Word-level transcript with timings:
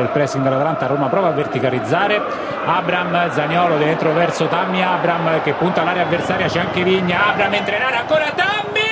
Sale 0.00 0.02
il 0.02 0.08
pressing 0.08 0.42
dell'Atalanta, 0.42 0.86
Roma 0.86 1.08
prova 1.08 1.28
a 1.28 1.32
verticalizzare, 1.32 2.20
Abram, 2.64 3.30
Zagnolo 3.30 3.76
dentro 3.76 4.12
verso 4.12 4.46
Tammy, 4.46 4.80
Abram 4.80 5.42
che 5.42 5.52
punta 5.52 5.82
all'area 5.82 6.02
avversaria, 6.02 6.46
c'è 6.46 6.60
anche 6.60 6.82
Vigna, 6.82 7.26
Abram 7.26 7.52
entra 7.52 7.76
in 7.76 7.82
area, 7.82 8.00
ancora! 8.00 8.30
Tammy! 8.34 8.88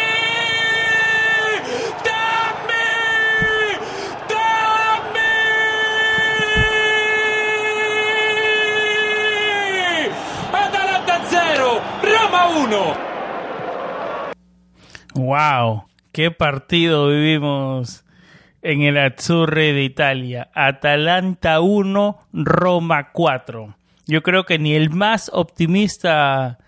Atalanta 10.50 11.20
0, 11.24 11.80
Roma 12.00 12.44
1. 12.64 12.96
Wow, 15.14 15.84
qué 16.12 16.30
partido 16.30 17.06
vivimos 17.06 18.04
en 18.68 18.82
el 18.82 18.98
Azzurre 18.98 19.72
de 19.72 19.82
Italia. 19.82 20.50
Atalanta 20.52 21.62
1, 21.62 22.18
Roma 22.34 23.12
4. 23.12 23.74
Yo 24.06 24.22
creo 24.22 24.44
que 24.44 24.58
ni 24.58 24.74
el 24.74 24.90
más 24.90 25.30
optimista 25.32 26.58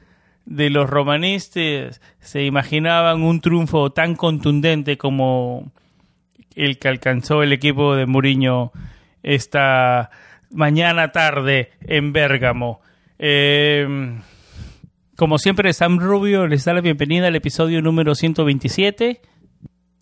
de 0.46 0.70
los 0.70 0.88
romanistas 0.88 2.00
se 2.20 2.44
imaginaban 2.44 3.22
un 3.22 3.42
triunfo 3.42 3.90
tan 3.90 4.14
contundente 4.16 4.96
como 4.96 5.72
el 6.54 6.78
que 6.78 6.88
alcanzó 6.88 7.42
el 7.42 7.52
equipo 7.52 7.94
de 7.94 8.06
Mourinho 8.06 8.72
esta 9.22 10.10
mañana 10.50 11.12
tarde 11.12 11.72
en 11.82 12.14
Bérgamo. 12.14 12.80
Eh, 13.18 14.16
como 15.16 15.36
siempre, 15.36 15.74
Sam 15.74 15.98
Rubio 15.98 16.46
les 16.46 16.64
da 16.64 16.72
la 16.72 16.80
bienvenida 16.80 17.26
al 17.26 17.36
episodio 17.36 17.82
número 17.82 18.14
127 18.14 19.20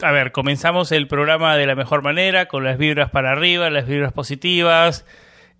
a 0.02 0.12
ver, 0.12 0.30
comenzamos 0.30 0.92
el 0.92 1.08
programa 1.08 1.56
de 1.56 1.66
la 1.66 1.74
mejor 1.74 2.02
manera, 2.02 2.46
con 2.46 2.62
las 2.62 2.78
vibras 2.78 3.10
para 3.10 3.32
arriba, 3.32 3.68
las 3.68 3.86
vibras 3.86 4.12
positivas, 4.12 5.04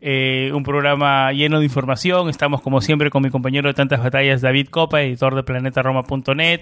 eh, 0.00 0.53
un 0.55 0.62
programa 0.62 1.33
lleno 1.33 1.58
de 1.58 1.64
información. 1.64 2.28
Estamos 2.28 2.61
como 2.61 2.80
siempre 2.80 3.11
con 3.11 3.23
mi 3.23 3.30
compañero 3.30 3.68
de 3.68 3.74
tantas 3.74 4.01
batallas, 4.01 4.40
David 4.40 4.68
Copa, 4.68 5.02
editor 5.02 5.35
de 5.35 5.42
planetaroma.net. 5.42 6.61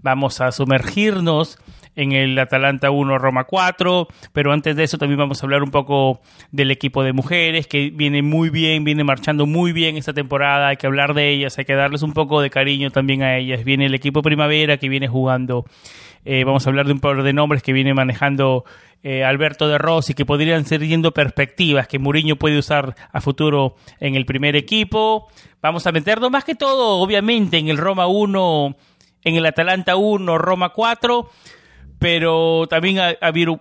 Vamos 0.00 0.40
a 0.40 0.52
sumergirnos 0.52 1.58
en 1.96 2.12
el 2.12 2.38
Atalanta 2.38 2.90
1 2.90 3.18
Roma 3.18 3.44
4, 3.44 4.08
pero 4.32 4.52
antes 4.52 4.74
de 4.76 4.84
eso 4.84 4.96
también 4.96 5.18
vamos 5.18 5.42
a 5.42 5.46
hablar 5.46 5.62
un 5.62 5.70
poco 5.70 6.22
del 6.50 6.70
equipo 6.70 7.02
de 7.02 7.12
mujeres 7.12 7.66
que 7.66 7.90
viene 7.90 8.22
muy 8.22 8.48
bien, 8.48 8.84
viene 8.84 9.04
marchando 9.04 9.44
muy 9.44 9.72
bien 9.72 9.96
esta 9.96 10.14
temporada, 10.14 10.68
hay 10.68 10.76
que 10.76 10.86
hablar 10.86 11.12
de 11.12 11.28
ellas, 11.28 11.58
hay 11.58 11.66
que 11.66 11.74
darles 11.74 12.02
un 12.02 12.12
poco 12.12 12.40
de 12.40 12.48
cariño 12.48 12.90
también 12.90 13.22
a 13.22 13.36
ellas. 13.36 13.64
Viene 13.64 13.84
el 13.84 13.94
equipo 13.94 14.22
Primavera 14.22 14.78
que 14.78 14.88
viene 14.88 15.08
jugando 15.08 15.66
eh, 16.24 16.44
vamos 16.44 16.66
a 16.66 16.70
hablar 16.70 16.86
de 16.86 16.92
un 16.92 17.00
par 17.00 17.22
de 17.22 17.32
nombres 17.32 17.62
que 17.62 17.72
viene 17.72 17.94
manejando 17.94 18.64
eh, 19.02 19.24
Alberto 19.24 19.68
de 19.68 19.78
Rossi, 19.78 20.14
que 20.14 20.26
podrían 20.26 20.64
ser 20.64 20.86
yendo 20.86 21.12
perspectivas 21.12 21.86
que 21.86 21.98
Mourinho 21.98 22.36
puede 22.36 22.58
usar 22.58 22.94
a 23.12 23.20
futuro 23.20 23.76
en 24.00 24.14
el 24.14 24.26
primer 24.26 24.56
equipo. 24.56 25.28
Vamos 25.62 25.86
a 25.86 25.92
meternos 25.92 26.30
más 26.30 26.44
que 26.44 26.54
todo, 26.54 27.00
obviamente, 27.00 27.58
en 27.58 27.68
el 27.68 27.78
Roma 27.78 28.06
1, 28.06 28.76
en 29.24 29.34
el 29.36 29.46
Atalanta 29.46 29.96
1, 29.96 30.38
Roma 30.38 30.70
4 30.70 31.28
pero 31.98 32.66
también 32.68 32.98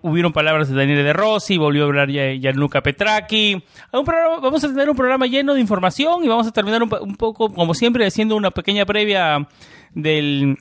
hubieron 0.03 0.31
palabras 0.31 0.69
de 0.69 0.75
Daniele 0.75 1.03
De 1.03 1.13
Rossi, 1.13 1.57
volvió 1.57 1.83
a 1.83 1.85
hablar 1.87 2.09
Gianluca 2.09 2.81
Petracchi. 2.81 3.63
vamos 3.91 4.63
a 4.63 4.67
tener 4.67 4.89
un 4.89 4.95
programa 4.95 5.25
lleno 5.25 5.55
de 5.55 5.59
información 5.59 6.23
y 6.23 6.27
vamos 6.27 6.45
a 6.47 6.51
terminar 6.51 6.83
un, 6.83 7.15
poco, 7.15 7.51
como 7.51 7.73
siempre, 7.73 8.05
haciendo 8.05 8.35
una 8.35 8.51
pequeña 8.51 8.85
previa 8.85 9.47
del, 9.93 10.59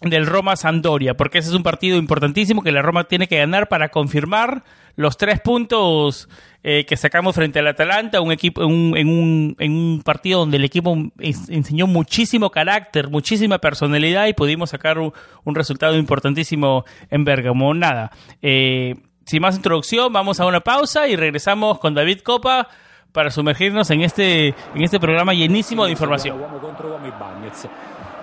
del 0.00 0.26
Roma 0.26 0.56
Sandoria, 0.56 1.14
porque 1.14 1.38
ese 1.38 1.48
es 1.48 1.54
un 1.54 1.62
partido 1.62 1.96
importantísimo 1.96 2.62
que 2.62 2.70
la 2.70 2.82
Roma 2.82 3.04
tiene 3.04 3.26
que 3.26 3.38
ganar 3.38 3.68
para 3.68 3.88
confirmar 3.88 4.62
los 4.94 5.16
tres 5.16 5.40
puntos 5.40 6.28
eh, 6.62 6.84
que 6.86 6.96
sacamos 6.96 7.34
frente 7.34 7.58
al 7.58 7.66
Atalanta, 7.66 8.20
un 8.20 8.32
equipo, 8.32 8.62
en, 8.62 9.08
un, 9.08 9.56
en 9.58 9.72
un 9.72 10.02
partido 10.04 10.40
donde 10.40 10.56
el 10.56 10.64
equipo 10.64 10.96
enseñó 11.18 11.86
muchísimo 11.86 12.50
carácter, 12.50 13.08
muchísima 13.08 13.58
personalidad 13.58 14.26
y 14.26 14.34
pudimos 14.34 14.70
sacar 14.70 14.98
un, 14.98 15.12
resultado 15.54 15.96
importantísimo 15.96 16.84
en 17.10 17.24
Bergamo. 17.24 17.74
Nada, 17.74 18.10
eh, 18.42 18.96
sin 19.24 19.42
más 19.42 19.56
introducción, 19.56 20.12
vamos 20.12 20.40
a 20.40 20.46
una 20.46 20.60
pausa 20.60 21.08
y 21.08 21.16
regresamos 21.16 21.78
con 21.78 21.94
David 21.94 22.20
Copa 22.20 22.68
para 23.12 23.30
sumergirnos 23.30 23.90
en 23.90 24.02
este, 24.02 24.48
en 24.48 24.82
este 24.82 25.00
programa 25.00 25.32
llenísimo 25.32 25.84
de 25.84 25.92
información. 25.92 26.38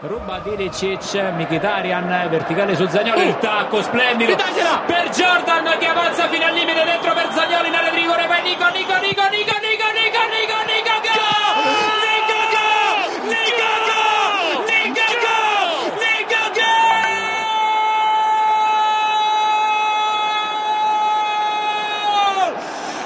Ruba 0.01 0.39
Diricic, 0.39 1.13
Mkhitaryan, 1.37 2.29
verticale 2.29 2.75
su 2.75 2.85
Zagnoli, 2.87 3.27
il 3.27 3.37
tacco 3.37 3.81
splendido 3.81 4.33
Italia! 4.33 4.79
per 4.85 5.09
Jordan 5.09 5.77
che 5.79 5.87
avanza 5.87 6.27
fino 6.27 6.45
al 6.45 6.53
limite 6.53 6.83
dentro 6.83 7.13
per 7.13 7.31
Zagnoli 7.31 7.69
in 7.69 7.73
area 7.73 7.89
di 7.91 7.97
rigore, 7.97 8.25
poi 8.27 8.41
Nico, 8.41 8.69
Nico, 8.69 8.93
Nico, 8.99 9.23
Nico, 9.29 9.55
Nico, 9.61 9.87
Nico, 9.95 10.21
Nico, 10.29 10.57
Nico, 10.65 10.95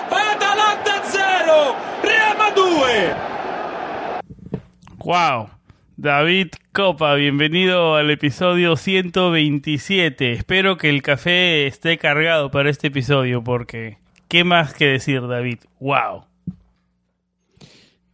Atalanta 0.09 1.03
0, 1.03 1.75
Roma 2.01 2.49
2 2.51 3.15
Wow 5.03 5.58
David 6.01 6.51
Copa, 6.71 7.13
bienvenido 7.15 7.95
al 7.95 8.09
episodio 8.09 8.77
127. 8.77 10.31
Espero 10.31 10.77
que 10.77 10.87
el 10.87 11.01
café 11.01 11.67
esté 11.67 11.97
cargado 11.97 12.49
para 12.51 12.69
este 12.69 12.87
episodio 12.87 13.43
porque 13.43 13.97
¿qué 14.29 14.45
más 14.45 14.73
que 14.73 14.85
decir, 14.85 15.27
David? 15.27 15.57
¡Wow! 15.81 16.23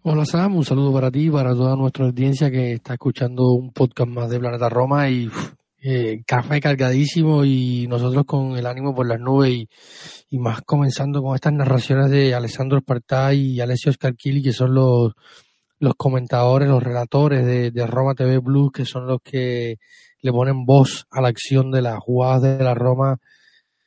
Hola 0.01 0.25
Sam, 0.25 0.56
un 0.56 0.66
saludo 0.66 0.91
para 0.91 1.12
ti, 1.12 1.29
para 1.29 1.51
toda 1.51 1.75
nuestra 1.75 2.06
audiencia 2.06 2.50
que 2.50 2.73
está 2.73 2.94
escuchando 2.94 3.51
un 3.51 3.72
podcast 3.72 4.09
más 4.09 4.31
de 4.31 4.40
Planeta 4.40 4.67
Roma 4.67 5.07
y 5.07 5.29
eh, 5.84 6.23
café 6.25 6.59
cargadísimo 6.59 7.46
y 7.46 7.85
nosotros 7.88 8.25
con 8.25 8.57
el 8.57 8.66
ánimo 8.66 8.96
por 8.96 9.07
las 9.07 9.19
nubes 9.19 9.52
y, 9.52 9.70
y 10.32 10.40
más 10.40 10.64
comenzando 10.64 11.22
con 11.22 11.35
estas 11.35 11.53
narraciones 11.53 12.09
de 12.09 12.34
Alessandro 12.34 12.79
Spartá 12.79 13.32
y 13.35 13.61
Alessio 13.61 13.93
Scarchili 13.93 14.41
que 14.41 14.53
son 14.53 14.73
los 14.73 15.14
los 15.79 15.95
comentadores, 15.95 16.67
los 16.67 16.83
relatores 16.83 17.45
de, 17.45 17.87
Roma 17.87 18.16
TV 18.16 18.37
Blues, 18.39 18.72
que 18.72 18.85
son 18.85 19.07
los 19.07 19.19
que 19.22 19.77
le 20.22 20.31
ponen 20.31 20.66
voz 20.66 21.05
a 21.11 21.22
la 21.22 21.27
acción 21.27 21.72
de 21.72 21.81
las 21.81 21.99
jugadas 21.99 22.41
de 22.41 22.63
la 22.63 22.73
Roma, 22.73 23.17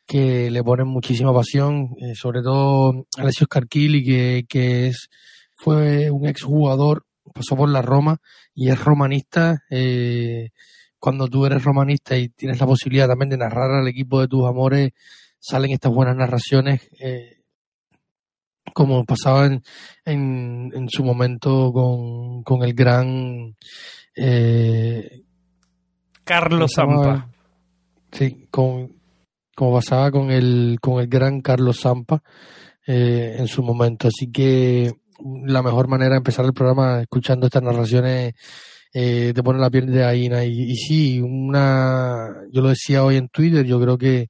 que 0.07 0.51
le 0.51 0.63
ponen 0.63 0.87
muchísima 0.87 1.35
pasión, 1.35 1.95
eh, 2.01 2.15
sobre 2.15 2.43
todo 2.43 3.07
Alessio 3.17 3.47
Scarchili, 3.47 4.05
que, 4.05 4.45
que 4.49 4.89
es, 4.89 5.09
fue 5.55 6.11
un 6.11 6.27
exjugador, 6.27 7.05
pasó 7.35 7.57
por 7.57 7.69
la 7.69 7.83
Roma 7.83 8.19
y 8.55 8.71
es 8.71 8.83
romanista. 8.83 9.63
Eh, 9.71 10.51
cuando 10.99 11.29
tú 11.29 11.47
eres 11.47 11.63
romanista 11.63 12.17
y 12.17 12.29
tienes 12.29 12.59
la 12.61 12.67
posibilidad 12.67 13.07
también 13.07 13.31
de 13.31 13.37
narrar 13.37 13.71
al 13.71 13.89
equipo 13.89 14.21
de 14.21 14.29
tus 14.29 14.47
amores, 14.47 14.93
salen 15.39 15.71
estas 15.71 15.93
buenas 15.93 16.17
narraciones. 16.17 16.89
Eh, 17.01 17.38
como 18.75 19.05
pasaba 19.05 19.47
en, 19.47 19.63
en, 20.05 20.89
su 20.89 21.05
momento 21.05 21.73
con, 21.73 22.43
con 22.43 22.63
el 22.63 22.75
gran 22.75 23.57
eh, 24.15 25.23
Carlos 26.25 26.73
Zampa. 26.75 27.29
Sí, 28.13 28.49
con, 28.51 28.93
como 29.55 29.75
pasaba 29.75 30.11
con 30.11 30.31
el, 30.31 30.79
con 30.81 31.01
el 31.01 31.09
gran 31.09 31.41
Carlos 31.41 31.81
Zampa 31.81 32.23
eh, 32.87 33.37
en 33.39 33.49
su 33.49 33.63
momento. 33.63 34.09
Así 34.09 34.31
que 34.31 34.93
la 35.47 35.63
mejor 35.63 35.89
manera 35.89 36.13
de 36.13 36.19
empezar 36.19 36.45
el 36.45 36.53
programa 36.53 37.01
escuchando 37.01 37.47
estas 37.47 37.63
narraciones 37.63 38.35
eh, 38.93 39.33
te 39.35 39.43
pone 39.43 39.59
la 39.59 39.71
piel 39.71 39.87
de 39.87 40.01
gallina. 40.01 40.45
Y, 40.45 40.73
y 40.73 40.77
sí, 40.77 41.21
una, 41.21 42.29
yo 42.51 42.63
lo 42.63 42.69
decía 42.69 43.05
hoy 43.05 43.17
en 43.17 43.29
Twitter, 43.29 43.65
yo 43.65 43.81
creo 43.81 43.99
que 43.99 44.29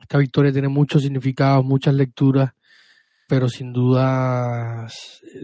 esta 0.00 0.18
victoria 0.18 0.52
tiene 0.52 0.68
muchos 0.68 1.02
significados, 1.02 1.64
muchas 1.64 1.94
lecturas, 1.94 2.52
pero 3.28 3.48
sin 3.48 3.72
duda 3.72 4.88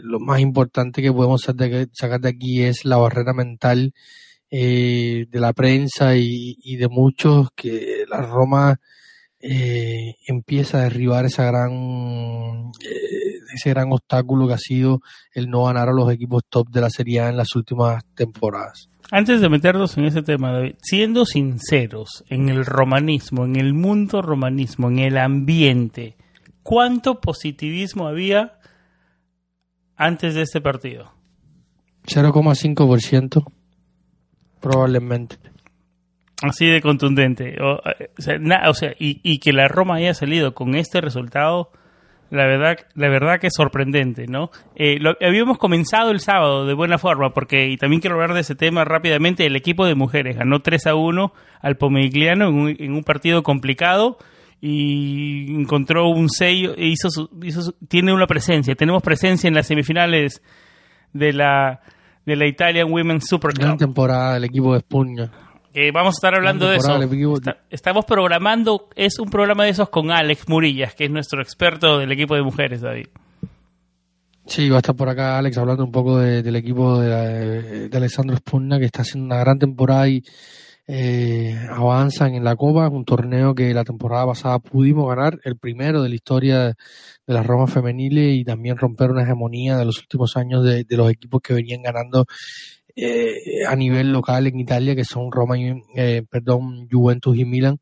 lo 0.02 0.18
más 0.18 0.40
importante 0.40 1.02
que 1.02 1.12
podemos 1.12 1.42
sacar 1.42 2.20
de 2.20 2.28
aquí 2.28 2.62
es 2.62 2.84
la 2.84 2.96
barrera 2.96 3.32
mental 3.32 3.92
eh, 4.50 5.26
de 5.30 5.40
la 5.40 5.52
prensa 5.52 6.16
y, 6.16 6.56
y, 6.62 6.76
de 6.76 6.88
muchos 6.88 7.48
que 7.54 8.04
la 8.08 8.22
Roma 8.22 8.80
eh, 9.38 10.14
empieza 10.26 10.78
a 10.78 10.82
derribar 10.82 11.26
esa 11.26 11.44
gran 11.44 12.70
eh, 12.80 13.24
ese 13.54 13.70
gran 13.70 13.92
obstáculo 13.92 14.48
que 14.48 14.54
ha 14.54 14.58
sido 14.58 15.00
el 15.32 15.50
no 15.50 15.64
ganar 15.64 15.88
a 15.88 15.92
los 15.92 16.10
equipos 16.10 16.42
top 16.48 16.68
de 16.70 16.80
la 16.80 16.90
Serie 16.90 17.20
A 17.20 17.28
en 17.28 17.36
las 17.36 17.54
últimas 17.54 18.04
temporadas. 18.14 18.88
Antes 19.10 19.40
de 19.40 19.48
meternos 19.48 19.96
en 19.98 20.06
ese 20.06 20.22
tema, 20.22 20.50
David, 20.50 20.76
siendo 20.82 21.26
sinceros 21.26 22.24
en 22.28 22.48
el 22.48 22.64
romanismo, 22.64 23.44
en 23.44 23.56
el 23.56 23.74
mundo 23.74 24.22
romanismo, 24.22 24.88
en 24.88 24.98
el 25.00 25.18
ambiente, 25.18 26.16
¿cuánto 26.64 27.20
positivismo 27.20 28.08
había 28.08 28.58
antes 29.94 30.34
de 30.34 30.42
este 30.42 30.60
partido? 30.60 31.12
0,5% 32.06 33.44
probablemente. 34.60 35.36
Así 36.42 36.66
de 36.66 36.82
contundente. 36.82 37.56
O, 37.62 37.80
sea, 38.18 38.38
na, 38.38 38.68
o 38.68 38.74
sea 38.74 38.92
y, 38.98 39.20
y, 39.22 39.38
que 39.38 39.52
la 39.52 39.68
Roma 39.68 39.96
haya 39.96 40.14
salido 40.14 40.54
con 40.54 40.74
este 40.74 41.00
resultado, 41.00 41.70
la 42.30 42.46
verdad, 42.46 42.78
la 42.94 43.08
verdad 43.08 43.38
que 43.40 43.46
es 43.46 43.54
sorprendente, 43.56 44.26
¿no? 44.26 44.50
Eh, 44.74 44.98
lo, 45.00 45.16
habíamos 45.20 45.58
comenzado 45.58 46.10
el 46.10 46.20
sábado 46.20 46.66
de 46.66 46.74
buena 46.74 46.98
forma, 46.98 47.32
porque, 47.32 47.68
y 47.68 47.76
también 47.76 48.00
quiero 48.00 48.16
hablar 48.16 48.34
de 48.34 48.40
ese 48.40 48.54
tema 48.54 48.84
rápidamente, 48.84 49.46
el 49.46 49.56
equipo 49.56 49.86
de 49.86 49.94
mujeres 49.94 50.36
ganó 50.36 50.60
3 50.60 50.88
a 50.88 50.94
1 50.94 51.32
al 51.60 51.76
Pomigliano 51.76 52.48
en 52.48 52.54
un, 52.54 52.76
en 52.78 52.92
un 52.92 53.04
partido 53.04 53.42
complicado 53.42 54.18
y 54.66 55.54
encontró 55.54 56.08
un 56.08 56.30
sello, 56.30 56.72
hizo, 56.78 57.10
su, 57.10 57.28
hizo 57.42 57.60
su, 57.60 57.72
tiene 57.86 58.14
una 58.14 58.26
presencia, 58.26 58.74
tenemos 58.74 59.02
presencia 59.02 59.46
en 59.46 59.52
las 59.52 59.66
semifinales 59.66 60.42
de 61.12 61.34
la 61.34 61.82
de 62.24 62.34
la 62.34 62.46
Italian 62.46 62.90
Women's 62.90 63.26
Super 63.28 63.52
Cup. 63.52 63.60
Gran 63.60 63.76
temporada 63.76 64.38
el 64.38 64.44
equipo 64.44 64.72
de 64.72 64.80
Spugna. 64.80 65.30
Eh, 65.74 65.90
vamos 65.92 66.14
a 66.14 66.16
estar 66.16 66.34
hablando 66.34 66.70
de 66.70 66.78
eso. 66.78 66.98
Está, 67.34 67.58
estamos 67.68 68.06
programando, 68.06 68.88
es 68.96 69.18
un 69.18 69.28
programa 69.28 69.64
de 69.64 69.70
esos 69.70 69.90
con 69.90 70.10
Alex 70.10 70.48
Murillas, 70.48 70.94
que 70.94 71.04
es 71.04 71.10
nuestro 71.10 71.42
experto 71.42 71.98
del 71.98 72.10
equipo 72.12 72.34
de 72.34 72.42
mujeres, 72.42 72.80
David. 72.80 73.08
Sí, 74.46 74.70
va 74.70 74.76
a 74.76 74.78
estar 74.78 74.96
por 74.96 75.10
acá 75.10 75.36
Alex 75.36 75.58
hablando 75.58 75.84
un 75.84 75.92
poco 75.92 76.18
de, 76.18 76.42
del 76.42 76.56
equipo 76.56 77.00
de, 77.00 77.08
la, 77.10 77.22
de, 77.22 77.90
Alessandro 77.94 78.34
Spugna, 78.38 78.78
que 78.78 78.86
está 78.86 79.02
haciendo 79.02 79.26
una 79.26 79.44
gran 79.44 79.58
temporada 79.58 80.08
y 80.08 80.22
eh, 80.86 81.56
avanzan 81.70 82.34
en 82.34 82.44
la 82.44 82.56
Copa, 82.56 82.88
un 82.88 83.04
torneo 83.04 83.54
que 83.54 83.72
la 83.72 83.84
temporada 83.84 84.26
pasada 84.26 84.58
pudimos 84.58 85.08
ganar, 85.08 85.40
el 85.44 85.56
primero 85.56 86.02
de 86.02 86.10
la 86.10 86.14
historia 86.14 86.66
de 86.66 86.74
las 87.34 87.46
Roma 87.46 87.66
femeniles 87.66 88.36
y 88.36 88.44
también 88.44 88.76
romper 88.76 89.10
una 89.10 89.22
hegemonía 89.22 89.78
de 89.78 89.86
los 89.86 89.98
últimos 89.98 90.36
años 90.36 90.62
de, 90.64 90.84
los 90.90 91.10
equipos 91.10 91.40
que 91.42 91.54
venían 91.54 91.82
ganando 91.82 92.26
eh, 92.96 93.64
a 93.66 93.74
nivel 93.76 94.12
local 94.12 94.46
en 94.46 94.60
Italia, 94.60 94.94
que 94.94 95.04
son 95.04 95.32
Roma 95.32 95.58
y, 95.58 95.72
eh, 95.96 96.22
perdón, 96.28 96.88
Juventus 96.90 97.36
y 97.36 97.44
Milan. 97.44 97.78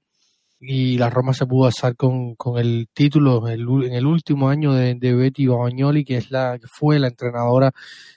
Y 0.60 0.96
la 0.96 1.10
Roma 1.10 1.34
se 1.34 1.44
pudo 1.44 1.66
alzar 1.66 1.96
con, 1.96 2.36
con 2.36 2.56
el 2.56 2.86
título 2.94 3.48
en 3.48 3.94
el 3.94 4.06
último 4.06 4.48
año 4.48 4.72
de, 4.72 4.94
Betty 4.94 5.48
Bagnoli, 5.48 6.04
que 6.04 6.18
es 6.18 6.30
la 6.30 6.56
que 6.60 6.68
fue 6.68 7.00
la 7.00 7.08
entrenadora 7.08 7.72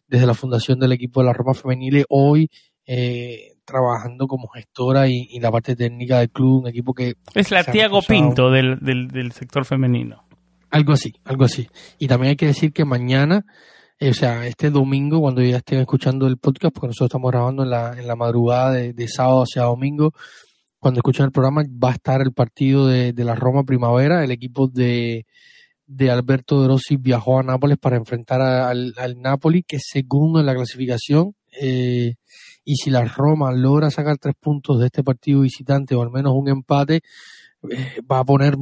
desde 0.07 0.27
la 0.27 0.35
fundación 0.35 0.79
del 0.79 0.91
equipo 0.91 1.21
de 1.21 1.25
la 1.25 1.33
Roma 1.33 1.55
femenil. 1.55 2.05
Hoy 2.07 2.51
eh, 2.85 3.54
trabajando 3.65 4.27
como 4.27 4.47
gestora 4.47 5.07
y, 5.07 5.27
y, 5.29 5.39
la 5.39 5.51
parte 5.51 5.75
técnica 5.75 6.19
del 6.19 6.29
club, 6.29 6.61
un 6.61 6.67
equipo 6.67 6.93
que... 6.93 7.15
Es 7.33 7.51
la 7.51 7.63
Tiago 7.63 8.01
Pinto 8.01 8.49
del, 8.51 8.79
del, 8.79 9.07
del, 9.07 9.31
sector 9.31 9.65
femenino. 9.65 10.23
Algo 10.69 10.93
así, 10.93 11.13
algo 11.25 11.45
así. 11.45 11.67
Y 11.97 12.07
también 12.07 12.31
hay 12.31 12.35
que 12.35 12.47
decir 12.47 12.71
que 12.71 12.85
mañana, 12.85 13.45
eh, 13.99 14.09
o 14.09 14.13
sea, 14.13 14.45
este 14.45 14.69
domingo, 14.69 15.19
cuando 15.19 15.41
ya 15.41 15.57
estén 15.57 15.79
escuchando 15.79 16.27
el 16.27 16.37
podcast, 16.37 16.73
porque 16.73 16.87
nosotros 16.87 17.07
estamos 17.07 17.31
grabando 17.31 17.63
en 17.63 17.69
la, 17.69 17.93
en 17.99 18.07
la 18.07 18.15
madrugada 18.15 18.71
de, 18.71 18.93
de 18.93 19.07
sábado 19.07 19.43
hacia 19.43 19.63
domingo, 19.63 20.13
cuando 20.79 20.99
escuchen 20.99 21.25
el 21.25 21.31
programa 21.31 21.63
va 21.83 21.89
a 21.89 21.93
estar 21.93 22.21
el 22.21 22.31
partido 22.31 22.87
de, 22.87 23.11
de 23.11 23.23
la 23.23 23.33
Roma 23.33 23.63
Primavera, 23.63 24.23
el 24.23 24.31
equipo 24.31 24.67
de, 24.67 25.25
de 25.87 26.11
Alberto 26.11 26.61
De 26.61 26.67
Rossi 26.67 26.97
viajó 26.97 27.39
a 27.39 27.43
Nápoles 27.43 27.77
para 27.77 27.97
enfrentar 27.97 28.41
a, 28.41 28.69
al, 28.69 28.93
al 28.97 29.19
Napoli, 29.19 29.63
que 29.63 29.79
segundo 29.79 30.39
en 30.39 30.45
la 30.45 30.53
clasificación, 30.53 31.33
eh, 31.59 32.15
y 32.65 32.75
si 32.75 32.89
la 32.89 33.05
Roma 33.05 33.53
logra 33.53 33.91
sacar 33.91 34.17
tres 34.17 34.35
puntos 34.39 34.79
de 34.79 34.87
este 34.87 35.03
partido 35.03 35.41
visitante 35.41 35.95
o 35.95 36.01
al 36.01 36.11
menos 36.11 36.33
un 36.35 36.49
empate, 36.49 37.01
eh, 37.71 38.01
va 38.11 38.19
a 38.19 38.25
poner 38.25 38.55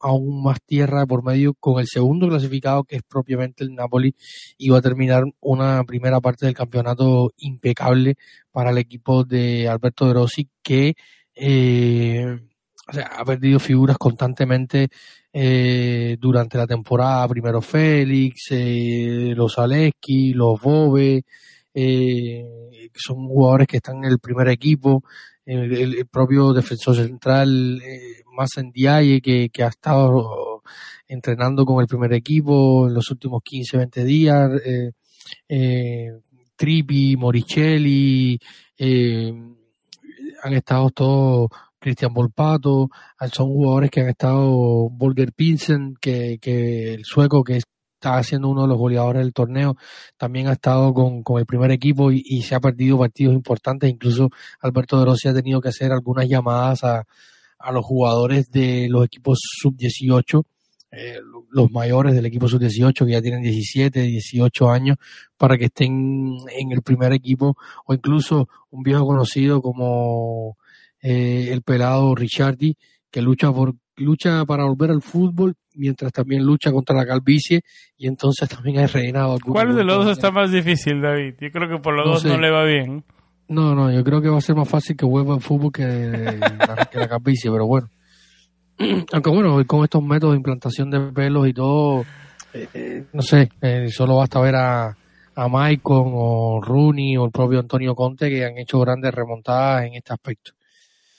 aún 0.00 0.42
más 0.42 0.58
tierra 0.66 1.06
por 1.06 1.22
medio 1.22 1.54
con 1.54 1.78
el 1.78 1.86
segundo 1.86 2.28
clasificado 2.28 2.84
que 2.84 2.96
es 2.96 3.02
propiamente 3.02 3.64
el 3.64 3.74
Napoli 3.74 4.14
y 4.58 4.68
va 4.70 4.78
a 4.78 4.82
terminar 4.82 5.24
una 5.40 5.84
primera 5.84 6.20
parte 6.20 6.46
del 6.46 6.54
campeonato 6.54 7.30
impecable 7.36 8.16
para 8.50 8.70
el 8.70 8.78
equipo 8.78 9.24
de 9.24 9.68
Alberto 9.68 10.06
De 10.06 10.14
Rossi 10.14 10.48
que 10.62 10.94
eh, 11.34 12.38
ha 12.86 13.24
perdido 13.24 13.58
figuras 13.58 13.96
constantemente 13.98 14.88
eh, 15.32 16.16
durante 16.20 16.58
la 16.58 16.66
temporada, 16.66 17.28
primero 17.28 17.62
Félix, 17.62 18.48
eh, 18.50 19.32
los 19.34 19.58
Aleski, 19.58 20.34
los 20.34 20.60
Bobe, 20.60 21.24
eh, 21.74 22.44
son 22.94 23.28
jugadores 23.28 23.66
que 23.66 23.78
están 23.78 23.98
en 23.98 24.10
el 24.12 24.18
primer 24.18 24.48
equipo, 24.48 25.02
el, 25.44 26.06
propio 26.06 26.52
defensor 26.52 26.96
central 26.96 27.80
eh, 27.82 28.22
Masen 28.36 28.70
Diaye 28.70 29.20
que, 29.20 29.50
que 29.50 29.64
ha 29.64 29.68
estado 29.68 30.62
entrenando 31.12 31.64
con 31.64 31.80
el 31.80 31.86
primer 31.86 32.12
equipo 32.12 32.86
en 32.88 32.94
los 32.94 33.10
últimos 33.10 33.42
15, 33.42 33.76
20 33.76 34.04
días, 34.04 34.50
eh, 34.64 34.92
eh, 35.48 36.10
Trippi, 36.56 37.16
Moricelli, 37.16 38.38
eh, 38.78 39.32
han 40.42 40.52
estado 40.54 40.90
todos 40.90 41.50
Cristian 41.78 42.14
Volpato, 42.14 42.88
son 43.32 43.48
jugadores 43.48 43.90
que 43.90 44.00
han 44.00 44.08
estado 44.08 44.88
Volker 44.90 45.32
Pinsen, 45.32 45.94
que, 46.00 46.38
que 46.40 46.94
el 46.94 47.04
sueco 47.04 47.42
que 47.44 47.60
está 48.02 48.20
siendo 48.24 48.48
uno 48.48 48.62
de 48.62 48.68
los 48.68 48.78
goleadores 48.78 49.22
del 49.22 49.32
torneo, 49.32 49.76
también 50.16 50.48
ha 50.48 50.52
estado 50.54 50.92
con, 50.92 51.22
con 51.22 51.38
el 51.38 51.46
primer 51.46 51.70
equipo 51.70 52.10
y, 52.10 52.42
se 52.42 52.56
ha 52.56 52.60
perdido 52.60 52.98
partidos 52.98 53.34
importantes, 53.34 53.88
incluso 53.88 54.30
Alberto 54.60 54.98
de 54.98 55.04
Rossi 55.04 55.28
ha 55.28 55.34
tenido 55.34 55.60
que 55.60 55.68
hacer 55.68 55.92
algunas 55.92 56.28
llamadas 56.28 56.82
a, 56.82 57.04
a 57.58 57.72
los 57.72 57.84
jugadores 57.84 58.50
de 58.50 58.88
los 58.90 59.04
equipos 59.04 59.38
sub-18, 59.60 60.42
eh, 60.90 61.20
los 61.50 61.70
mayores 61.70 62.14
del 62.14 62.26
equipo 62.26 62.48
sub-18 62.48 63.06
que 63.06 63.12
ya 63.12 63.22
tienen 63.22 63.42
17, 63.42 64.02
18 64.02 64.70
años, 64.70 64.96
para 65.36 65.56
que 65.56 65.66
estén 65.66 66.36
en 66.50 66.72
el 66.72 66.82
primer 66.82 67.12
equipo, 67.12 67.56
o 67.86 67.94
incluso 67.94 68.48
un 68.70 68.82
viejo 68.82 69.06
conocido 69.06 69.62
como 69.62 70.56
eh, 71.00 71.50
el 71.52 71.62
pelado 71.62 72.16
Ricciardi, 72.16 72.76
que 73.12 73.22
lucha 73.22 73.52
por 73.52 73.74
lucha 73.96 74.44
para 74.44 74.64
volver 74.64 74.90
al 74.90 75.02
fútbol 75.02 75.54
mientras 75.74 76.12
también 76.12 76.44
lucha 76.44 76.70
contra 76.72 76.96
la 76.96 77.06
calvicie 77.06 77.62
y 77.96 78.06
entonces 78.06 78.48
también 78.48 78.78
ha 78.80 78.86
reinado. 78.86 79.38
¿Cuál 79.44 79.74
de 79.74 79.84
los 79.84 80.04
dos 80.04 80.16
está 80.16 80.30
más 80.30 80.50
difícil, 80.50 81.00
David? 81.00 81.34
Yo 81.40 81.50
creo 81.50 81.68
que 81.68 81.78
por 81.78 81.94
los 81.94 82.06
no 82.06 82.12
dos 82.12 82.22
sé. 82.22 82.28
no 82.28 82.38
le 82.38 82.50
va 82.50 82.64
bien. 82.64 83.04
No, 83.48 83.74
no, 83.74 83.90
yo 83.90 84.02
creo 84.02 84.22
que 84.22 84.28
va 84.28 84.38
a 84.38 84.42
ser 84.42 84.56
más 84.56 84.68
fácil 84.68 84.96
que 84.96 85.04
vuelva 85.04 85.34
al 85.34 85.40
fútbol 85.40 85.72
que, 85.72 85.82
la, 86.40 86.88
que 86.90 86.98
la 86.98 87.08
calvicie, 87.08 87.50
pero 87.50 87.66
bueno. 87.66 87.88
Aunque 89.12 89.30
bueno, 89.30 89.62
con 89.66 89.84
estos 89.84 90.02
métodos 90.02 90.34
de 90.34 90.38
implantación 90.38 90.90
de 90.90 91.00
pelos 91.12 91.46
y 91.46 91.52
todo, 91.52 92.02
eh, 92.54 92.68
eh, 92.72 93.04
no 93.12 93.22
sé, 93.22 93.50
eh, 93.60 93.88
solo 93.88 94.16
basta 94.16 94.40
ver 94.40 94.56
a, 94.56 94.96
a 95.34 95.48
Maicon 95.48 96.12
o 96.14 96.60
Rooney 96.62 97.16
o 97.16 97.26
el 97.26 97.30
propio 97.30 97.60
Antonio 97.60 97.94
Conte 97.94 98.30
que 98.30 98.44
han 98.44 98.58
hecho 98.58 98.80
grandes 98.80 99.14
remontadas 99.14 99.86
en 99.86 99.94
este 99.94 100.12
aspecto 100.12 100.52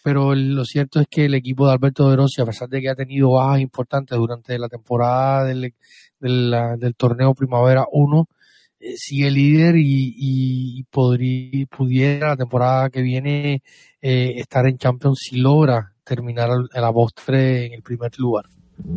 pero 0.04 0.36
lo 0.36 0.66
cierto 0.66 1.00
es 1.00 1.08
que 1.10 1.26
el 1.26 1.34
equipo 1.34 1.66
de 1.66 1.74
Alberto 1.74 2.10
De 2.10 2.18
Rossi, 2.18 2.42
a 2.42 2.46
pesar 2.46 2.68
de 2.70 2.82
que 2.82 2.90
ha 2.90 2.96
tenido 2.96 3.32
bajas 3.32 3.62
importantes 3.62 4.18
durante 4.18 4.60
la 4.60 4.68
temporada 4.68 5.46
del, 5.46 5.74
torneo 6.98 7.34
Primavera 7.34 7.86
1, 7.92 8.28
eh, 8.80 8.94
sigue 8.98 9.32
líder 9.32 9.78
y, 9.78 10.14
y 10.18 10.84
podría, 10.84 11.66
pudiera 11.68 12.30
la 12.30 12.38
temporada 12.38 12.90
que 12.90 13.02
viene 13.02 13.64
eh, 14.02 14.34
estar 14.36 14.68
en 14.68 14.78
Champions 14.78 15.20
si 15.30 15.38
logra 15.38 15.94
terminar 16.04 16.50
a 16.74 16.82
la 16.82 16.92
postre 16.92 17.68
en 17.68 17.74
el 17.74 17.82
primer 17.82 18.12
lugar. 18.20 18.46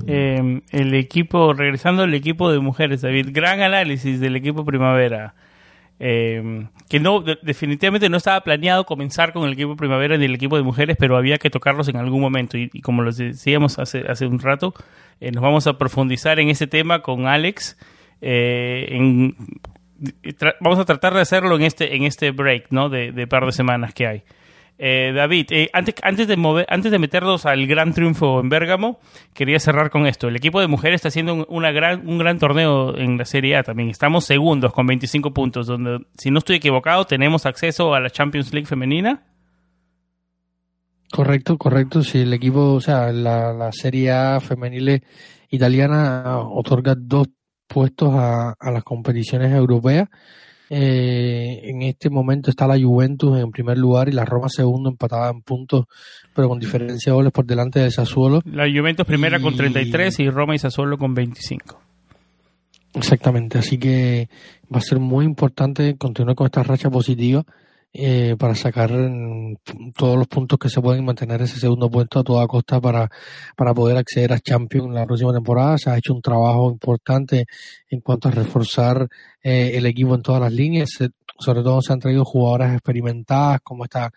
Eh, 0.06 0.60
el 0.70 0.94
equipo, 0.94 1.52
regresando 1.52 2.02
al 2.02 2.14
equipo 2.14 2.50
de 2.50 2.58
mujeres, 2.58 3.02
David, 3.02 3.28
gran 3.30 3.60
análisis 3.60 4.18
del 4.20 4.36
equipo 4.36 4.64
Primavera. 4.64 5.34
Eh, 5.98 6.66
que 6.90 7.00
no 7.00 7.20
de, 7.20 7.38
definitivamente 7.42 8.10
no 8.10 8.18
estaba 8.18 8.42
planeado 8.42 8.84
comenzar 8.84 9.32
con 9.32 9.44
el 9.44 9.54
equipo 9.54 9.76
primavera 9.76 10.18
ni 10.18 10.26
el 10.26 10.34
equipo 10.34 10.56
de 10.56 10.62
mujeres, 10.62 10.96
pero 10.98 11.16
había 11.16 11.38
que 11.38 11.48
tocarlos 11.48 11.88
en 11.88 11.96
algún 11.96 12.20
momento 12.20 12.58
y, 12.58 12.68
como 12.82 13.02
lo 13.02 13.12
decíamos 13.12 13.78
hace, 13.78 14.04
hace 14.06 14.26
un 14.26 14.38
rato, 14.38 14.74
eh, 15.20 15.32
nos 15.32 15.42
vamos 15.42 15.66
a 15.66 15.78
profundizar 15.78 16.38
en 16.38 16.50
ese 16.50 16.66
tema 16.66 17.00
con 17.00 17.26
Alex 17.26 17.78
eh, 18.20 19.32
vamos 20.60 20.78
a 20.78 20.84
tratar 20.84 21.14
de 21.14 21.20
hacerlo 21.20 21.56
en 21.56 21.62
este, 21.62 21.96
en 21.96 22.04
este 22.04 22.30
break, 22.30 22.66
¿no? 22.70 22.88
De, 22.88 23.12
de 23.12 23.26
par 23.26 23.46
de 23.46 23.52
semanas 23.52 23.94
que 23.94 24.06
hay. 24.06 24.22
Eh, 24.78 25.12
David, 25.14 25.46
eh, 25.50 25.70
antes, 25.72 25.94
antes, 26.02 26.28
de 26.28 26.36
mover, 26.36 26.66
antes 26.68 26.92
de 26.92 26.98
meternos 26.98 27.46
al 27.46 27.66
gran 27.66 27.94
triunfo 27.94 28.40
en 28.40 28.50
Bérgamo, 28.50 29.00
quería 29.32 29.58
cerrar 29.58 29.90
con 29.90 30.06
esto. 30.06 30.28
El 30.28 30.36
equipo 30.36 30.60
de 30.60 30.66
mujeres 30.66 30.96
está 30.96 31.08
haciendo 31.08 31.46
una 31.48 31.70
gran, 31.72 32.06
un 32.06 32.18
gran 32.18 32.38
torneo 32.38 32.96
en 32.96 33.16
la 33.16 33.24
Serie 33.24 33.56
A 33.56 33.62
también. 33.62 33.88
Estamos 33.88 34.26
segundos 34.26 34.72
con 34.72 34.86
25 34.86 35.32
puntos, 35.32 35.66
donde, 35.66 36.04
si 36.18 36.30
no 36.30 36.38
estoy 36.38 36.56
equivocado, 36.56 37.06
tenemos 37.06 37.46
acceso 37.46 37.94
a 37.94 38.00
la 38.00 38.10
Champions 38.10 38.52
League 38.52 38.66
femenina. 38.66 39.22
Correcto, 41.10 41.56
correcto. 41.56 42.02
Si 42.02 42.18
el 42.18 42.34
equipo, 42.34 42.74
o 42.74 42.80
sea, 42.80 43.12
la, 43.12 43.54
la 43.54 43.72
Serie 43.72 44.10
A 44.10 44.40
femenil 44.40 45.02
italiana 45.48 46.38
otorga 46.38 46.94
dos 46.98 47.28
puestos 47.66 48.10
a 48.14 48.54
las 48.70 48.84
competiciones 48.84 49.52
europeas 49.52 50.08
eh, 50.68 51.60
en 51.64 51.82
este 51.82 52.10
momento 52.10 52.50
está 52.50 52.66
la 52.66 52.78
Juventus 52.78 53.38
en 53.38 53.50
primer 53.50 53.78
lugar 53.78 54.08
y 54.08 54.12
la 54.12 54.24
Roma 54.24 54.48
segundo 54.48 54.90
empatada 54.90 55.30
en 55.30 55.42
puntos, 55.42 55.86
pero 56.34 56.48
con 56.48 56.58
diferencia 56.58 57.12
de 57.12 57.16
goles 57.16 57.32
por 57.32 57.46
delante 57.46 57.80
del 57.80 57.92
Sassuolo. 57.92 58.40
La 58.44 58.68
Juventus 58.68 59.06
primera 59.06 59.40
con 59.40 59.56
33 59.56 60.20
y 60.20 60.30
Roma 60.30 60.54
y 60.54 60.58
Sassuolo 60.58 60.98
con 60.98 61.14
25. 61.14 61.80
Exactamente, 62.94 63.58
así 63.58 63.78
que 63.78 64.28
va 64.74 64.78
a 64.78 64.82
ser 64.82 64.98
muy 64.98 65.24
importante 65.24 65.96
continuar 65.96 66.34
con 66.34 66.46
esta 66.46 66.62
racha 66.62 66.90
positiva 66.90 67.44
eh, 67.98 68.36
para 68.38 68.54
sacar 68.54 68.90
todos 69.96 70.18
los 70.18 70.28
puntos 70.28 70.58
que 70.58 70.68
se 70.68 70.80
pueden 70.80 71.04
mantener 71.04 71.40
ese 71.42 71.58
segundo 71.58 71.90
puesto 71.90 72.20
a 72.20 72.24
toda 72.24 72.46
costa 72.46 72.80
para, 72.80 73.10
para 73.56 73.72
poder 73.72 73.96
acceder 73.96 74.32
a 74.32 74.38
Champions 74.38 74.92
la 74.92 75.06
próxima 75.06 75.32
temporada. 75.32 75.78
Se 75.78 75.90
ha 75.90 75.96
hecho 75.96 76.12
un 76.12 76.20
trabajo 76.20 76.70
importante 76.70 77.46
en 77.88 78.00
cuanto 78.00 78.28
a 78.28 78.32
reforzar 78.32 79.08
eh, 79.42 79.72
el 79.74 79.86
equipo 79.86 80.14
en 80.14 80.22
todas 80.22 80.40
las 80.42 80.52
líneas. 80.52 80.90
sobre 81.38 81.62
todo 81.62 81.80
se 81.80 81.92
han 81.92 82.00
traído 82.00 82.24
jugadoras 82.24 82.72
experimentadas 82.74 83.60
como 83.62 83.84
esta 83.84 84.10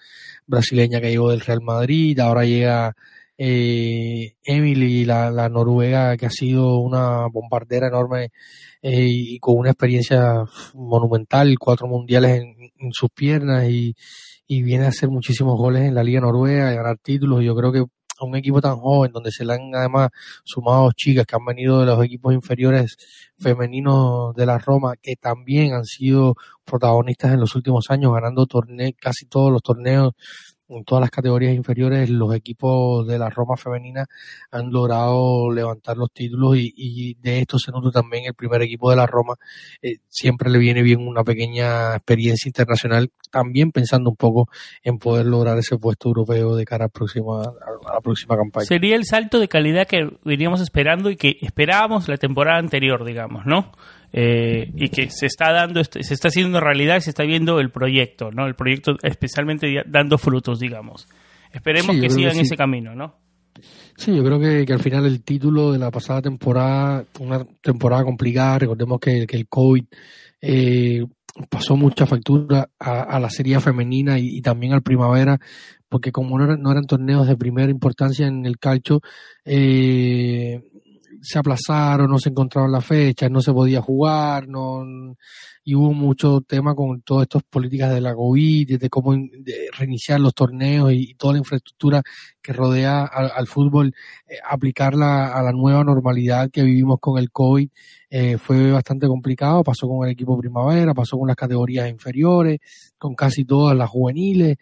brasileña 0.45 0.99
que 0.99 1.09
llegó 1.11 1.29
del 1.29 1.41
Real 1.41 1.61
Madrid, 1.61 2.19
ahora 2.19 2.45
llega 2.45 2.95
eh, 3.41 4.35
Emily, 4.43 5.05
la, 5.05 5.31
la 5.31 5.47
noruega 5.47 6.17
que 6.17 6.25
ha 6.25 6.29
sido 6.29 6.77
una 6.79 7.27
bombardera 7.27 7.87
enorme 7.87 8.31
eh, 8.81 9.07
y 9.07 9.39
con 9.39 9.57
una 9.57 9.71
experiencia 9.71 10.43
monumental, 10.73 11.57
cuatro 11.57 11.87
mundiales 11.87 12.41
en, 12.41 12.91
sus 12.91 13.09
piernas 13.11 13.65
y, 13.69 13.95
viene 14.47 14.85
a 14.85 14.89
hacer 14.89 15.09
muchísimos 15.09 15.57
goles 15.57 15.83
en 15.83 15.95
la 15.95 16.03
Liga 16.03 16.21
Noruega 16.21 16.73
y 16.73 16.75
ganar 16.75 16.97
títulos. 16.97 17.43
Yo 17.43 17.55
creo 17.55 17.71
que 17.71 17.79
a 18.19 18.25
un 18.25 18.35
equipo 18.35 18.59
tan 18.61 18.77
joven, 18.77 19.11
donde 19.13 19.31
se 19.31 19.45
le 19.45 19.53
han 19.53 19.73
además 19.73 20.09
sumado 20.43 20.91
chicas 20.91 21.25
que 21.25 21.35
han 21.35 21.45
venido 21.45 21.79
de 21.79 21.85
los 21.85 22.03
equipos 22.03 22.33
inferiores 22.33 22.97
femeninos 23.37 24.35
de 24.35 24.45
la 24.45 24.57
Roma, 24.57 24.95
que 25.01 25.15
también 25.15 25.73
han 25.73 25.85
sido 25.85 26.35
protagonistas 26.65 27.33
en 27.33 27.39
los 27.39 27.55
últimos 27.55 27.89
años, 27.89 28.13
ganando 28.13 28.47
casi 28.99 29.25
todos 29.27 29.51
los 29.51 29.61
torneos 29.61 30.13
en 30.69 30.83
todas 30.83 31.01
las 31.01 31.09
categorías 31.09 31.53
inferiores 31.53 32.09
los 32.09 32.33
equipos 32.35 33.07
de 33.07 33.17
la 33.17 33.29
Roma 33.29 33.57
femenina 33.57 34.05
han 34.51 34.71
logrado 34.71 35.51
levantar 35.51 35.97
los 35.97 36.11
títulos 36.11 36.55
y, 36.57 37.15
de 37.21 37.39
esto 37.39 37.57
se 37.57 37.71
nota 37.71 37.91
también 37.91 38.25
el 38.25 38.33
primer 38.33 38.61
equipo 38.61 38.89
de 38.89 38.95
la 38.95 39.07
Roma. 39.07 39.35
Eh, 39.81 39.97
siempre 40.07 40.49
le 40.49 40.59
viene 40.59 40.81
bien 40.81 41.07
una 41.07 41.23
pequeña 41.23 41.95
experiencia 41.95 42.47
internacional, 42.47 43.11
también 43.31 43.71
pensando 43.71 44.09
un 44.09 44.15
poco 44.15 44.49
en 44.83 44.99
poder 44.99 45.25
lograr 45.25 45.57
ese 45.57 45.77
puesto 45.77 46.09
europeo 46.09 46.55
de 46.55 46.65
cara 46.65 46.85
a, 46.85 46.89
próxima, 46.89 47.41
a 47.41 47.93
la 47.93 48.01
próxima 48.01 48.37
campaña. 48.37 48.65
Sería 48.65 48.95
el 48.95 49.05
salto 49.05 49.39
de 49.39 49.47
calidad 49.47 49.87
que 49.87 50.09
veníamos 50.23 50.61
esperando 50.61 51.09
y 51.09 51.15
que 51.15 51.37
esperábamos 51.41 52.07
la 52.07 52.17
temporada 52.17 52.59
anterior, 52.59 53.05
digamos, 53.05 53.45
¿no? 53.45 53.71
Eh, 54.11 54.71
y 54.75 54.89
que 54.89 55.09
se 55.11 55.27
está 55.27 55.51
dando, 55.51 55.83
se 55.83 56.13
está 56.13 56.29
haciendo 56.29 56.59
realidad 56.59 56.97
y 56.97 57.01
se 57.01 57.11
está 57.11 57.23
viendo 57.23 57.59
el 57.59 57.69
proyecto, 57.69 58.31
¿no? 58.31 58.47
El 58.47 58.55
proyecto 58.55 58.97
especialmente 59.03 59.83
dando 59.85 60.17
frutos, 60.17 60.59
digamos. 60.59 61.07
Esperemos 61.51 61.95
que 61.95 62.09
sigan 62.09 62.37
ese 62.37 62.57
camino, 62.57 62.95
¿no? 62.95 63.15
Sí, 63.97 64.15
yo 64.15 64.23
creo 64.23 64.39
que, 64.39 64.71
al 64.71 64.79
final 64.79 65.05
el 65.05 65.23
título 65.23 65.71
de 65.71 65.79
la 65.79 65.91
pasada 65.91 66.21
temporada, 66.21 67.05
una 67.19 67.43
temporada 67.61 68.03
complicada, 68.03 68.59
recordemos 68.59 68.99
que, 68.99 69.23
el 69.29 69.47
COVID 69.47 69.83
eh, 70.41 71.05
pasó 71.49 71.75
mucha 71.75 72.05
factura 72.05 72.69
a, 72.79 73.19
la 73.19 73.29
serie 73.29 73.59
femenina 73.59 74.17
y, 74.17 74.41
también 74.41 74.73
al 74.73 74.83
primavera, 74.83 75.39
porque 75.89 76.11
como 76.11 76.37
no 76.37 76.45
eran, 76.45 76.61
no 76.61 76.71
eran 76.71 76.85
torneos 76.85 77.27
de 77.27 77.35
primera 77.35 77.69
importancia 77.69 78.27
en 78.27 78.45
el 78.45 78.57
calcio, 78.57 79.01
eh, 79.43 80.61
se 81.21 81.39
aplazaron, 81.39 82.09
no 82.09 82.19
se 82.19 82.29
encontraron 82.29 82.71
las 82.71 82.85
fechas, 82.85 83.29
no 83.29 83.41
se 83.41 83.53
podía 83.53 83.81
jugar, 83.81 84.47
no 84.47 85.15
y 85.69 85.75
hubo 85.75 85.93
mucho 85.93 86.41
tema 86.41 86.73
con 86.73 87.03
todas 87.03 87.23
estas 87.25 87.43
políticas 87.43 87.93
de 87.93 88.01
la 88.01 88.15
COVID, 88.15 88.79
de 88.79 88.89
cómo 88.89 89.15
reiniciar 89.77 90.19
los 90.19 90.33
torneos 90.33 90.91
y, 90.91 91.13
toda 91.13 91.33
la 91.33 91.39
infraestructura 91.39 92.01
que 92.41 92.53
rodea 92.53 93.03
al, 93.05 93.45
fútbol, 93.45 93.93
eh, 94.27 94.37
aplicarla 94.49 95.31
a 95.31 95.43
la 95.43 95.51
nueva 95.51 95.83
normalidad 95.83 96.49
que 96.49 96.63
vivimos 96.63 96.97
con 96.99 97.19
el 97.19 97.29
COVID 97.29 97.69
eh, 98.09 98.39
fue 98.39 98.71
bastante 98.71 99.05
complicado, 99.05 99.63
pasó 99.63 99.87
con 99.87 100.07
el 100.07 100.13
equipo 100.13 100.39
primavera, 100.39 100.95
pasó 100.95 101.19
con 101.19 101.27
las 101.27 101.37
categorías 101.37 101.87
inferiores, 101.87 102.59
con 102.97 103.13
casi 103.13 103.45
todas 103.45 103.77
las 103.77 103.89
juveniles, 103.89 104.57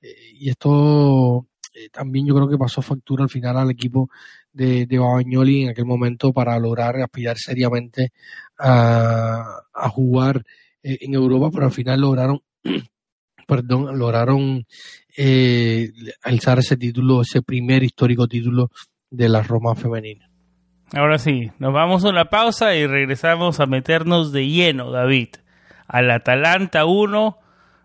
eh, 0.00 0.14
y 0.34 0.48
esto 0.48 1.48
también 1.90 2.26
yo 2.26 2.34
creo 2.34 2.48
que 2.48 2.58
pasó 2.58 2.82
factura 2.82 3.24
al 3.24 3.30
final 3.30 3.56
al 3.56 3.70
equipo 3.70 4.10
de, 4.52 4.86
de 4.86 4.98
Babañoli 4.98 5.62
en 5.62 5.70
aquel 5.70 5.86
momento 5.86 6.32
para 6.32 6.58
lograr 6.58 6.96
aspirar 6.96 7.36
seriamente 7.38 8.12
a, 8.58 9.62
a 9.72 9.88
jugar 9.88 10.44
eh, 10.82 10.98
en 11.00 11.14
Europa, 11.14 11.50
pero 11.52 11.66
al 11.66 11.72
final 11.72 12.00
lograron, 12.00 12.40
perdón, 13.46 13.98
lograron 13.98 14.66
eh, 15.16 15.90
alzar 16.22 16.58
ese 16.58 16.76
título, 16.76 17.22
ese 17.22 17.42
primer 17.42 17.82
histórico 17.82 18.26
título 18.26 18.70
de 19.10 19.28
la 19.28 19.42
Roma 19.42 19.74
femenina. 19.74 20.28
Ahora 20.94 21.18
sí, 21.18 21.50
nos 21.58 21.72
vamos 21.72 22.04
a 22.04 22.10
una 22.10 22.26
pausa 22.26 22.74
y 22.74 22.86
regresamos 22.86 23.60
a 23.60 23.66
meternos 23.66 24.32
de 24.32 24.46
lleno, 24.46 24.90
David, 24.90 25.28
al 25.86 26.10
Atalanta 26.10 26.84
1, 26.84 27.38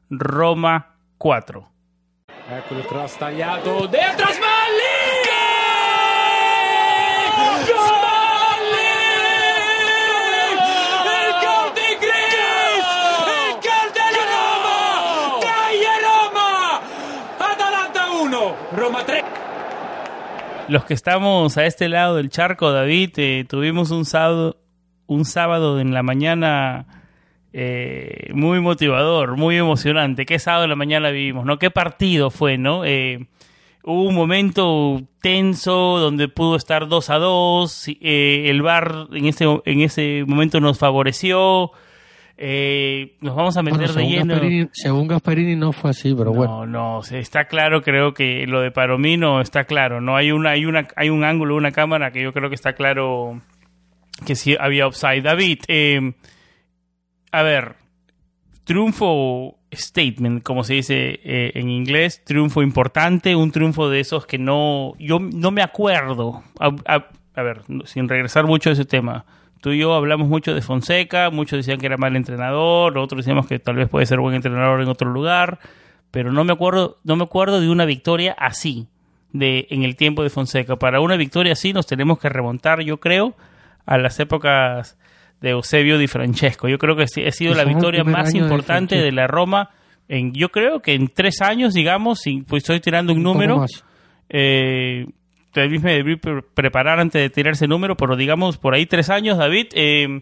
Roma 0.10 0.98
4. 1.18 1.72
Ecco 2.50 2.76
il 2.76 2.86
cross 2.86 3.18
tagliato 3.18 3.88
dentro 3.88 4.26
Roma 4.26 4.36
3. 4.36 4.47
Los 20.67 20.84
que 20.84 20.94
estamos 20.94 21.58
a 21.58 21.65
este 21.65 21.88
lado 21.88 22.17
del 22.17 22.29
charco, 22.29 22.74
David, 22.74 23.12
eh, 23.15 23.46
tuvimos 23.48 23.91
un 23.91 24.03
sábado, 24.03 24.58
un 25.06 25.24
sábado 25.24 25.79
en 25.79 25.94
la 25.94 26.03
mañana 26.03 26.88
eh, 27.53 28.32
muy 28.34 28.60
motivador, 28.60 29.38
muy 29.38 29.56
emocionante. 29.56 30.25
¿Qué 30.25 30.39
sábado 30.39 30.65
en 30.65 30.70
la 30.72 30.75
mañana 30.75 31.10
vivimos? 31.10 31.46
¿No? 31.46 31.58
¿Qué 31.58 31.72
partido 31.72 32.32
fue, 32.32 32.58
no? 32.58 32.84
Eh, 32.84 33.27
hubo 33.88 34.03
un 34.03 34.15
momento 34.15 35.01
tenso 35.22 35.98
donde 35.98 36.27
pudo 36.27 36.58
estar 36.58 36.89
2 36.89 37.10
a 37.10 37.15
2. 37.15 37.86
el 38.01 38.62
VAR 38.62 39.08
en 39.13 39.25
ese, 39.25 39.46
en 39.65 39.82
ese 39.82 40.25
momento 40.27 40.60
nos 40.60 40.77
favoreció. 40.77 41.72
Eh, 42.39 43.15
nos 43.22 43.36
vamos 43.36 43.56
a 43.58 43.63
meter 43.63 43.89
de 43.94 44.06
lleno. 44.06 44.70
según 44.74 45.08
Gasparini 45.08 45.56
no 45.56 45.72
fue 45.72 45.91
así, 45.91 46.13
pero 46.13 46.34
bueno. 46.34 46.65
No, 46.65 47.00
no, 47.00 47.17
está 47.17 47.46
claro, 47.46 47.82
creo 47.82 48.13
que 48.13 48.46
lo 48.46 48.60
de 48.60 48.72
Paromino 48.72 49.39
está 49.39 49.63
claro. 49.63 50.01
No 50.01 50.17
hay 50.17 50.32
una, 50.32 50.51
hay 50.51 50.65
una, 50.65 50.88
hay 50.98 51.10
un 51.10 51.24
ángulo, 51.24 51.56
una 51.56 51.72
cámara 51.72 52.12
que 52.12 52.22
yo 52.22 52.34
creo 52.34 52.50
que 52.50 52.56
está 52.56 52.74
claro 52.74 53.41
que 54.25 54.36
sí 54.36 54.56
había 54.60 54.86
upside. 54.86 55.22
David, 55.22 55.60
eh, 55.70 56.13
a 57.32 57.41
ver, 57.41 57.75
triunfo 58.65 59.57
statement, 59.72 60.44
como 60.44 60.64
se 60.64 60.76
dice 60.76 61.20
eh, 61.24 61.52
en 61.56 61.70
inglés, 61.70 62.24
triunfo 62.24 62.62
importante, 62.62 63.36
un 63.36 63.52
triunfo 63.52 63.90
de 63.90 64.00
esos 64.00 64.26
que 64.26 64.38
no, 64.38 64.94
yo 65.00 65.20
no 65.20 65.52
me 65.52 65.62
acuerdo. 65.62 66.44
a 66.60 67.42
ver, 67.42 67.62
sin 67.86 68.08
regresar 68.08 68.46
mucho 68.46 68.70
a 68.70 68.74
ese 68.74 68.86
tema 68.86 69.26
tú 69.62 69.72
y 69.72 69.80
yo 69.80 69.94
hablamos 69.94 70.28
mucho 70.28 70.54
de 70.54 70.62
Fonseca, 70.62 71.30
muchos 71.30 71.58
decían 71.58 71.80
que 71.80 71.86
era 71.88 71.98
mal 71.98 72.16
entrenador, 72.16 72.98
otros 72.98 73.18
decíamos 73.18 73.48
que 73.48 73.60
tal 73.60 73.76
vez 73.76 73.90
puede 73.90 74.06
ser 74.06 74.20
buen 74.20 74.36
entrenador 74.36 74.82
en 74.82 74.88
otro 74.88 75.10
lugar, 75.10 75.60
pero 76.12 76.32
no 76.32 76.44
me 76.44 76.54
acuerdo, 76.54 77.00
no 77.04 77.16
me 77.16 77.24
acuerdo 77.24 77.60
de 77.60 77.70
una 77.70 77.86
victoria 77.86 78.36
así 78.38 78.88
de 79.34 79.68
en 79.70 79.84
el 79.84 79.96
tiempo 79.96 80.24
de 80.24 80.30
Fonseca. 80.30 80.78
Para 80.78 81.02
una 81.02 81.18
victoria 81.18 81.54
así 81.54 81.74
nos 81.74 81.86
tenemos 81.86 82.20
que 82.20 82.30
remontar, 82.30 82.82
yo 82.82 83.00
creo, 83.00 83.36
a 83.86 83.98
las 83.98 84.20
épocas 84.20 84.98
de 85.41 85.51
Eusebio 85.51 85.98
Di 85.98 86.08
Francesco. 86.08 86.67
Yo 86.67 86.77
creo 86.77 86.96
que 86.96 87.03
ha 87.03 87.32
sido 87.32 87.53
la 87.53 87.63
victoria 87.63 88.03
más 88.03 88.34
importante 88.34 88.96
de, 88.96 89.12
la 89.12 89.27
Roma 89.27 89.70
en, 90.08 90.34
yo 90.34 90.50
creo 90.50 90.82
que 90.82 90.94
en 90.94 91.10
tres 91.10 91.41
años, 91.41 91.74
digamos, 91.74 92.25
y 92.27 92.41
pues 92.41 92.63
estoy 92.63 92.79
tirando 92.79 93.13
un, 93.13 93.24
número, 93.24 93.65
eh, 94.29 95.06
tal 95.51 95.70
me 95.70 95.94
debí 95.94 96.15
preparar 96.15 97.00
antes 97.00 97.22
de 97.22 97.29
tirar 97.29 97.53
ese 97.53 97.67
número, 97.67 97.98
pero 97.98 98.15
digamos 98.15 98.58
por 98.58 98.74
ahí 98.74 98.86
tres 98.86 99.10
años, 99.10 99.38
David. 99.38 99.67
Eh, 99.74 100.22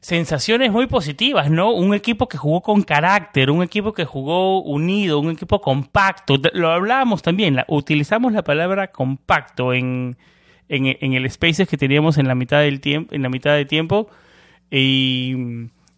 sensaciones 0.00 0.72
muy 0.72 0.86
positivas, 0.86 1.50
¿no? 1.50 1.72
Un 1.72 1.94
equipo 1.94 2.26
que 2.26 2.38
jugó 2.38 2.62
con 2.62 2.82
carácter, 2.82 3.50
un 3.50 3.62
equipo 3.62 3.92
que 3.92 4.04
jugó 4.04 4.62
unido, 4.62 5.18
un 5.18 5.30
equipo 5.30 5.60
compacto. 5.60 6.36
Lo 6.54 6.70
hablábamos 6.70 7.22
también, 7.22 7.62
utilizamos 7.68 8.32
la 8.32 8.42
palabra 8.42 8.90
compacto 8.90 9.74
en, 9.74 10.16
en, 10.70 11.12
el 11.12 11.30
Spaces 11.30 11.68
que 11.68 11.76
teníamos 11.76 12.16
en 12.16 12.28
la 12.28 12.34
mitad 12.34 12.60
del 12.60 12.80
tiempo, 12.80 13.14
en 13.14 13.22
la 13.22 13.28
mitad 13.28 13.54
de 13.54 13.64
tiempo. 13.64 14.08
Y 14.70 15.34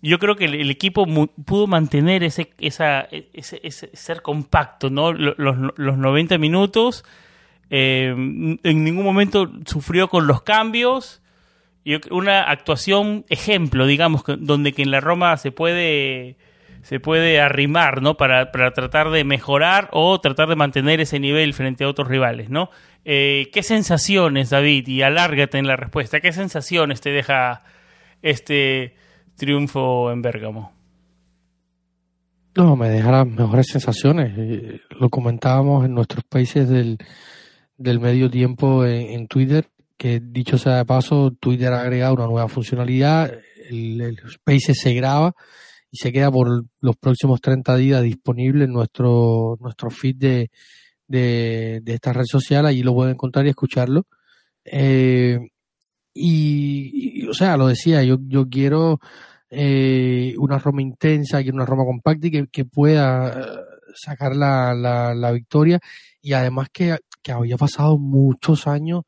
yo 0.01 0.19
creo 0.19 0.35
que 0.35 0.47
el, 0.47 0.71
equipo 0.71 1.07
pudo 1.45 1.67
mantener 1.67 2.25
ese, 2.25 2.51
esa, 2.59 3.07
ese, 3.33 3.91
ser 3.93 4.23
compacto, 4.23 4.91
¿no? 4.91 5.13
Los, 5.13 5.37
los 5.77 5.99
90 5.99 6.39
minutos. 6.39 7.05
Eh, 7.71 8.09
en 8.09 8.85
ningún 8.85 9.05
momento 9.05 9.51
sufrió 9.67 10.09
con 10.09 10.27
los 10.27 10.43
cambios 10.43 11.23
una 12.11 12.43
actuación 12.43 13.25
ejemplo, 13.29 13.87
digamos, 13.87 14.23
donde 14.39 14.73
que 14.73 14.83
en 14.83 14.91
la 14.91 15.01
Roma 15.01 15.37
se 15.37 15.51
puede 15.51 16.37
se 16.83 17.01
puede 17.01 17.41
arrimar, 17.41 18.03
¿no? 18.03 18.17
Para, 18.17 18.53
para 18.53 18.73
tratar 18.73 19.11
de 19.11 19.25
mejorar 19.25 19.89
o 19.93 20.21
tratar 20.21 20.49
de 20.49 20.57
mantener 20.57 21.01
ese 21.01 21.21
nivel 21.21 21.55
frente 21.55 21.85
a 21.85 21.89
otros 21.89 22.09
rivales, 22.09 22.51
¿no? 22.51 22.71
Eh, 23.05 23.51
¿Qué 23.53 23.63
sensaciones, 23.63 24.51
David? 24.51 24.87
Y 24.89 25.03
alárgate 25.03 25.59
en 25.59 25.67
la 25.67 25.77
respuesta. 25.77 26.21
¿Qué 26.21 26.33
sensaciones 26.33 27.01
te 27.01 27.11
deja 27.11 27.63
este 28.21 28.97
triunfo 29.37 30.13
en 30.13 30.23
Bérgamo? 30.23 30.73
No, 32.55 32.77
me 32.77 32.91
deja 32.91 33.11
las 33.11 33.27
mejores 33.27 33.69
sensaciones. 33.69 34.33
Eh, 34.37 34.81
lo 34.91 35.09
comentábamos 35.09 35.85
en 35.85 35.95
nuestros 35.95 36.25
países 36.25 36.69
del, 36.69 36.99
del 37.77 37.99
medio 38.01 38.31
tiempo 38.31 38.85
en 38.85 39.27
Twitter 39.27 39.67
que 40.03 40.19
dicho 40.21 40.59
sea 40.59 40.79
de 40.79 40.85
paso, 40.85 41.31
Twitter 41.39 41.73
ha 41.73 41.83
agregado 41.83 42.15
una 42.15 42.27
nueva 42.27 42.49
funcionalidad, 42.49 43.33
el, 43.71 44.01
el 44.01 44.19
se 44.59 44.95
graba 44.95 45.33
y 45.93 45.99
se 45.99 46.11
queda 46.11 46.33
por 46.33 46.65
los 46.81 46.97
próximos 46.97 47.41
30 47.43 47.77
días 47.77 48.03
disponible 48.03 48.65
en 48.65 48.73
nuestro, 48.73 49.59
nuestro 49.61 49.91
feed 49.91 50.17
de, 50.17 50.51
de, 51.07 51.83
esta 51.85 52.15
red 52.15 52.25
social, 52.25 52.65
allí 52.65 52.83
lo 52.83 52.95
pueden 52.95 53.13
encontrar 53.13 53.45
y 53.45 53.51
escucharlo. 53.51 54.07
Eh, 54.65 55.39
y, 56.15 57.27
o 57.29 57.35
sea, 57.35 57.59
lo 57.59 57.67
decía, 57.67 58.03
yo, 58.05 58.17
yo 58.23 58.49
quiero 58.49 59.01
eh, 59.51 60.35
una 60.39 60.59
Roma 60.59 60.81
intensa, 60.81 61.43
quiero 61.43 61.57
una 61.57 61.67
Roma 61.67 61.85
compacta 61.85 62.27
y 62.27 62.31
que, 62.31 62.47
que 62.47 62.65
pueda 62.65 63.29
eh, 63.29 63.45
sacar 63.95 64.35
la, 64.35 64.73
la, 64.75 65.15
la 65.15 65.31
victoria 65.31 65.79
y 66.23 66.33
además 66.33 66.69
que, 66.73 66.97
que 67.23 67.33
había 67.33 67.59
pasado 67.59 67.99
muchos 67.99 68.67
años 68.67 69.03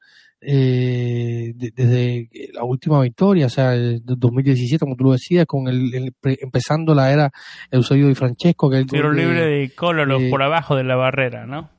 eh, 0.47 1.53
desde 1.57 2.29
la 2.53 2.65
última 2.65 3.01
victoria, 3.01 3.47
o 3.47 3.51
sea, 3.51 3.75
el 3.75 4.03
2017, 4.05 4.79
como 4.79 4.97
tú 4.97 5.05
lo 5.05 5.13
decías, 5.13 5.47
con 5.47 5.69
el, 5.69 6.13
empezando 6.23 6.95
la 6.95 7.13
era 7.13 7.31
Eusebio 7.71 8.11
y 8.11 8.15
Francesco, 8.15 8.71
que 8.71 8.79
el 8.79 8.87
tiro 8.87 9.13
libre 9.13 9.47
de 9.47 9.71
Cololo 9.75 10.19
por 10.31 10.43
abajo 10.43 10.77
de 10.77 10.85
la 10.85 10.97
barrera, 10.97 11.47
¿no? 11.47 11.71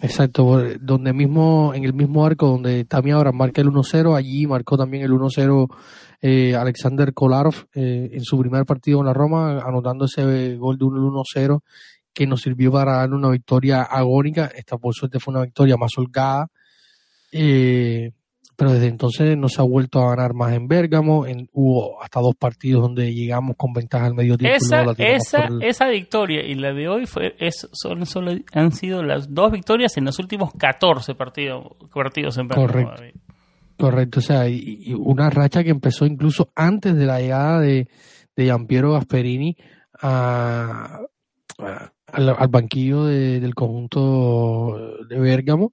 Exacto, 0.00 0.60
donde 0.80 1.12
mismo, 1.12 1.72
en 1.74 1.84
el 1.84 1.94
mismo 1.94 2.26
arco 2.26 2.48
donde 2.48 2.84
también 2.84 3.16
ahora 3.16 3.30
marca 3.30 3.60
el 3.60 3.68
1-0, 3.68 4.16
allí 4.16 4.48
marcó 4.48 4.76
también 4.76 5.04
el 5.04 5.12
1-0 5.12 5.68
eh, 6.20 6.56
Alexander 6.56 7.12
Kolarov 7.14 7.54
eh, 7.74 8.10
en 8.12 8.22
su 8.24 8.36
primer 8.38 8.64
partido 8.64 8.98
en 8.98 9.06
la 9.06 9.12
Roma, 9.12 9.60
anotando 9.60 10.06
ese 10.06 10.56
gol 10.56 10.76
de 10.76 10.84
1-1-0 10.84 11.60
que 12.12 12.26
nos 12.26 12.42
sirvió 12.42 12.72
para 12.72 12.96
darle 12.98 13.14
una 13.16 13.30
victoria 13.30 13.82
agónica. 13.82 14.50
Esta 14.54 14.76
por 14.76 14.94
suerte 14.94 15.20
fue 15.20 15.34
una 15.34 15.44
victoria 15.44 15.76
más 15.76 15.90
holgada, 15.96 16.48
eh, 17.32 18.12
pero 18.54 18.72
desde 18.74 18.86
entonces 18.86 19.36
no 19.36 19.48
se 19.48 19.60
ha 19.60 19.64
vuelto 19.64 20.00
a 20.00 20.10
ganar 20.10 20.34
más 20.34 20.52
en 20.52 20.68
Bérgamo. 20.68 21.26
En, 21.26 21.48
hubo 21.52 22.00
hasta 22.02 22.20
dos 22.20 22.36
partidos 22.36 22.82
donde 22.82 23.12
llegamos 23.12 23.56
con 23.56 23.72
ventaja 23.72 24.06
al 24.06 24.14
medio 24.14 24.38
tiempo. 24.38 24.56
Esa, 24.56 24.84
esa, 24.98 25.48
esa 25.60 25.88
victoria 25.88 26.44
y 26.44 26.54
la 26.54 26.72
de 26.72 26.88
hoy 26.88 27.06
fue, 27.06 27.34
es, 27.38 27.68
son, 27.72 28.06
solo, 28.06 28.32
han 28.52 28.72
sido 28.72 29.02
las 29.02 29.34
dos 29.34 29.50
victorias 29.50 29.96
en 29.96 30.04
los 30.04 30.18
últimos 30.18 30.52
14 30.56 31.14
partidos, 31.14 31.72
partidos 31.92 32.38
en 32.38 32.48
Bérgamo. 32.48 32.68
Correcto. 32.68 33.20
Correcto, 33.78 34.20
o 34.20 34.22
sea, 34.22 34.48
y, 34.48 34.94
una 34.96 35.28
racha 35.28 35.64
que 35.64 35.70
empezó 35.70 36.06
incluso 36.06 36.48
antes 36.54 36.94
de 36.94 37.04
la 37.04 37.18
llegada 37.18 37.58
de, 37.58 37.88
de 38.36 38.44
Giampiero 38.44 38.92
Gasperini 38.92 39.56
a, 40.00 41.00
al, 42.06 42.48
banquillo 42.48 43.06
del 43.06 43.54
conjunto 43.56 44.98
de 45.08 45.18
Bérgamo. 45.18 45.72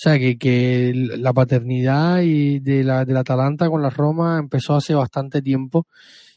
O 0.00 0.02
sea, 0.02 0.18
que, 0.18 0.38
que 0.38 0.94
la 0.94 1.34
paternidad 1.34 2.22
y 2.22 2.58
de 2.60 2.84
la, 2.84 3.04
del 3.04 3.18
Atalanta 3.18 3.68
con 3.68 3.82
la 3.82 3.90
Roma 3.90 4.38
empezó 4.38 4.74
hace 4.74 4.94
bastante 4.94 5.42
tiempo 5.42 5.86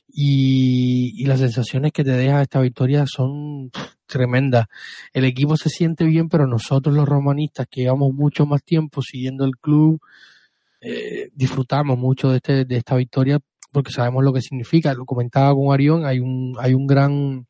y, 0.06 1.26
las 1.26 1.40
sensaciones 1.40 1.94
que 1.94 2.04
te 2.04 2.12
deja 2.12 2.42
esta 2.42 2.60
victoria 2.60 3.06
son 3.08 3.72
tremendas. 4.06 4.66
El 5.14 5.24
equipo 5.24 5.56
se 5.56 5.70
siente 5.70 6.04
bien, 6.04 6.28
pero 6.28 6.46
nosotros 6.46 6.94
los 6.94 7.08
romanistas 7.08 7.68
que 7.72 7.84
llevamos 7.84 8.14
mucho 8.14 8.46
más 8.46 8.62
tiempo 8.64 9.02
siguiendo 9.02 9.46
el 9.46 9.56
club, 9.56 10.02
eh, 10.82 11.30
disfrutamos 11.34 11.98
mucho 11.98 12.32
de, 12.32 12.38
este, 12.38 12.66
de 12.66 12.76
esta 12.76 12.98
victoria 12.98 13.40
porque 13.72 13.94
sabemos 13.94 14.26
lo 14.26 14.34
que 14.34 14.42
significa. 14.42 14.94
Lo 14.94 15.06
comentaba 15.06 15.56
con 15.56 15.74
Arión, 15.74 16.06
hay 16.06 16.20
un, 16.20 16.58
hay 16.60 16.74
un 16.74 16.86
gran 16.86 17.48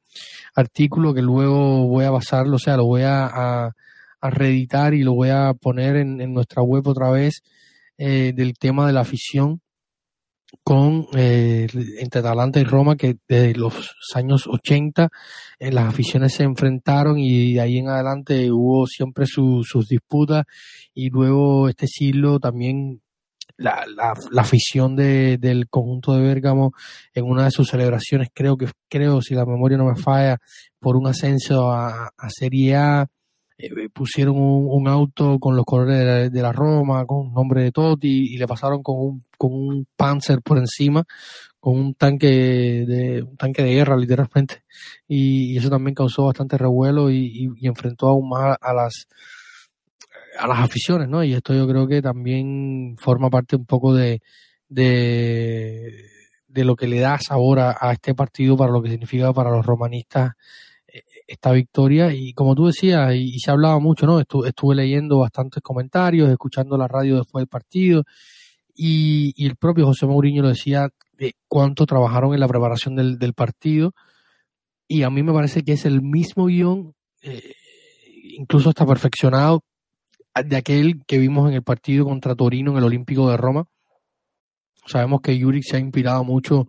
artículo 0.53 1.11
que 1.11 1.23
luego 1.23 1.87
voy 1.87 2.05
a 2.05 2.11
basarlo, 2.11 2.57
o 2.57 2.59
sea, 2.59 2.77
lo 2.77 2.85
voy 2.85 3.01
a 3.01 3.25
a 3.25 3.75
reeditar 4.29 4.93
y 4.93 5.03
lo 5.03 5.13
voy 5.13 5.29
a 5.29 5.53
poner 5.53 5.95
en, 5.97 6.33
nuestra 6.33 6.61
web 6.61 6.87
otra 6.87 7.09
vez 7.11 7.43
eh, 7.97 8.33
del 8.35 8.57
tema 8.57 8.87
de 8.87 8.93
la 8.93 9.01
afición 9.01 9.61
con 10.63 11.07
eh, 11.15 11.67
entre 11.99 12.19
Atalanta 12.19 12.59
y 12.59 12.63
Roma 12.63 12.95
que 12.95 13.17
desde 13.27 13.55
los 13.55 13.95
años 14.13 14.47
80 14.47 15.09
eh, 15.59 15.71
las 15.71 15.89
aficiones 15.89 16.33
se 16.33 16.43
enfrentaron 16.43 17.17
y 17.17 17.53
de 17.53 17.61
ahí 17.61 17.77
en 17.79 17.89
adelante 17.89 18.51
hubo 18.51 18.85
siempre 18.85 19.25
sus 19.25 19.87
disputas 19.89 20.45
y 20.93 21.09
luego 21.09 21.69
este 21.69 21.87
siglo 21.87 22.39
también 22.39 23.01
la, 23.57 23.85
la, 23.95 24.41
afición 24.41 24.95
de, 24.95 25.37
del 25.37 25.69
conjunto 25.69 26.13
de 26.13 26.21
Bérgamo 26.21 26.73
en 27.13 27.25
una 27.25 27.45
de 27.45 27.51
sus 27.51 27.69
celebraciones 27.69 28.29
creo 28.33 28.57
que 28.57 28.67
creo 28.89 29.21
si 29.21 29.35
la 29.35 29.45
memoria 29.45 29.77
no 29.77 29.85
me 29.85 29.95
falla 29.95 30.37
por 30.79 30.97
un 30.97 31.07
ascenso 31.07 31.71
a, 31.71 32.09
a 32.17 32.29
Serie 32.29 32.75
A 32.75 33.07
eh, 33.57 33.89
pusieron 33.89 34.35
un, 34.37 34.87
auto 34.87 35.37
con 35.39 35.55
los 35.55 35.65
colores 35.65 36.31
de 36.31 36.41
la, 36.41 36.51
Roma, 36.51 37.05
con 37.05 37.27
un 37.27 37.33
nombre 37.33 37.63
de 37.63 37.71
Totti, 37.71 38.33
y 38.33 38.37
le 38.37 38.47
pasaron 38.47 38.81
con 38.81 38.95
un, 38.97 39.25
con 39.37 39.53
un 39.53 39.87
Panzer 39.95 40.41
por 40.41 40.57
encima, 40.57 41.03
con 41.59 41.77
un 41.77 41.93
tanque 41.93 42.85
de, 42.87 43.23
un 43.23 43.37
tanque 43.37 43.63
de 43.63 43.73
guerra, 43.73 43.95
literalmente. 43.95 44.63
Y, 45.07 45.57
eso 45.57 45.69
también 45.69 45.95
causó 45.95 46.25
bastante 46.25 46.57
revuelo 46.57 47.11
y, 47.11 47.49
enfrentó 47.61 48.07
aún 48.07 48.29
más 48.29 48.57
a 48.59 48.73
las, 48.73 49.07
a 50.39 50.47
las 50.47 50.59
aficiones, 50.59 51.07
¿no? 51.07 51.23
Y 51.23 51.33
esto 51.33 51.53
yo 51.53 51.67
creo 51.67 51.87
que 51.87 52.01
también 52.01 52.95
forma 52.99 53.29
parte 53.29 53.55
un 53.55 53.65
poco 53.65 53.93
de, 53.93 54.21
de, 54.67 56.09
de 56.47 56.65
lo 56.65 56.75
que 56.75 56.87
le 56.87 56.99
da 56.99 57.19
sabor 57.19 57.59
a 57.59 57.91
este 57.91 58.15
partido 58.15 58.57
para 58.57 58.71
lo 58.71 58.81
que 58.81 58.89
significa 58.89 59.31
para 59.33 59.51
los 59.51 59.65
romanistas 59.65 60.33
esta 61.27 61.51
victoria 61.51 62.13
y 62.13 62.33
como 62.33 62.55
tú 62.55 62.67
decías, 62.67 63.13
y, 63.15 63.39
se 63.39 63.51
hablaba 63.51 63.79
mucho, 63.79 64.05
¿no? 64.05 64.19
Estuve, 64.19 64.75
leyendo 64.75 65.19
bastantes 65.19 65.61
comentarios, 65.61 66.29
escuchando 66.29 66.77
la 66.77 66.87
radio 66.87 67.17
después 67.17 67.41
del 67.41 67.47
partido 67.47 68.03
y, 68.75 69.33
el 69.45 69.55
propio 69.55 69.85
José 69.85 70.05
Mourinho 70.05 70.43
lo 70.43 70.49
decía 70.49 70.89
de 71.13 71.35
cuánto 71.47 71.85
trabajaron 71.85 72.33
en 72.33 72.39
la 72.39 72.47
preparación 72.47 72.95
del, 72.95 73.33
partido 73.33 73.93
y 74.87 75.03
a 75.03 75.09
mí 75.09 75.23
me 75.23 75.33
parece 75.33 75.63
que 75.63 75.73
es 75.73 75.85
el 75.85 76.01
mismo 76.01 76.47
guion, 76.47 76.93
eh, 77.21 77.53
incluso 78.37 78.69
está 78.69 78.85
perfeccionado, 78.85 79.63
de 80.43 80.55
aquel 80.55 81.03
que 81.05 81.19
vimos 81.19 81.47
en 81.49 81.55
el 81.55 81.63
partido 81.63 82.05
contra 82.05 82.35
Torino 82.35 82.71
en 82.71 82.77
el 82.77 82.83
Olímpico 82.85 83.29
de 83.29 83.37
Roma. 83.37 83.65
Sabemos 84.85 85.21
que 85.21 85.37
Yuri 85.37 85.61
se 85.63 85.77
ha 85.77 85.79
inspirado 85.79 86.23
mucho 86.23 86.67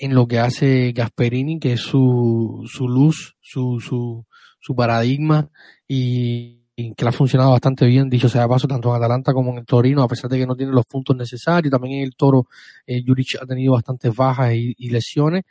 en 0.00 0.14
lo 0.14 0.26
que 0.26 0.38
hace 0.38 0.92
Gasperini, 0.92 1.60
que 1.60 1.74
es 1.74 1.80
su, 1.80 2.64
su 2.66 2.88
luz, 2.88 3.36
su, 3.40 3.80
su, 3.80 4.24
su 4.58 4.74
paradigma 4.74 5.50
y, 5.86 6.56
que 6.74 7.04
le 7.04 7.08
ha 7.10 7.12
funcionado 7.12 7.50
bastante 7.50 7.84
bien, 7.86 8.08
dicho 8.08 8.30
sea 8.30 8.42
de 8.42 8.48
paso, 8.48 8.66
tanto 8.66 8.88
en 8.88 8.96
Atalanta 8.96 9.34
como 9.34 9.50
en 9.52 9.58
el 9.58 9.66
Torino, 9.66 10.02
a 10.02 10.08
pesar 10.08 10.30
de 10.30 10.38
que 10.38 10.46
no 10.46 10.56
tiene 10.56 10.72
los 10.72 10.86
puntos 10.86 11.14
necesarios. 11.14 11.70
También 11.70 11.98
en 11.98 12.04
el 12.04 12.16
Toro, 12.16 12.46
eh, 12.86 13.02
Juric 13.06 13.36
ha 13.42 13.44
tenido 13.44 13.74
bastantes 13.74 14.16
bajas 14.16 14.54
y, 14.54 14.88
lesiones, 14.88 15.42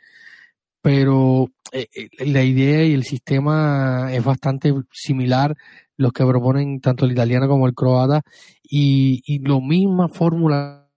pero 0.82 1.46
eh, 1.70 1.86
eh, 1.94 2.26
la 2.26 2.42
idea 2.42 2.84
y 2.84 2.94
el 2.94 3.04
sistema 3.04 4.12
es 4.12 4.24
bastante 4.24 4.74
similar 4.90 5.56
los 5.96 6.12
que 6.12 6.26
proponen 6.26 6.80
tanto 6.80 7.04
el 7.04 7.12
italiano 7.12 7.46
como 7.46 7.68
el 7.68 7.74
croata 7.74 8.22
y, 8.64 9.22
y 9.24 9.38
la 9.46 9.60
misma 9.60 10.08
fórmula 10.08 10.88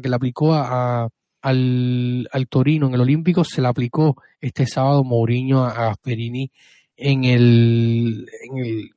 que 0.00 0.08
le 0.08 0.14
aplicó 0.14 0.54
a 0.54 1.08
al, 1.42 2.28
al 2.32 2.48
Torino 2.48 2.86
en 2.86 2.94
el 2.94 3.00
Olímpico 3.00 3.44
se 3.44 3.60
le 3.60 3.68
aplicó 3.68 4.16
este 4.40 4.66
sábado 4.66 5.04
Mourinho 5.04 5.64
a 5.64 5.72
Gasperini 5.72 6.50
en 6.96 7.24
el, 7.24 8.28
en 8.42 8.58
el 8.58 8.90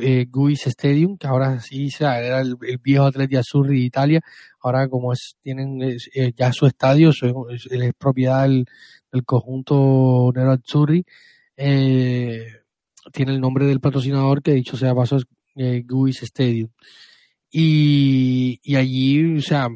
eh, 0.00 0.26
Guis 0.32 0.66
Stadium, 0.66 1.18
que 1.18 1.26
ahora 1.26 1.60
sí 1.60 1.90
sea, 1.90 2.20
era 2.22 2.40
el, 2.40 2.56
viejo 2.82 3.04
Atleti 3.04 3.36
Azzurri 3.36 3.80
de 3.80 3.84
Italia, 3.84 4.20
ahora 4.60 4.88
como 4.88 5.12
es 5.12 5.36
tienen 5.42 5.82
eh, 5.82 6.32
ya 6.34 6.52
su 6.52 6.66
estadio, 6.66 7.10
es, 7.10 7.22
es, 7.70 7.94
propiedad 7.98 8.42
del, 8.42 8.66
conjunto 9.26 10.32
Nero 10.34 10.52
Azzurri, 10.52 11.04
eh, 11.56 12.46
tiene 13.12 13.32
el 13.32 13.40
nombre 13.40 13.66
del 13.66 13.80
patrocinador 13.80 14.42
que 14.42 14.54
dicho 14.54 14.76
sea 14.76 14.94
paso 14.94 15.18
es 15.18 15.24
Guis 15.54 16.22
Stadium. 16.22 16.70
Y, 17.50 18.58
y 18.64 18.74
allí, 18.74 19.36
o 19.36 19.40
sea, 19.40 19.68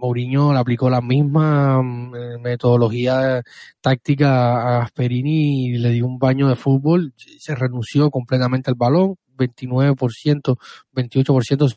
Mourinho 0.00 0.52
le 0.52 0.58
aplicó 0.58 0.90
la 0.90 1.00
misma 1.00 1.80
mm, 1.82 2.40
metodología 2.40 3.42
táctica 3.80 4.62
a 4.62 4.80
Gasperini 4.80 5.66
y 5.66 5.78
le 5.78 5.90
dio 5.90 6.06
un 6.06 6.18
baño 6.18 6.48
de 6.48 6.56
fútbol, 6.56 7.12
se 7.16 7.54
renunció 7.54 8.10
completamente 8.10 8.70
al 8.70 8.76
balón, 8.76 9.14
29%, 9.36 10.56
28%, 10.94 11.76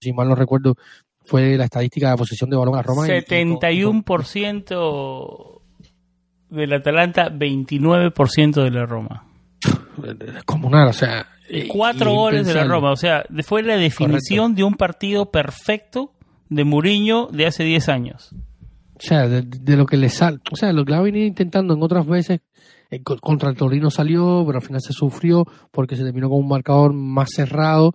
si 0.00 0.12
mal 0.12 0.28
no 0.28 0.34
recuerdo, 0.34 0.74
fue 1.24 1.56
la 1.56 1.64
estadística 1.64 2.10
de 2.10 2.16
posesión 2.16 2.50
de 2.50 2.56
balón 2.56 2.76
a 2.76 2.82
Roma. 2.82 3.06
71% 3.06 5.60
del 6.50 6.72
Atalanta, 6.72 7.30
29% 7.30 8.62
de 8.62 8.70
la 8.70 8.86
Roma. 8.86 9.26
Comunal, 10.46 10.88
o 10.88 10.92
sea. 10.92 11.26
Cuatro 11.68 12.14
goles 12.14 12.46
de 12.46 12.54
la 12.54 12.64
Roma, 12.64 12.92
o 12.92 12.96
sea, 12.96 13.26
fue 13.44 13.62
la 13.62 13.76
definición 13.76 14.54
de 14.54 14.64
un 14.64 14.74
partido 14.74 15.30
perfecto 15.30 16.14
de 16.48 16.64
Mourinho 16.64 17.28
de 17.32 17.46
hace 17.46 17.64
10 17.64 17.88
años. 17.88 18.34
O 18.96 19.00
sea, 19.00 19.28
de, 19.28 19.76
lo 19.76 19.86
que 19.86 19.96
le 19.96 20.08
sale, 20.08 20.38
o 20.52 20.56
sea, 20.56 20.72
lo 20.72 20.84
que 20.84 20.94
ha 20.94 21.00
venido 21.00 21.26
intentando 21.26 21.74
en 21.74 21.82
otras 21.82 22.06
veces, 22.06 22.40
eh, 22.90 23.02
contra 23.02 23.50
el 23.50 23.56
Torino 23.56 23.90
salió, 23.90 24.44
pero 24.46 24.58
al 24.58 24.64
final 24.64 24.80
se 24.80 24.92
sufrió 24.92 25.44
porque 25.72 25.96
se 25.96 26.04
terminó 26.04 26.28
con 26.28 26.38
un 26.38 26.48
marcador 26.48 26.92
más 26.92 27.30
cerrado, 27.34 27.94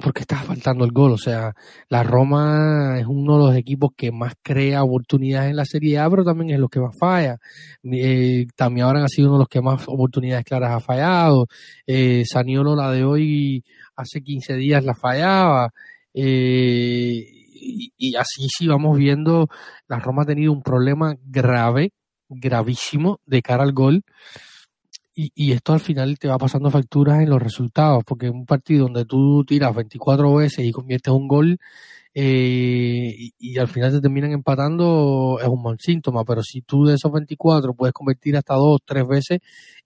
porque 0.00 0.20
estaba 0.20 0.42
faltando 0.42 0.84
el 0.84 0.92
gol. 0.92 1.12
O 1.12 1.18
sea, 1.18 1.54
la 1.88 2.02
Roma 2.02 2.98
es 2.98 3.06
uno 3.06 3.38
de 3.38 3.44
los 3.44 3.56
equipos 3.56 3.90
que 3.96 4.10
más 4.10 4.34
crea 4.42 4.82
oportunidades 4.82 5.50
en 5.50 5.56
la 5.56 5.66
Serie 5.66 5.98
A, 5.98 6.08
pero 6.08 6.24
también 6.24 6.50
es 6.50 6.58
los 6.58 6.70
que 6.70 6.80
más 6.80 6.96
falla. 6.98 7.38
Eh, 7.82 8.46
también 8.56 8.86
ahora 8.86 9.04
ha 9.04 9.08
sido 9.08 9.28
uno 9.28 9.36
de 9.36 9.42
los 9.42 9.48
que 9.48 9.60
más 9.60 9.86
oportunidades 9.86 10.44
claras 10.44 10.72
ha 10.72 10.80
fallado. 10.80 11.46
Eh, 11.86 12.24
Saniolo, 12.24 12.74
la 12.74 12.90
de 12.90 13.04
hoy, 13.04 13.64
hace 13.96 14.22
15 14.22 14.54
días 14.54 14.82
la 14.82 14.94
fallaba. 14.94 15.70
Eh, 16.14 17.11
y, 18.02 18.16
así 18.16 18.48
sí 18.48 18.66
vamos 18.66 18.98
viendo, 18.98 19.48
la 19.86 20.00
Roma 20.00 20.22
ha 20.22 20.26
tenido 20.26 20.52
un 20.52 20.62
problema 20.62 21.16
grave, 21.24 21.92
gravísimo 22.28 23.20
de 23.26 23.42
cara 23.42 23.62
al 23.62 23.72
gol. 23.72 24.02
Y, 25.14 25.30
y, 25.34 25.52
esto 25.52 25.72
al 25.72 25.80
final 25.80 26.18
te 26.18 26.26
va 26.28 26.38
pasando 26.38 26.70
facturas 26.70 27.20
en 27.20 27.30
los 27.30 27.40
resultados, 27.40 28.02
porque 28.04 28.26
en 28.26 28.34
un 28.34 28.46
partido 28.46 28.84
donde 28.84 29.04
tú 29.04 29.44
tiras 29.44 29.74
24 29.74 30.34
veces 30.34 30.64
y 30.64 30.72
conviertes 30.72 31.12
un 31.12 31.28
gol 31.28 31.58
eh, 32.14 33.30
y, 33.38 33.58
al 33.58 33.68
final 33.68 33.90
te 33.90 34.00
terminan 34.00 34.32
empatando, 34.32 35.38
es 35.40 35.48
un 35.48 35.62
mal 35.62 35.78
síntoma, 35.80 36.24
pero 36.24 36.42
si 36.42 36.60
tú 36.60 36.84
de 36.84 36.94
esos 36.94 37.10
24 37.10 37.72
puedes 37.74 37.94
convertir 37.94 38.36
hasta 38.36 38.54
dos, 38.54 38.80
tres 38.84 39.06
veces, 39.06 39.38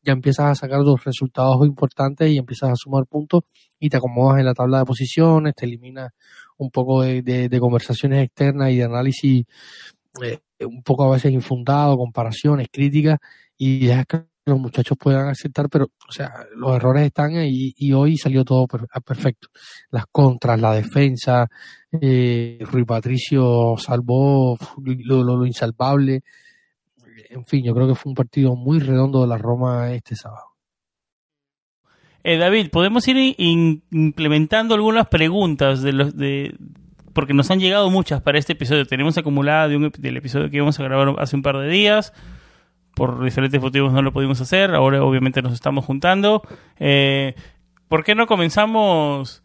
ya 0.03 0.13
empiezas 0.13 0.47
a 0.47 0.55
sacar 0.57 0.83
dos 0.83 1.05
resultados 1.05 1.65
importantes 1.67 2.31
y 2.31 2.39
empiezas 2.39 2.71
a 2.71 2.77
sumar 2.77 3.07
puntos 3.07 3.43
y 3.79 3.89
te 3.89 3.97
acomodas 3.99 4.41
en 4.41 4.47
la 4.47 4.55
tabla 4.55 4.81
de 4.81 4.85
posiciones, 4.87 5.55
te 5.55 5.67
eliminas 5.67 6.11
un 6.57 6.71
poco 6.71 7.03
de, 7.03 7.59
conversaciones 7.61 8.25
externas 8.25 8.73
y 8.73 8.77
de 8.77 8.85
análisis 8.85 9.45
eh, 10.23 10.41
un 10.65 10.83
poco 10.83 11.05
a 11.05 11.13
veces 11.13 11.33
infundado, 11.33 11.97
comparaciones, 11.97 12.69
críticas, 12.73 13.19
y 13.57 13.87
dejas 13.87 14.07
que 14.07 14.25
los 14.47 14.61
muchachos 14.61 14.97
puedan 14.97 15.29
aceptar, 15.29 15.69
pero, 15.69 15.87
o 15.87 16.13
sea, 16.13 16.33
los 16.55 16.77
errores 16.77 17.05
están 17.05 17.37
ahí 17.37 17.75
y 17.77 17.93
hoy 17.93 18.17
salió 18.17 18.45
todo 18.45 18.67
perfecto. 19.05 19.49
Las 19.91 20.07
contras, 20.07 20.61
la 20.61 20.73
defensa, 20.73 21.49
eh, 22.01 22.59
Rui 22.61 22.85
Patricio 22.85 23.75
salvó 23.77 24.57
lo, 24.79 25.25
lo, 25.25 25.45
insalvable. 25.45 26.23
En 27.31 27.45
fin, 27.45 27.65
yo 27.65 27.75
creo 27.75 27.89
que 27.89 27.97
fue 27.97 28.11
un 28.11 28.15
partido 28.15 28.55
muy 28.55 28.79
redondo 28.79 29.21
de 29.21 29.27
la 29.27 29.37
Roma 29.37 29.93
este 29.93 30.15
sábado. 30.15 30.47
Eh, 32.23 32.39
David, 32.39 32.71
podemos 32.71 33.07
ir 33.09 33.35
implementando 33.39 34.75
algunas 34.75 35.09
preguntas 35.09 35.83
de 35.83 35.93
los 35.93 36.17
de 36.17 36.55
porque 37.13 37.33
nos 37.33 37.51
han 37.51 37.61
llegado 37.61 37.89
muchas 37.91 38.21
para 38.21 38.39
este 38.39 38.53
episodio. 38.53 38.85
Tenemos 38.85 39.17
acumulada 39.17 39.69
de 39.69 39.77
un, 39.77 39.91
del 39.99 40.19
episodio 40.19 40.51
que 40.51 40.57
íbamos 40.57 40.79
a 40.79 40.83
grabar 40.83 41.15
hace 41.19 41.35
un 41.35 41.43
par 41.43 41.57
de 41.57 41.69
días. 41.69 42.13
Por 42.97 43.23
diferentes 43.23 43.61
motivos 43.61 43.93
no 43.93 44.01
lo 44.01 44.11
pudimos 44.11 44.41
hacer. 44.41 44.75
Ahora 44.75 45.05
obviamente 45.05 45.43
nos 45.43 45.53
estamos 45.53 45.85
juntando. 45.85 46.43
Eh, 46.81 47.35
¿Por 47.89 48.05
qué 48.05 48.15
no 48.15 48.27
comenzamos 48.27 49.45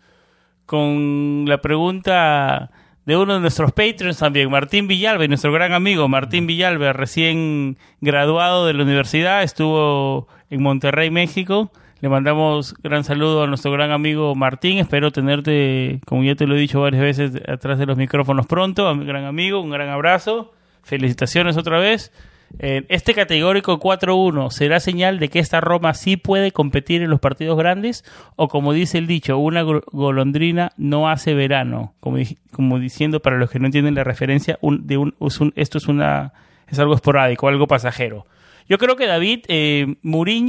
con 0.65 1.43
la 1.47 1.59
pregunta 1.59 2.71
de 3.05 3.17
uno 3.17 3.33
de 3.33 3.39
nuestros 3.41 3.73
patrons 3.73 4.19
también, 4.19 4.49
Martín 4.49 4.87
Villalba, 4.87 5.27
nuestro 5.27 5.51
gran 5.51 5.73
amigo 5.73 6.07
Martín 6.07 6.47
Villalba, 6.47 6.93
recién 6.93 7.77
graduado 7.99 8.67
de 8.67 8.73
la 8.73 8.83
universidad, 8.83 9.43
estuvo 9.43 10.27
en 10.49 10.61
Monterrey, 10.61 11.09
México 11.09 11.71
le 12.01 12.09
mandamos 12.09 12.73
gran 12.81 13.03
saludo 13.03 13.43
a 13.43 13.47
nuestro 13.47 13.71
gran 13.71 13.91
amigo 13.91 14.33
Martín. 14.33 14.79
Espero 14.79 15.11
tenerte, 15.11 16.01
como 16.07 16.23
ya 16.23 16.33
te 16.33 16.47
lo 16.47 16.55
he 16.55 16.59
dicho 16.59 16.81
varias 16.81 17.03
veces, 17.03 17.41
atrás 17.47 17.77
de 17.77 17.85
los 17.85 17.95
micrófonos 17.95 18.47
pronto. 18.47 18.87
A 18.87 18.95
mi 18.95 19.05
gran 19.05 19.23
amigo, 19.23 19.61
un 19.61 19.69
gran 19.69 19.87
abrazo. 19.89 20.51
Felicitaciones 20.81 21.57
otra 21.57 21.77
vez. 21.77 22.11
Este 22.59 23.13
categórico 23.13 23.79
4-1 23.79 24.49
será 24.51 24.79
señal 24.79 25.19
de 25.19 25.29
que 25.29 25.39
esta 25.39 25.61
Roma 25.61 25.93
sí 25.93 26.17
puede 26.17 26.51
competir 26.51 27.01
en 27.01 27.09
los 27.09 27.19
partidos 27.19 27.57
grandes 27.57 28.03
o 28.35 28.47
como 28.47 28.73
dice 28.73 28.97
el 28.97 29.07
dicho, 29.07 29.37
una 29.37 29.61
golondrina 29.61 30.71
no 30.77 31.09
hace 31.09 31.33
verano, 31.33 31.93
como, 31.99 32.79
diciendo 32.79 33.21
para 33.21 33.37
los 33.37 33.49
que 33.49 33.59
no 33.59 33.65
entienden 33.65 33.95
la 33.95 34.03
referencia, 34.03 34.59
de 34.61 34.97
un, 34.97 35.15
esto 35.55 35.77
es, 35.77 35.87
una, 35.87 36.33
es 36.67 36.79
algo 36.79 36.93
esporádico, 36.95 37.47
algo 37.47 37.67
pasajero. 37.67 38.25
Yo 38.67 38.77
creo 38.77 38.95
que 38.95 39.07
David 39.07 39.45
eh, 39.47 39.95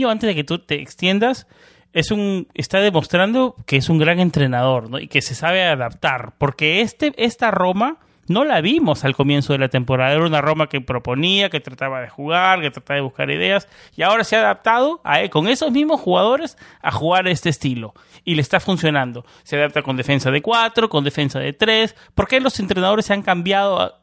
antes 0.08 0.28
de 0.28 0.34
que 0.34 0.44
tú 0.44 0.58
te 0.58 0.80
extiendas, 0.80 1.46
es 1.92 2.10
un 2.10 2.48
está 2.54 2.80
demostrando 2.80 3.56
que 3.66 3.76
es 3.76 3.88
un 3.88 3.98
gran 3.98 4.18
entrenador 4.18 4.88
¿no? 4.88 4.98
y 4.98 5.08
que 5.08 5.22
se 5.22 5.34
sabe 5.34 5.64
adaptar, 5.64 6.32
porque 6.38 6.80
este 6.80 7.12
esta 7.16 7.50
Roma 7.50 7.98
no 8.32 8.44
la 8.44 8.60
vimos 8.60 9.04
al 9.04 9.14
comienzo 9.14 9.52
de 9.52 9.58
la 9.58 9.68
temporada. 9.68 10.12
Era 10.12 10.26
una 10.26 10.40
Roma 10.40 10.68
que 10.68 10.80
proponía, 10.80 11.50
que 11.50 11.60
trataba 11.60 12.00
de 12.00 12.08
jugar, 12.08 12.60
que 12.60 12.70
trataba 12.70 12.96
de 12.96 13.02
buscar 13.02 13.30
ideas. 13.30 13.68
Y 13.96 14.02
ahora 14.02 14.24
se 14.24 14.36
ha 14.36 14.40
adaptado 14.40 15.00
a, 15.04 15.28
con 15.28 15.48
esos 15.48 15.70
mismos 15.70 16.00
jugadores 16.00 16.56
a 16.80 16.90
jugar 16.90 17.28
este 17.28 17.48
estilo. 17.48 17.94
Y 18.24 18.34
le 18.34 18.42
está 18.42 18.60
funcionando. 18.60 19.24
Se 19.42 19.56
adapta 19.56 19.82
con 19.82 19.96
defensa 19.96 20.30
de 20.30 20.42
4, 20.42 20.88
con 20.88 21.04
defensa 21.04 21.38
de 21.38 21.52
3. 21.52 21.94
¿Por 22.14 22.28
qué 22.28 22.40
los 22.40 22.58
entrenadores 22.60 23.06
se 23.06 23.12
han 23.12 23.22
cambiado? 23.22 23.98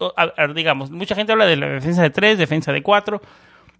digamos, 0.53 0.91
mucha 0.91 1.15
gente 1.15 1.31
habla 1.31 1.45
de 1.45 1.55
la 1.55 1.67
defensa 1.67 2.01
de 2.01 2.09
3, 2.09 2.37
defensa 2.37 2.71
de 2.71 2.83
4. 2.83 3.21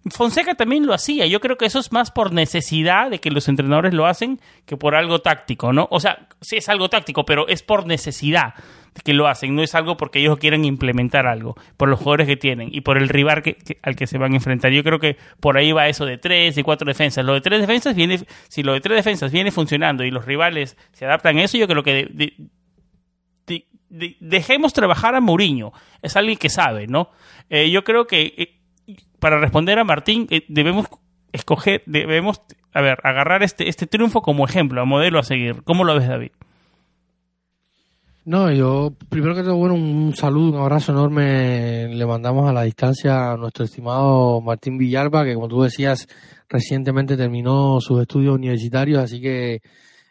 Fonseca 0.08 0.54
también 0.54 0.86
lo 0.86 0.94
hacía. 0.94 1.26
Yo 1.26 1.40
creo 1.40 1.56
que 1.56 1.66
eso 1.66 1.78
es 1.78 1.92
más 1.92 2.10
por 2.10 2.32
necesidad 2.32 3.10
de 3.10 3.18
que 3.18 3.30
los 3.30 3.48
entrenadores 3.48 3.92
lo 3.92 4.06
hacen 4.06 4.40
que 4.64 4.76
por 4.76 4.94
algo 4.94 5.18
táctico, 5.20 5.72
¿no? 5.72 5.88
O 5.90 6.00
sea, 6.00 6.28
sí 6.40 6.56
es 6.56 6.68
algo 6.70 6.88
táctico, 6.88 7.26
pero 7.26 7.46
es 7.48 7.62
por 7.62 7.86
necesidad 7.86 8.54
de 8.94 9.02
que 9.02 9.12
lo 9.12 9.28
hacen. 9.28 9.54
No 9.54 9.62
es 9.62 9.74
algo 9.74 9.98
porque 9.98 10.20
ellos 10.20 10.38
quieren 10.38 10.64
implementar 10.64 11.26
algo, 11.26 11.54
por 11.76 11.90
los 11.90 11.98
jugadores 11.98 12.26
que 12.26 12.38
tienen 12.38 12.70
y 12.72 12.80
por 12.80 12.96
el 12.96 13.10
rival 13.10 13.42
que, 13.42 13.58
al 13.82 13.94
que 13.94 14.06
se 14.06 14.16
van 14.16 14.32
a 14.32 14.36
enfrentar. 14.36 14.72
Yo 14.72 14.82
creo 14.82 14.98
que 14.98 15.18
por 15.38 15.58
ahí 15.58 15.72
va 15.72 15.88
eso 15.88 16.06
de 16.06 16.16
tres, 16.16 16.56
y 16.56 16.62
cuatro 16.62 16.86
defensas. 16.86 17.22
Lo 17.24 17.34
de 17.34 17.42
tres 17.42 17.60
defensas 17.60 17.94
viene, 17.94 18.20
si 18.48 18.62
lo 18.62 18.72
de 18.72 18.80
tres 18.80 18.96
defensas 18.96 19.30
viene 19.30 19.50
funcionando 19.50 20.02
y 20.02 20.10
los 20.10 20.24
rivales 20.24 20.78
se 20.92 21.04
adaptan 21.04 21.36
a 21.36 21.44
eso, 21.44 21.58
yo 21.58 21.68
creo 21.68 21.82
que 21.82 22.08
dejemos 23.90 24.72
trabajar 24.72 25.14
a 25.14 25.20
Mourinho. 25.20 25.72
Es 26.00 26.16
alguien 26.16 26.38
que 26.38 26.48
sabe, 26.48 26.86
¿no? 26.86 27.10
Eh, 27.50 27.70
yo 27.70 27.84
creo 27.84 28.06
que 28.06 28.34
eh, 28.38 28.59
para 29.18 29.38
responder 29.40 29.78
a 29.78 29.84
Martín, 29.84 30.26
eh, 30.30 30.44
debemos 30.48 30.86
escoger, 31.32 31.82
debemos, 31.86 32.40
a 32.72 32.80
ver, 32.80 32.98
agarrar 33.02 33.42
este, 33.42 33.68
este 33.68 33.86
triunfo 33.86 34.22
como 34.22 34.44
ejemplo, 34.44 34.80
a 34.80 34.84
modelo 34.84 35.18
a 35.18 35.22
seguir. 35.22 35.62
¿Cómo 35.64 35.84
lo 35.84 35.94
ves, 35.94 36.08
David? 36.08 36.30
No, 38.24 38.52
yo 38.52 38.92
primero 39.08 39.34
que 39.34 39.42
todo, 39.42 39.56
bueno, 39.56 39.74
un 39.74 40.14
saludo, 40.14 40.50
un 40.50 40.60
abrazo 40.60 40.92
enorme 40.92 41.88
le 41.88 42.06
mandamos 42.06 42.48
a 42.48 42.52
la 42.52 42.62
distancia 42.62 43.32
a 43.32 43.36
nuestro 43.36 43.64
estimado 43.64 44.40
Martín 44.42 44.76
Villalba, 44.76 45.24
que 45.24 45.34
como 45.34 45.48
tú 45.48 45.62
decías, 45.62 46.06
recientemente 46.48 47.16
terminó 47.16 47.80
sus 47.80 48.00
estudios 48.02 48.34
universitarios, 48.34 49.02
así 49.02 49.20
que 49.22 49.62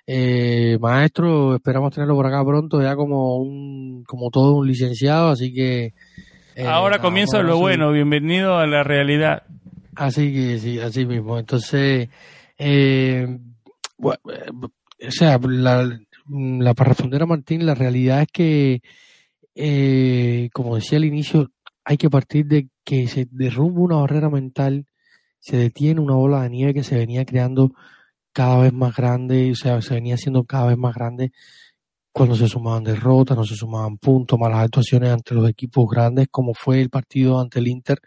eh, 0.08 0.80
maestro, 0.82 1.56
esperamos 1.56 1.94
tenerlo 1.94 2.16
por 2.16 2.26
acá 2.26 2.44
pronto, 2.44 2.82
ya 2.82 2.96
como 2.96 3.38
un, 3.38 4.04
como 4.06 4.32
todo 4.32 4.56
un 4.56 4.68
licenciado, 4.68 5.30
así 5.30 5.54
que 5.54 5.94
eh, 6.60 6.68
Ahora 6.68 7.00
comienza 7.00 7.42
lo 7.42 7.58
bueno, 7.58 7.94
bienvenido 7.94 8.58
a 8.58 8.68
la 8.68 8.84
realidad. 8.84 9.44
Así 9.96 10.34
que 10.34 10.60
sí, 10.60 10.78
así 10.78 11.06
mismo. 11.06 11.40
Entonces, 11.40 12.10
eh, 12.58 13.40
bueno, 13.98 14.20
eh, 14.34 15.08
o 15.08 15.12
sea, 15.12 15.40
la, 15.42 15.90
para 16.76 16.90
responder 16.90 17.24
a 17.24 17.26
Martín, 17.26 17.66
la 17.66 17.76
realidad 17.76 18.24
es 18.24 18.28
que, 19.54 20.50
como 20.52 20.76
decía 20.76 20.98
al 20.98 21.06
inicio, 21.06 21.50
hay 21.86 21.96
que 21.96 22.10
partir 22.10 22.46
de 22.46 22.68
que 22.84 23.08
se 23.08 23.26
derrumba 23.32 23.80
una 23.80 23.96
barrera 23.96 24.30
mental, 24.30 24.86
se 25.40 25.56
detiene 25.56 26.02
una 26.02 26.16
bola 26.16 26.44
de 26.44 26.50
nieve 26.50 26.74
que 26.74 26.84
se 26.84 26.98
venía 26.98 27.24
creando 27.24 27.72
cada 28.34 28.64
vez 28.64 28.74
más 28.74 28.94
grande, 28.96 29.52
o 29.52 29.56
sea, 29.56 29.82
se 29.82 29.94
venía 29.94 30.16
haciendo 30.16 30.44
cada 30.44 30.68
vez 30.68 30.78
más 30.78 30.94
grande 30.94 31.32
cuando 32.12 32.36
se 32.36 32.48
sumaban 32.48 32.84
derrotas, 32.84 33.38
no 33.38 33.46
se 33.46 33.56
sumaban 33.56 33.98
puntos, 33.98 34.40
malas 34.40 34.66
actuaciones 34.66 35.12
ante 35.12 35.36
los 35.36 35.48
equipos 35.50 35.86
grandes, 35.90 36.28
como 36.32 36.54
fue 36.54 36.82
el 36.82 36.90
partido 36.90 37.40
ante 37.40 37.60
el 37.60 37.68
Inter 37.68 38.00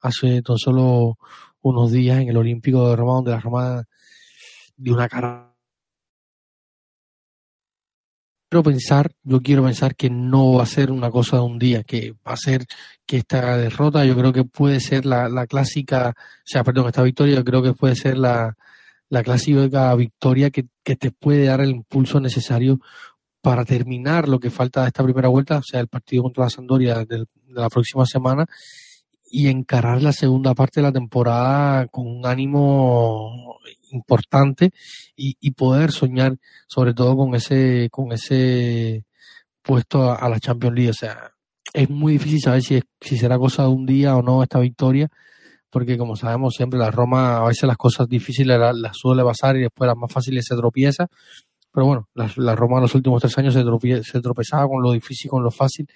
hace 0.00 0.42
tan 0.42 0.58
solo 0.58 1.18
unos 1.62 1.92
días 1.92 2.20
en 2.20 2.28
el 2.28 2.36
Olímpico 2.36 2.88
de 2.88 2.96
Roma, 2.96 3.14
donde 3.14 3.30
la 3.30 3.40
Roma 3.40 3.84
dio 4.76 4.94
una 4.94 5.08
cara. 5.08 5.50
Quiero 8.50 8.62
pensar, 8.62 9.12
yo 9.22 9.40
quiero 9.40 9.64
pensar 9.64 9.96
que 9.96 10.10
no 10.10 10.52
va 10.54 10.62
a 10.62 10.66
ser 10.66 10.92
una 10.92 11.10
cosa 11.10 11.38
de 11.38 11.42
un 11.42 11.58
día, 11.58 11.82
que 11.82 12.12
va 12.26 12.34
a 12.34 12.36
ser 12.36 12.66
que 13.06 13.16
esta 13.16 13.56
derrota, 13.56 14.04
yo 14.04 14.14
creo 14.14 14.32
que 14.32 14.44
puede 14.44 14.78
ser 14.78 15.06
la, 15.06 15.46
clásica, 15.48 16.10
o 16.10 16.42
sea, 16.44 16.62
perdón, 16.62 16.86
esta 16.86 17.02
victoria, 17.02 17.36
yo 17.36 17.44
creo 17.44 17.62
que 17.62 17.72
puede 17.72 17.96
ser 17.96 18.16
la, 18.18 18.56
la 19.08 19.22
clásica 19.24 19.94
victoria 19.96 20.50
que 20.50 20.96
te 20.96 21.10
puede 21.10 21.46
dar 21.46 21.62
el 21.62 21.70
impulso 21.70 22.20
necesario 22.20 22.78
para 23.44 23.66
terminar 23.66 24.26
lo 24.26 24.40
que 24.40 24.48
falta 24.48 24.80
de 24.80 24.86
esta 24.86 25.04
primera 25.04 25.28
vuelta, 25.28 25.58
o 25.58 25.62
sea, 25.62 25.78
el 25.78 25.88
partido 25.88 26.22
contra 26.22 26.44
la 26.44 26.50
Sampdoria 26.50 27.04
de 27.04 27.26
la 27.48 27.68
próxima 27.68 28.06
semana, 28.06 28.46
y 29.30 29.48
encarar 29.48 30.02
la 30.02 30.12
segunda 30.12 30.54
parte 30.54 30.80
de 30.80 30.86
la 30.86 30.92
temporada 30.92 31.86
con 31.88 32.06
un 32.06 32.24
ánimo 32.24 33.58
importante 33.90 34.70
y, 35.14 35.50
poder 35.50 35.92
soñar 35.92 36.36
sobre 36.68 36.94
todo 36.94 37.16
con 37.16 37.34
ese 37.34 37.88
con 37.90 38.12
ese 38.12 39.04
puesto 39.60 40.10
a, 40.10 40.28
la 40.28 40.40
Champions 40.40 40.74
League. 40.74 40.90
O 40.90 40.94
sea 40.94 41.32
es 41.74 41.90
muy 41.90 42.14
difícil 42.14 42.40
saber 42.40 42.62
si, 42.62 42.80
si 43.00 43.18
será 43.18 43.36
cosa 43.38 43.64
de 43.64 43.68
un 43.68 43.84
día 43.84 44.16
o 44.16 44.22
no 44.22 44.42
esta 44.42 44.60
victoria 44.60 45.08
porque 45.68 45.98
como 45.98 46.14
sabemos 46.14 46.54
siempre 46.54 46.78
la 46.78 46.92
Roma 46.92 47.38
a 47.38 47.48
veces 47.48 47.64
las 47.64 47.76
cosas 47.76 48.08
difíciles 48.08 48.56
las, 48.58 48.96
suele 48.96 49.24
pasar 49.24 49.56
y 49.56 49.62
después 49.62 49.88
las 49.88 49.96
más 49.96 50.12
fáciles 50.12 50.44
se 50.46 50.54
tropieza 50.54 51.08
pero 51.74 51.86
bueno 51.86 52.08
la, 52.14 52.54
Roma 52.54 52.76
en 52.76 52.82
los 52.82 52.94
últimos 52.94 53.20
tres 53.20 53.36
años 53.36 53.54
se, 53.54 54.20
tropezaba 54.20 54.68
con 54.68 54.82
lo 54.82 54.92
difícil 54.92 55.30
con 55.30 55.42
lo 55.42 55.50
fácil 55.50 55.86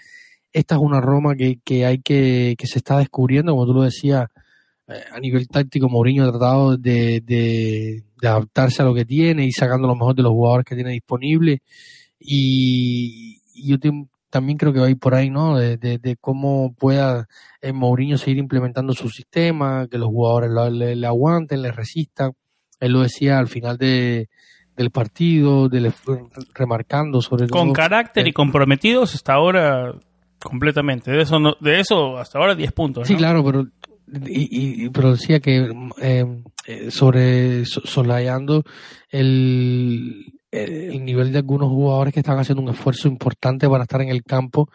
esta 0.52 0.76
es 0.76 0.80
una 0.80 1.00
Roma 1.00 1.34
que, 1.36 1.60
que 1.64 1.84
hay 1.86 2.00
que, 2.00 2.54
que 2.58 2.66
se 2.66 2.78
está 2.78 2.98
descubriendo, 2.98 3.52
como 3.52 3.66
tú 3.66 3.74
lo 3.74 3.82
decías, 3.82 4.28
eh, 4.88 5.04
a 5.12 5.20
nivel 5.20 5.46
táctico, 5.48 5.88
Mourinho 5.88 6.24
ha 6.24 6.30
tratado 6.30 6.76
de, 6.76 7.20
de, 7.24 8.04
adaptarse 8.22 8.82
a 8.82 8.84
lo 8.84 8.94
que 8.94 9.04
tiene 9.04 9.44
y 9.44 9.52
sacando 9.52 9.86
lo 9.86 9.94
mejor 9.94 10.14
de 10.14 10.22
los 10.22 10.32
jugadores 10.32 10.64
que 10.64 10.74
tiene 10.74 10.92
disponibles. 10.92 11.60
Y, 12.18 13.40
yo 13.54 13.76
también 14.30 14.56
creo 14.56 14.72
que 14.72 14.80
va 14.80 14.86
a 14.86 14.90
ir 14.90 14.98
por 14.98 15.14
ahí, 15.14 15.30
¿no? 15.30 15.58
De, 15.58 16.16
cómo 16.20 16.74
pueda 16.74 17.28
eh, 17.60 17.72
Mourinho 17.72 18.16
seguir 18.18 18.38
implementando 18.38 18.92
su 18.94 19.10
sistema, 19.10 19.88
que 19.90 19.98
los 19.98 20.08
jugadores 20.08 20.50
le, 20.72 21.06
aguanten, 21.06 21.62
le 21.62 21.72
resistan. 21.72 22.32
Él 22.80 22.92
lo 22.92 23.02
decía 23.02 23.38
al 23.38 23.48
final 23.48 23.76
de, 23.78 24.28
del 24.78 24.90
partido, 24.90 25.68
de, 25.68 25.92
remarcando 26.54 27.20
sobre 27.20 27.48
todo. 27.48 27.58
Con 27.58 27.72
carácter 27.72 28.28
y 28.28 28.32
comprometidos 28.32 29.14
hasta 29.16 29.34
ahora 29.34 29.92
completamente. 30.38 31.10
De 31.10 31.22
eso, 31.22 31.36
de 31.60 31.80
eso 31.80 32.16
hasta 32.16 32.38
ahora 32.38 32.54
10 32.54 32.72
puntos. 32.72 33.08
Sí, 33.08 33.16
claro, 33.16 33.44
pero, 33.44 33.66
y, 34.26 34.88
pero 34.90 35.12
decía 35.12 35.40
que 35.40 35.68
eh, 36.00 36.42
eh, 36.66 36.90
sobre 36.92 37.64
solayando 37.64 38.62
el, 39.10 40.32
el 40.52 41.04
nivel 41.04 41.32
de 41.32 41.38
algunos 41.38 41.70
jugadores 41.70 42.14
que 42.14 42.20
están 42.20 42.38
haciendo 42.38 42.62
un 42.62 42.68
esfuerzo 42.68 43.08
importante 43.08 43.68
para 43.68 43.82
estar 43.82 44.00
en 44.00 44.10
el 44.10 44.22
campo, 44.22 44.70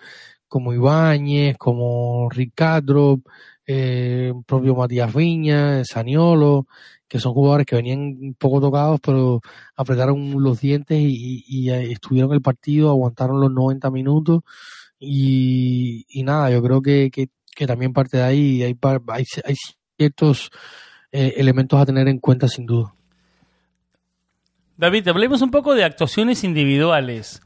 como 0.50 0.74
Ibáñez, 0.74 1.58
como 1.58 2.30
Ricardo, 2.30 3.22
eh, 3.66 4.34
propio 4.46 4.76
Matías 4.76 5.14
Viña, 5.14 5.86
Saniolo, 5.86 6.68
que 7.14 7.20
son 7.20 7.34
jugadores 7.36 7.68
que 7.68 7.76
venían 7.76 8.36
poco 8.40 8.60
tocados, 8.60 9.00
pero 9.00 9.40
apretaron 9.76 10.42
los 10.42 10.60
dientes 10.60 10.98
y, 11.00 11.46
y 11.48 11.70
estuvieron 11.70 12.34
el 12.34 12.42
partido, 12.42 12.90
aguantaron 12.90 13.40
los 13.40 13.52
90 13.52 13.92
minutos 13.92 14.42
y, 15.00 16.24
nada, 16.24 16.50
yo 16.50 16.64
creo 16.64 16.82
que, 16.82 17.12
que, 17.12 17.68
también 17.68 17.94
parte 17.94 18.18
de 18.18 18.24
ahí 18.24 18.64
hay, 18.64 18.76
hay, 19.10 19.26
hay 19.46 19.56
ciertos 19.96 20.50
eh, 21.12 21.36
elementos 21.38 21.80
a 21.80 21.86
tener 21.86 22.08
en 22.08 22.18
cuenta 22.18 22.48
sin 22.48 22.66
duda. 22.66 22.96
David, 24.76 25.08
hablemos 25.08 25.44
un 25.44 25.52
poco 25.52 25.76
de 25.76 25.84
actuaciones 25.84 26.44
individuales. 26.44 27.44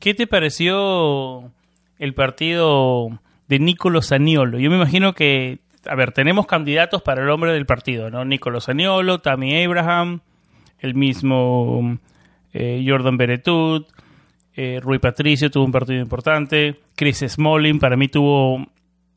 ¿Qué 0.00 0.14
te 0.14 0.26
pareció 0.26 1.52
el 1.98 2.14
partido 2.14 3.20
de 3.46 3.58
Nicolo 3.58 4.00
Saniolo? 4.00 4.58
Yo 4.58 4.70
me 4.70 4.76
imagino 4.76 5.12
que, 5.12 5.60
a 5.86 5.94
ver, 5.94 6.12
tenemos 6.12 6.46
candidatos 6.46 7.02
para 7.02 7.22
el 7.22 7.30
hombre 7.30 7.52
del 7.52 7.66
partido, 7.66 8.10
¿no? 8.10 8.24
Nicolo 8.24 8.60
Saniolo, 8.60 9.20
Tammy 9.20 9.64
Abraham, 9.64 10.20
el 10.78 10.94
mismo 10.94 11.98
eh, 12.52 12.84
Jordan 12.86 13.16
Beretut, 13.16 13.88
eh, 14.54 14.80
Rui 14.82 14.98
Patricio 14.98 15.50
tuvo 15.50 15.64
un 15.64 15.72
partido 15.72 16.00
importante. 16.00 16.80
Chris 16.94 17.24
Smalling 17.26 17.78
para 17.78 17.96
mí 17.96 18.08
tuvo... 18.08 18.66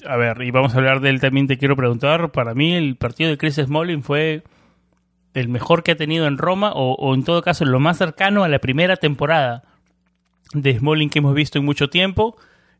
A 0.07 0.17
ver, 0.17 0.41
y 0.41 0.51
vamos 0.51 0.75
a 0.75 0.77
hablar 0.77 0.99
de 0.99 1.09
él 1.09 1.19
también, 1.19 1.47
te 1.47 1.57
quiero 1.57 1.75
preguntar. 1.75 2.31
Para 2.31 2.53
mí 2.53 2.73
el 2.73 2.95
partido 2.95 3.29
de 3.29 3.37
Chris 3.37 3.55
Smalling 3.55 4.03
fue 4.03 4.43
el 5.33 5.49
mejor 5.49 5.83
que 5.83 5.91
ha 5.91 5.95
tenido 5.95 6.27
en 6.27 6.37
Roma 6.37 6.71
o, 6.73 7.13
en 7.13 7.23
todo 7.23 7.41
caso 7.41 7.65
lo 7.65 7.79
más 7.79 7.97
cercano 7.97 8.43
a 8.43 8.49
la 8.49 8.59
primera 8.59 8.97
temporada 8.97 9.63
de 10.53 10.77
Smalling 10.77 11.09
que 11.09 11.19
hemos 11.19 11.33
visto 11.33 11.59
en 11.59 11.65
mucho 11.65 11.89
tiempo. 11.89 12.37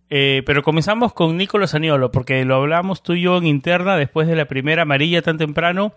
Eh, 0.10 0.44
pero 0.46 0.62
comenzamos 0.64 1.14
con 1.14 1.38
Nicolás 1.38 1.74
Aniolo, 1.74 2.12
porque 2.12 2.46
lo 2.46 2.56
hablamos 2.56 3.02
tú 3.02 3.14
y 3.14 3.22
yo 3.22 3.38
en 3.38 3.48
interna 3.48 3.98
después 3.98 4.28
de 4.28 4.36
la 4.36 4.46
primera 4.46 4.84
amarilla 4.84 5.22
tan 5.22 5.38
temprano 5.38 5.94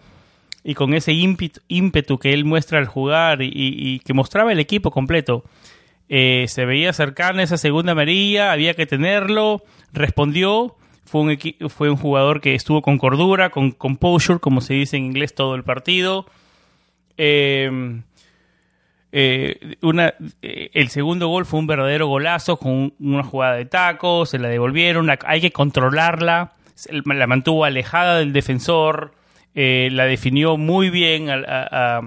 y 0.64 0.74
con 0.74 0.94
ese 0.94 1.12
ímpetu, 1.12 2.18
que 2.18 2.32
él 2.32 2.44
muestra 2.44 2.78
al 2.78 2.86
jugar 2.86 3.40
y 3.42 4.00
que 4.00 4.14
mostraba 4.14 4.52
el 4.52 4.58
equipo 4.58 4.90
completo. 4.90 5.44
Eh, 6.08 6.46
se 6.48 6.64
veía 6.64 6.92
cercana 6.92 7.42
esa 7.42 7.58
segunda 7.58 7.92
amarilla, 7.92 8.52
había 8.52 8.74
que 8.74 8.86
tenerlo, 8.86 9.62
respondió, 9.92 10.74
fue 11.04 11.20
un, 11.20 11.38
fue 11.68 11.90
un 11.90 11.96
jugador 11.96 12.40
que 12.40 12.54
estuvo 12.54 12.80
con 12.80 12.98
cordura, 12.98 13.50
con 13.50 13.72
composure, 13.72 14.40
como 14.40 14.60
se 14.60 14.74
dice 14.74 14.96
en 14.96 15.04
inglés, 15.04 15.34
todo 15.34 15.54
el 15.54 15.64
partido. 15.64 16.26
Em, 17.18 18.02
eh, 19.12 19.76
una, 19.82 20.14
eh, 20.42 20.70
el 20.74 20.88
segundo 20.88 21.28
gol 21.28 21.46
fue 21.46 21.60
un 21.60 21.66
verdadero 21.66 22.06
golazo 22.06 22.58
con 22.58 22.94
una 22.98 23.22
jugada 23.22 23.56
de 23.56 23.64
tacos, 23.64 24.30
se 24.30 24.38
la 24.38 24.48
devolvieron, 24.48 25.08
hay 25.24 25.40
que 25.40 25.50
controlarla, 25.52 26.52
la 26.90 27.26
mantuvo 27.26 27.64
alejada 27.64 28.18
del 28.18 28.32
defensor, 28.32 29.14
la 29.54 30.04
definió 30.04 30.56
muy 30.56 30.90
bien 30.90 31.30
a, 31.30 32.00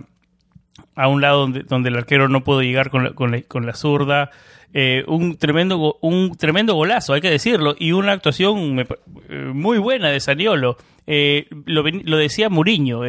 a 0.96 1.08
un 1.08 1.22
lado 1.22 1.42
donde, 1.42 1.64
donde 1.64 1.90
el 1.90 1.98
arquero 1.98 2.30
no 2.30 2.44
pudo 2.44 2.62
llegar 2.62 2.90
con 2.90 3.04
la, 3.04 3.12
con 3.12 3.42
con 3.48 3.66
la 3.66 3.74
zurda. 3.74 4.32
Eh, 4.74 5.04
un 5.08 5.38
tremendo 5.38 5.98
un 6.02 6.38
tremendo 6.38 6.76
golazo, 6.76 7.14
hay 7.14 7.22
que 7.22 7.30
decirlo, 7.30 7.76
y 7.78 7.92
una 7.92 8.14
actuación 8.14 8.80
eh, 8.80 9.36
muy 9.54 9.78
buena 9.80 10.10
de 10.10 10.20
Saniolo. 10.20 10.78
Eh, 11.08 11.48
lo, 11.66 11.84
lo, 11.84 12.18
decía 12.18 12.50
Muriño, 12.50 13.02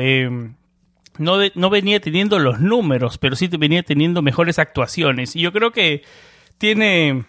no, 1.18 1.38
no 1.54 1.70
venía 1.70 2.00
teniendo 2.00 2.38
los 2.38 2.60
números, 2.60 3.18
pero 3.18 3.36
sí 3.36 3.48
venía 3.48 3.82
teniendo 3.82 4.22
mejores 4.22 4.58
actuaciones. 4.58 5.36
Y 5.36 5.40
yo 5.40 5.52
creo 5.52 5.72
que 5.72 6.02
tiene, 6.58 7.24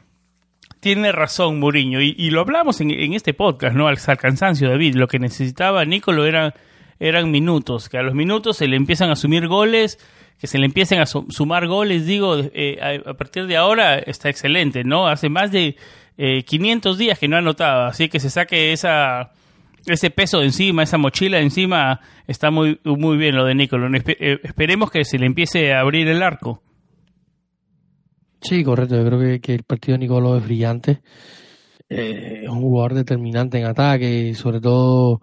tiene 0.80 1.12
razón 1.12 1.60
Muriño, 1.60 2.02
y, 2.02 2.30
lo 2.30 2.42
hablamos 2.42 2.82
en, 2.82 2.92
en, 2.92 3.14
este 3.14 3.34
podcast, 3.34 3.76
¿no? 3.76 3.88
Al, 3.88 3.98
cansancio, 4.18 4.70
David. 4.70 4.96
Lo 4.96 5.08
que 5.08 5.20
necesitaba 5.20 5.86
Nicolo 5.86 6.26
era, 6.26 6.54
eran 7.00 7.32
minutos, 7.32 7.90
que 7.90 7.98
a 7.98 8.04
los 8.04 8.14
minutos 8.14 8.58
se 8.58 8.68
le 8.68 8.76
empiezan 8.76 9.10
a 9.10 9.14
asumir 9.14 9.48
goles 9.48 10.00
que 10.40 10.48
se 10.48 10.58
le 10.58 10.66
empiecen 10.66 11.00
a 11.00 11.06
sumar 11.06 11.68
goles, 11.68 12.06
digo, 12.06 12.36
eh, 12.38 13.02
a, 13.06 13.14
partir 13.14 13.48
de 13.48 13.56
ahora 13.56 13.98
está 13.98 14.28
excelente, 14.28 14.84
¿no? 14.84 15.08
Hace 15.08 15.30
más 15.30 15.54
de 15.54 15.78
500 16.18 16.96
eh, 16.96 17.00
días 17.00 17.18
que 17.18 17.30
no 17.30 17.38
ha 17.38 17.40
anotado, 17.40 17.86
así 17.86 18.10
que 18.10 18.20
se 18.20 18.30
saque 18.30 18.74
esa 18.74 19.32
ese 19.86 20.10
peso 20.10 20.42
encima, 20.42 20.84
esa 20.84 20.98
mochila 20.98 21.40
encima, 21.40 22.00
está 22.28 22.52
muy, 22.52 22.80
muy 22.84 23.18
bien 23.18 23.36
lo 23.36 23.46
de 23.46 23.56
Nicolás. 23.56 24.04
Eh, 24.08 24.40
esperemos 24.44 24.92
que 24.92 25.04
se 25.06 25.18
le 25.18 25.26
empiece 25.26 25.74
a 25.74 25.82
abrir 25.82 26.08
el 26.08 26.24
arco. 26.24 26.62
Sí, 28.42 28.64
correcto. 28.64 28.96
Yo 28.96 29.06
creo 29.06 29.40
que, 29.40 29.54
el 29.54 29.64
partido 29.64 29.98
de 29.98 30.00
Nicolás 30.00 30.42
es 30.42 30.46
brillante. 30.46 31.02
es 31.90 32.50
un 32.50 32.62
jugador 32.62 32.94
determinante 32.94 33.58
en 33.58 33.66
ataque, 33.66 34.34
sobre 34.36 34.60
todo 34.60 35.22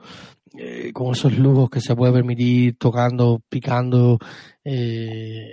eh, 0.58 0.92
con 0.92 1.12
esos 1.12 1.38
lujos 1.38 1.70
que 1.70 1.80
se 1.80 1.94
puede 1.94 2.12
permitir 2.12 2.76
tocando, 2.76 3.40
picando. 3.48 4.18
Eh, 4.64 5.50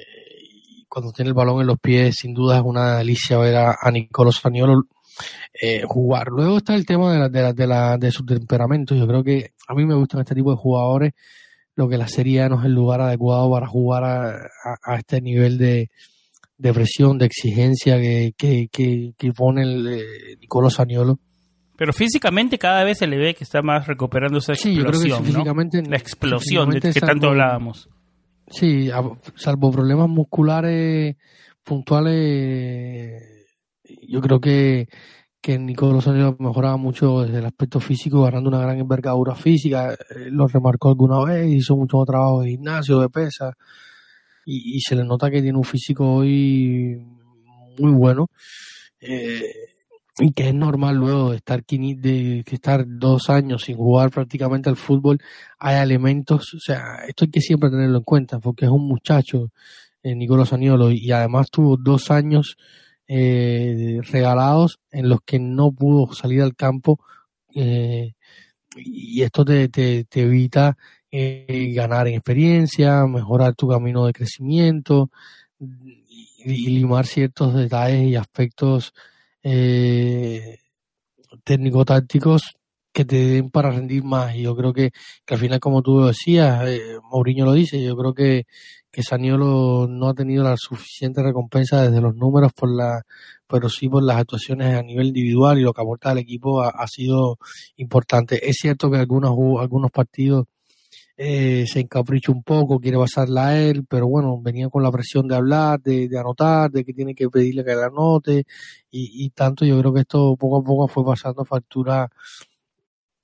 cuando 0.90 1.12
tiene 1.12 1.30
el 1.30 1.36
balón 1.36 1.62
en 1.62 1.68
los 1.68 1.80
pies, 1.80 2.16
sin 2.16 2.34
duda 2.34 2.58
es 2.58 2.64
una 2.64 2.98
delicia 2.98 3.38
ver 3.38 3.56
a, 3.56 3.76
a 3.80 3.92
Nicolo 3.92 4.32
Saniolo 4.32 4.84
eh, 5.54 5.84
jugar. 5.88 6.28
Luego 6.30 6.58
está 6.58 6.76
el 6.76 6.86
tema 6.86 7.14
de, 7.14 7.20
la, 7.20 7.30
de, 7.30 7.42
la, 7.42 7.54
de, 7.54 7.68
la, 7.68 7.98
de 7.98 8.12
su 8.12 8.26
temperamento. 8.26 8.96
Yo 8.96 9.08
creo 9.08 9.24
que 9.24 9.52
a 9.68 9.74
mí 9.74 9.86
me 9.86 9.96
gustan 9.96 10.22
este 10.22 10.36
tipo 10.36 10.52
de 10.52 10.58
jugadores. 10.58 11.14
Lo 11.76 11.88
que 11.88 11.98
la 11.98 12.08
Serie 12.08 12.48
no 12.50 12.60
es 12.60 12.66
el 12.66 12.74
lugar 12.74 13.02
adecuado 13.02 13.52
para 13.52 13.68
jugar 13.68 14.04
a, 14.04 14.96
este 14.98 15.22
nivel 15.22 15.58
de, 15.58 15.92
de 16.58 16.74
presión, 16.74 17.18
de 17.18 17.28
exigencia 17.28 17.98
que, 18.00 18.34
que, 18.36 18.68
que, 19.16 19.34
pone 19.34 19.62
el, 19.62 19.88
eh, 19.88 20.38
Nicolo 20.40 20.70
Saniolo. 20.70 21.20
Pero 21.78 21.94
físicamente 21.94 22.58
cada 22.58 22.84
vez 22.84 22.98
se 22.98 23.06
le 23.06 23.18
ve 23.18 23.36
que 23.36 23.44
está 23.44 23.62
más 23.62 23.86
recuperando 23.86 24.40
esa 24.40 24.54
explosión, 24.54 24.86
La 25.88 25.98
explosión 25.98 26.70
de 26.72 26.80
que 26.82 27.00
tanto 27.00 27.28
hablábamos. 27.28 27.88
Sí, 28.50 28.90
salvo 29.36 29.72
problemas 29.72 30.10
musculares 30.10 31.16
puntuales, 31.64 33.37
yo 34.08 34.22
creo 34.22 34.40
que, 34.40 34.88
que 35.42 35.58
Nicolás 35.58 36.06
Sanero 36.06 36.36
mejoraba 36.40 36.78
mucho 36.78 37.22
desde 37.22 37.40
el 37.40 37.46
aspecto 37.46 37.80
físico, 37.80 38.24
ganando 38.24 38.50
una 38.50 38.60
gran 38.60 38.80
envergadura 38.80 39.36
física. 39.36 39.94
Eh, 39.94 40.30
lo 40.30 40.48
remarcó 40.48 40.90
alguna 40.90 41.24
vez, 41.24 41.48
hizo 41.48 41.76
mucho 41.76 42.04
trabajo 42.06 42.42
de 42.42 42.50
gimnasio, 42.50 43.00
de 43.00 43.10
pesa, 43.10 43.54
y, 44.46 44.80
se 44.82 44.96
le 44.96 45.04
nota 45.04 45.30
que 45.30 45.42
tiene 45.42 45.58
un 45.58 45.64
físico 45.64 46.06
hoy 46.06 46.98
muy 47.80 47.92
bueno. 47.92 48.28
Eh, 49.00 49.44
y 50.20 50.32
que 50.32 50.50
es 50.50 50.54
normal 50.54 50.96
luego 50.96 51.32
de 51.32 51.38
estar, 51.38 51.64
de, 51.66 52.44
estar 52.46 52.86
dos 52.88 53.30
años 53.30 53.64
sin 53.64 53.78
jugar 53.78 54.10
prácticamente 54.10 54.70
al 54.70 54.76
fútbol, 54.76 55.20
hay 55.60 55.82
elementos, 55.82 56.54
o 56.56 56.60
sea, 56.60 57.06
esto 57.08 57.26
hay 57.26 57.32
que 57.32 57.42
siempre 57.42 57.70
tenerlo 57.70 58.00
en 58.00 58.04
cuenta, 58.04 58.40
porque 58.40 58.66
es 58.66 58.72
un 58.72 58.88
muchacho, 58.88 59.52
eh, 60.02 60.16
Nicolás 60.16 60.54
Aniolo, 60.54 60.92
y 60.92 61.12
además 61.12 61.50
tuvo 61.52 61.78
dos 61.78 62.10
años 62.10 62.58
eh, 63.08 64.00
regalados 64.04 64.80
en 64.92 65.10
los 65.10 65.20
que 65.26 65.40
no 65.40 65.72
pudo 65.72 66.14
salir 66.14 66.42
al 66.42 66.56
campo, 66.56 67.00
eh, 67.56 68.14
y 68.76 69.22
esto 69.24 69.44
te, 69.46 69.70
te, 69.70 70.04
te 70.04 70.22
evita 70.22 70.78
eh, 71.10 71.72
ganar 71.74 72.08
en 72.08 72.16
experiencia, 72.16 73.06
mejorar 73.08 73.56
tu 73.56 73.70
camino 73.70 74.06
de 74.06 74.14
crecimiento 74.14 75.10
y 75.60 76.68
limar 76.70 77.06
ciertos 77.06 77.54
detalles 77.54 78.04
y 78.04 78.16
aspectos 78.16 78.94
eh, 79.42 80.60
técnico-tácticos 81.44 82.58
que 82.98 83.06
te 83.06 83.16
den 83.28 83.52
para 83.52 83.70
rendir 83.70 84.04
más. 84.04 84.36
Y 84.36 84.42
yo 84.44 84.56
creo 84.56 84.74
que, 84.74 84.90
al 85.28 85.38
final, 85.38 85.60
como 85.60 85.84
tú 85.84 86.06
decías, 86.06 86.68
eh, 86.68 86.98
Mourinho 87.12 87.46
lo 87.46 87.54
dice, 87.54 87.82
yo 87.84 87.96
creo 87.96 88.14
que, 88.16 88.46
que 88.92 89.04
Saniolo 89.04 89.88
no 89.88 90.10
ha 90.10 90.16
tenido 90.16 90.44
la 90.44 90.56
suficiente 90.58 91.22
recompensa 91.22 91.84
desde 91.84 92.02
los 92.02 92.16
números, 92.16 92.54
por 92.54 92.76
la 92.76 93.04
pero 93.48 93.70
sí 93.70 93.88
por 93.88 94.04
las 94.04 94.18
actuaciones 94.18 94.76
a 94.76 94.82
nivel 94.84 95.08
individual 95.08 95.60
y 95.60 95.62
lo 95.62 95.74
que 95.74 95.82
aporta 95.82 96.10
al 96.10 96.18
equipo 96.18 96.62
ha, 96.62 96.88
sido 96.88 97.38
importante. 97.78 98.50
Es 98.50 98.58
cierto 98.60 98.90
que 98.92 98.98
algunos, 98.98 99.32
algunos 99.62 99.92
partidos 99.92 100.46
eh, 101.18 101.66
se 101.68 101.82
encapricha 101.82 102.32
un 102.32 102.44
poco, 102.44 102.80
quiere 102.80 102.98
basarla 102.98 103.48
a 103.50 103.60
él, 103.60 103.86
pero 103.88 104.08
bueno, 104.08 104.42
venía 104.42 104.70
con 104.70 104.84
la 104.84 104.92
presión 104.92 105.28
de 105.28 105.36
hablar, 105.36 105.80
de, 105.82 106.10
anotar, 106.20 106.72
de 106.72 106.84
que 106.84 106.94
tiene 106.94 107.16
que 107.16 107.30
pedirle 107.30 107.64
que 107.64 107.76
la 107.76 107.88
anote 107.88 108.46
y, 108.92 109.30
tanto. 109.32 109.66
Yo 109.66 109.80
creo 109.80 109.94
que 109.94 110.02
esto 110.02 110.36
poco 110.36 110.60
a 110.60 110.64
poco 110.64 110.88
fue 110.88 111.06
pasando 111.06 111.46
factura 111.46 112.10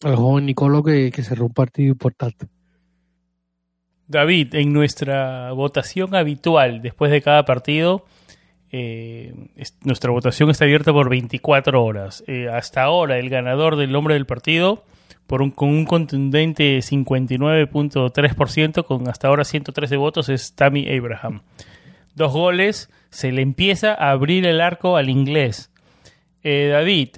al 0.04 0.16
joven 0.16 0.46
Nicolo 0.46 0.84
que, 0.84 1.12
que 1.12 1.24
cerró 1.24 1.46
un 1.46 1.54
partido 1.54 1.90
importante. 1.90 2.48
David, 4.08 4.56
en 4.56 4.74
nuestra 4.74 5.52
votación 5.54 6.16
habitual 6.16 6.82
después 6.82 7.12
de 7.12 7.22
cada 7.22 7.46
partido, 7.46 8.06
eh, 8.72 9.36
nuestra 9.84 10.12
votación 10.12 10.50
está 10.50 10.66
abierta 10.66 10.92
por 10.92 11.08
24 11.08 11.84
horas. 11.84 12.24
Eh, 12.28 12.50
hasta 12.50 12.82
ahora, 12.82 13.20
el 13.20 13.30
ganador 13.30 13.76
del 13.76 13.92
nombre 13.92 14.16
del 14.16 14.26
partido 14.26 14.84
por 15.28 15.44
un, 15.44 15.52
con 15.52 15.70
un 15.70 15.86
contundente 15.86 16.80
59.3%, 16.80 18.84
con 18.84 19.08
hasta 19.08 19.28
ahora 19.28 19.46
113 19.46 19.96
votos, 19.96 20.30
es 20.30 20.56
Tammy 20.56 20.90
Abraham. 20.90 21.44
Dos 22.16 22.34
goles, 22.34 22.90
se 23.10 23.32
le 23.32 23.44
empieza 23.44 23.94
a 23.94 24.10
abrir 24.10 24.46
el 24.46 24.60
arco 24.60 24.98
al 24.98 25.10
inglés. 25.10 25.72
Eh, 26.44 26.70
David, 26.72 27.10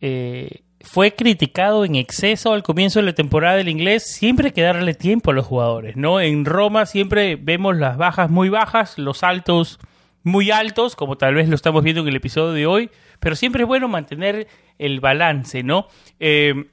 eh, 0.00 0.62
fue 0.82 1.14
criticado 1.14 1.84
en 1.84 1.94
exceso 1.94 2.52
al 2.52 2.62
comienzo 2.62 3.00
de 3.00 3.06
la 3.06 3.12
temporada 3.12 3.56
del 3.56 3.68
inglés. 3.68 4.04
Siempre 4.06 4.46
hay 4.46 4.52
que 4.52 4.62
darle 4.62 4.94
tiempo 4.94 5.30
a 5.30 5.34
los 5.34 5.46
jugadores, 5.46 5.96
¿no? 5.96 6.20
En 6.20 6.44
Roma 6.44 6.86
siempre 6.86 7.36
vemos 7.36 7.76
las 7.76 7.96
bajas 7.96 8.30
muy 8.30 8.48
bajas, 8.48 8.98
los 8.98 9.22
altos 9.22 9.78
muy 10.22 10.50
altos, 10.50 10.96
como 10.96 11.16
tal 11.16 11.34
vez 11.34 11.48
lo 11.48 11.54
estamos 11.54 11.82
viendo 11.82 12.02
en 12.02 12.08
el 12.08 12.16
episodio 12.16 12.52
de 12.52 12.66
hoy, 12.66 12.90
pero 13.20 13.36
siempre 13.36 13.62
es 13.62 13.68
bueno 13.68 13.88
mantener 13.88 14.48
el 14.78 15.00
balance, 15.00 15.62
¿no? 15.62 15.86
Eh, 16.18 16.66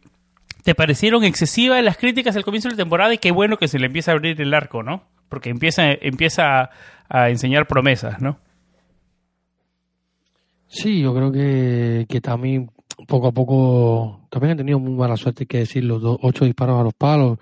¿Te 0.64 0.76
parecieron 0.76 1.24
excesivas 1.24 1.82
las 1.84 1.98
críticas 1.98 2.36
al 2.36 2.44
comienzo 2.44 2.68
de 2.68 2.74
la 2.74 2.84
temporada? 2.84 3.14
Y 3.14 3.20
qué 3.20 3.32
bueno 3.32 3.58
que 3.58 3.70
se 3.70 3.80
le 3.80 3.86
empieza 3.86 4.12
a 4.12 4.16
abrir 4.16 4.42
el 4.42 4.54
arco, 4.54 4.84
¿no? 4.84 5.04
Porque 5.30 5.50
empieza, 5.50 5.92
empieza 5.92 6.72
a, 7.10 7.30
enseñar 7.30 7.68
promesas, 7.68 8.22
¿no? 8.22 8.38
Sí, 10.68 11.02
yo 11.02 11.16
creo 11.16 11.32
que, 11.32 12.06
que 12.10 12.20
también 12.20 12.70
poco 13.06 13.28
a 13.28 13.32
poco 13.32 14.28
también 14.30 14.52
han 14.52 14.58
tenido 14.58 14.80
muy 14.80 14.94
mala 14.94 15.18
suerte, 15.18 15.44
hay 15.44 15.48
que 15.48 15.60
decir, 15.60 15.84
los 15.84 16.02
ocho 16.04 16.46
disparos 16.46 16.80
a 16.80 16.84
los 16.84 16.94
palos. 16.94 17.38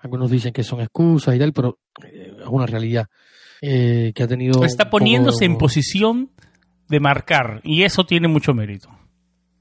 Algunos 0.00 0.30
dicen 0.30 0.52
que 0.52 0.62
son 0.62 0.80
excusas 0.80 1.34
y 1.34 1.38
tal, 1.38 1.52
pero 1.52 1.78
eh, 2.04 2.36
es 2.40 2.46
una 2.46 2.66
realidad 2.66 3.06
eh, 3.62 4.12
que 4.14 4.22
ha 4.22 4.28
tenido. 4.28 4.64
Está 4.64 4.90
poniéndose 4.90 5.44
en 5.44 5.56
posición 5.56 6.30
de 6.88 7.00
marcar 7.00 7.60
y 7.64 7.82
eso 7.82 8.04
tiene 8.04 8.28
mucho 8.28 8.52
mérito. 8.52 8.90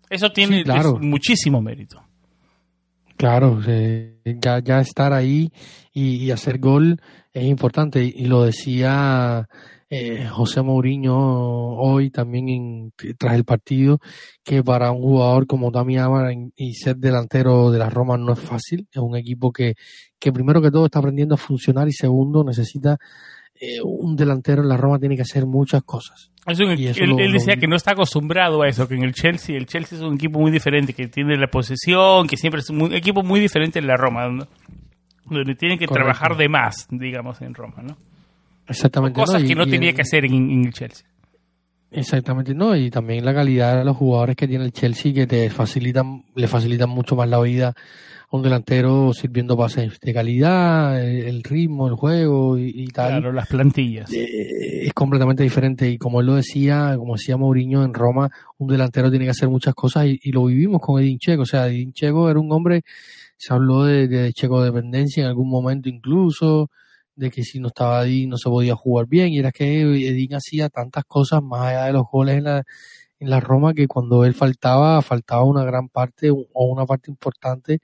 Eso 0.10 0.32
tiene 0.32 0.64
muchísimo 1.00 1.62
mérito. 1.62 2.04
Claro, 3.18 3.62
ya, 3.62 4.60
ya 4.60 4.80
estar 4.80 5.14
ahí 5.14 5.52
y, 5.94 6.30
hacer 6.32 6.60
gol 6.60 7.00
es 7.32 7.46
importante. 7.46 8.04
Y 8.04 8.26
lo 8.26 8.44
decía 8.44 9.48
eh, 9.96 10.28
José 10.28 10.64
Mourinho 10.64 11.16
hoy 11.16 12.10
también 12.10 12.92
tras 13.16 13.36
el 13.36 13.46
partido, 13.46 14.00
que 14.44 14.64
para 14.64 14.92
un 14.92 15.02
jugador 15.04 15.46
como 15.46 15.70
Dami 15.70 16.00
Amar 16.00 16.34
y 16.56 16.74
ser 16.74 16.98
delantero 16.98 17.70
de 17.70 17.78
la 17.78 17.92
Roma 17.92 18.18
no 18.18 18.34
es 18.34 18.40
fácil. 18.40 18.88
Es 18.92 18.98
un 18.98 19.16
equipo 19.16 19.52
que, 19.52 19.76
que 20.20 20.32
primero 20.32 20.64
que 20.64 20.72
todo 20.72 20.86
está 20.86 20.98
aprendiendo 20.98 21.36
a 21.36 21.38
funcionar 21.38 21.88
y 21.88 21.92
segundo 21.92 22.44
necesita 22.44 22.98
eh, 23.62 23.82
un 23.84 24.16
delantero 24.16 24.64
en 24.64 24.70
la 24.70 24.78
Roma 24.78 24.98
tiene 24.98 25.16
que 25.16 25.22
hacer 25.22 25.46
muchas 25.46 25.84
cosas. 25.84 26.32
él, 26.48 27.32
decía 27.32 27.58
que 27.58 27.68
no 27.68 27.76
está 27.76 27.92
acostumbrado 27.92 28.64
a 28.64 28.68
eso, 28.68 28.88
que 28.88 28.96
en 28.96 29.04
el 29.04 29.14
Chelsea, 29.14 29.56
el 29.56 29.68
Chelsea 29.68 30.00
es 30.00 30.04
un 30.04 30.16
equipo 30.16 30.40
muy 30.40 30.50
diferente, 30.50 30.94
que 30.94 31.08
tiene 31.08 31.38
la 31.38 31.48
posesión, 31.48 32.26
que 32.28 32.36
siempre 32.36 32.62
es 32.62 32.70
un 32.72 32.94
equipo 32.94 33.22
muy 33.22 33.40
diferente 33.40 33.78
en 33.78 33.86
la 33.86 33.96
Roma, 33.96 34.48
donde, 35.30 35.56
tiene 35.56 35.78
que 35.78 35.86
trabajar 35.86 36.36
de 36.36 36.50
más, 36.50 36.88
digamos, 36.90 37.42
en 37.42 37.54
Roma, 37.54 37.84
¿no? 37.84 37.96
Exactamente. 38.68 39.20
cosas 39.20 39.44
que 39.44 39.56
no 39.56 39.66
tenía 39.66 39.94
que 39.94 40.02
hacer 40.02 40.26
en, 40.26 40.66
el 40.66 40.74
Chelsea. 40.74 41.06
Exactamente, 41.92 42.56
no, 42.56 42.76
y 42.76 42.90
también 42.90 43.24
la 43.24 43.34
calidad 43.34 43.78
de 43.78 43.86
los 43.86 43.96
jugadores 43.96 44.36
que 44.36 44.48
tiene 44.48 44.66
el 44.66 44.72
Chelsea 44.72 45.14
que 45.14 45.28
te 45.28 45.50
facilitan, 45.50 46.26
le 46.36 46.48
facilitan 46.48 46.90
mucho 46.90 47.16
más 47.16 47.30
la 47.30 47.40
vida 47.40 47.76
un 48.34 48.42
delantero 48.42 49.14
sirviendo 49.14 49.56
pases 49.56 50.00
de 50.00 50.12
calidad, 50.12 51.00
el, 51.00 51.44
ritmo, 51.44 51.88
el 51.88 51.94
juego 51.94 52.58
y, 52.58 52.88
tal. 52.88 53.12
Claro, 53.12 53.32
las 53.32 53.48
plantillas. 53.48 54.12
Eh, 54.12 54.88
es 54.88 54.94
completamente 54.94 55.44
diferente 55.44 55.88
y 55.88 56.00
como 56.00 56.20
él 56.20 56.26
lo 56.26 56.36
decía, 56.36 56.96
como 56.98 57.14
decía 57.14 57.38
Mourinho 57.38 57.84
en 57.84 57.94
Roma, 57.94 58.32
un 58.58 58.70
delantero 58.70 59.12
tiene 59.12 59.26
que 59.26 59.32
hacer 59.32 59.50
muchas 59.50 59.76
cosas 59.76 60.08
y, 60.08 60.32
lo 60.32 60.46
vivimos 60.46 60.82
con 60.82 61.00
Edin 61.00 61.20
Checo. 61.20 61.44
O 61.44 61.46
sea, 61.46 61.68
Edin 61.68 61.94
Checo 61.94 62.28
era 62.28 62.40
un 62.40 62.52
hombre, 62.52 62.82
se 63.38 63.54
habló 63.54 63.84
de, 63.84 64.08
de 64.08 64.34
Checo 64.34 64.64
dependencia 64.64 65.22
en 65.22 65.30
algún 65.30 65.48
momento 65.48 65.88
incluso, 65.88 66.72
de 67.16 67.30
que 67.30 67.44
si 67.44 67.60
no 67.60 67.68
estaba 67.68 68.06
Edin 68.06 68.30
no 68.30 68.38
se 68.38 68.50
podía 68.50 68.76
jugar 68.76 69.08
bien 69.08 69.30
y 69.30 69.40
era 69.40 69.52
que 69.52 69.82
Edin 69.82 70.36
hacía 70.36 70.70
tantas 70.70 71.04
cosas 71.06 71.42
más 71.44 71.68
allá 71.68 71.86
de 71.86 71.94
los 71.94 72.04
goles 72.12 72.38
en 72.38 72.44
la 72.46 72.64
en 73.20 73.30
la 73.30 73.40
Roma 73.40 73.74
que 73.74 73.88
cuando 73.88 74.26
él 74.26 74.34
faltaba, 74.34 75.02
faltaba 75.02 75.46
una 75.46 75.64
gran 75.64 75.88
parte 75.88 76.30
o 76.30 76.66
una 76.66 76.86
parte 76.86 77.10
importante 77.10 77.80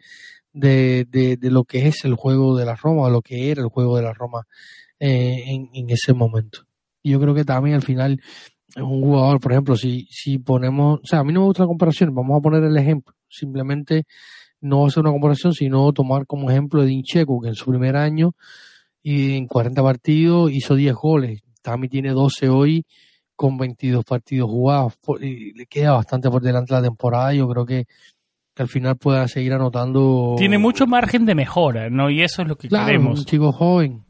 de, 0.52 1.06
de, 1.10 1.38
lo 1.50 1.63
que 1.63 1.88
es 1.88 2.04
el 2.06 2.15
juego 2.15 2.58
de 2.58 2.65
la 2.65 2.76
Roma, 2.76 3.04
o 3.04 3.10
lo 3.10 3.22
que 3.22 3.52
era 3.52 3.62
el 3.62 3.70
juego 3.70 3.96
de 3.96 4.04
la 4.04 4.13
Roma 4.13 4.46
eh, 5.00 5.44
en, 5.48 5.70
en, 5.74 5.89
ese 5.89 6.13
momento. 6.13 6.65
Y 7.02 7.12
yo 7.12 7.22
creo 7.22 7.34
que 7.34 7.46
también 7.46 7.76
al 7.76 7.84
final 7.84 8.20
un 8.76 9.02
jugador, 9.02 9.39
por 9.39 9.52
ejemplo, 9.54 9.76
si, 9.76 10.08
si 10.10 10.39
ponemos, 10.39 11.00
o 11.02 11.06
sea, 11.06 11.20
a 11.20 11.24
mí 11.24 11.34
no 11.34 11.42
me 11.42 11.46
gusta 11.48 11.63
la 11.63 11.68
comparación, 11.68 12.13
vamos 12.13 12.38
a 12.38 12.42
poner 12.42 12.63
el 12.63 12.78
ejemplo, 12.78 13.15
simplemente 13.30 14.04
no 14.62 14.86
hacer 14.86 15.02
una 15.02 15.12
comparación, 15.12 15.54
sino 15.54 15.92
tomar 15.94 16.26
como 16.26 16.52
ejemplo 16.52 16.82
de 16.82 16.88
Dincheco, 16.88 17.39
que 17.42 17.50
en 17.50 17.56
su 17.56 17.65
primer 17.70 17.96
año 17.96 18.34
y 19.02 19.38
en 19.38 19.48
40 19.48 19.82
partidos 19.82 20.52
hizo 20.52 20.76
10 20.76 20.93
goles. 20.95 21.41
Tami 21.62 21.88
tiene 21.88 22.12
12 22.12 22.50
hoy 22.50 22.86
con 23.36 23.58
22 23.58 24.04
partidos 24.04 24.50
jugados 24.50 24.93
y 25.22 25.54
le 25.54 25.66
queda 25.66 25.93
bastante 25.93 26.30
por 26.30 26.41
delante 26.41 26.74
la 26.74 26.82
temporada. 26.82 27.34
Yo 27.34 27.47
creo 27.47 27.66
que 27.66 27.86
al 28.58 28.68
final 28.68 28.97
pueda 28.97 29.28
seguir 29.28 29.54
anotando. 29.54 30.36
Tiene 30.38 30.58
mucho 30.58 30.86
margen 30.86 31.26
de 31.26 31.36
mejora, 31.36 31.89
¿no? 31.89 32.10
Y 32.10 32.22
eso 32.22 32.41
es 32.41 32.47
lo 32.47 32.58
que 32.58 32.68
queremos. 32.68 33.14
Es 33.14 33.20
un 33.20 33.26
chico 33.26 33.52
joven. 33.52 34.04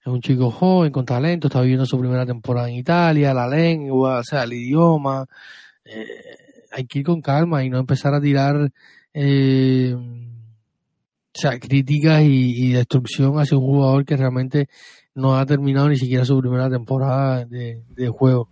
Es 0.00 0.06
un 0.06 0.20
chico 0.20 0.50
joven, 0.50 0.92
con 0.92 1.04
talento, 1.04 1.48
está 1.48 1.60
viviendo 1.60 1.84
su 1.84 1.98
primera 1.98 2.24
temporada 2.24 2.68
en 2.68 2.76
Italia, 2.76 3.34
la 3.34 3.48
lengua, 3.48 4.20
o 4.20 4.24
sea, 4.24 4.44
el 4.44 4.52
idioma. 4.52 5.26
Eh, 5.84 6.06
hay 6.72 6.86
que 6.86 7.00
ir 7.00 7.04
con 7.04 7.20
calma 7.20 7.64
y 7.64 7.70
no 7.70 7.78
empezar 7.78 8.14
a 8.14 8.20
tirar 8.20 8.70
eh, 9.12 9.96
o 11.36 11.38
sea, 11.38 11.58
críticas 11.58 12.22
y, 12.22 12.72
destrucción 12.72 13.38
hacia 13.38 13.58
un 13.58 13.64
jugador 13.64 14.04
que 14.06 14.16
realmente 14.16 14.68
no 15.14 15.36
ha 15.36 15.44
terminado 15.44 15.88
ni 15.88 15.96
siquiera 15.96 16.24
su 16.24 16.40
primera 16.40 16.70
temporada 16.70 17.44
de, 17.44 17.82
de 17.90 18.08
juego. 18.08 18.48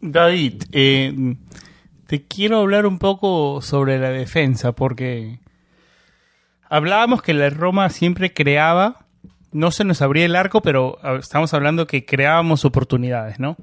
David, 0.00 0.62
eh, 0.70 1.36
te 2.06 2.24
quiero 2.26 2.60
hablar 2.60 2.86
un 2.86 3.00
poco 3.00 3.60
sobre 3.60 3.98
la 3.98 4.10
defensa, 4.10 4.70
porque 4.72 5.40
hablábamos 6.68 7.22
que 7.22 7.34
la 7.34 7.50
Roma 7.50 7.90
siempre 7.90 8.32
creaba, 8.32 9.06
no 9.50 9.72
se 9.72 9.82
nos 9.82 10.00
abría 10.00 10.26
el 10.26 10.36
arco, 10.36 10.62
pero 10.62 10.98
estamos 11.18 11.52
hablando 11.54 11.88
que 11.88 12.04
creábamos 12.04 12.64
oportunidades, 12.64 13.40
¿no? 13.40 13.56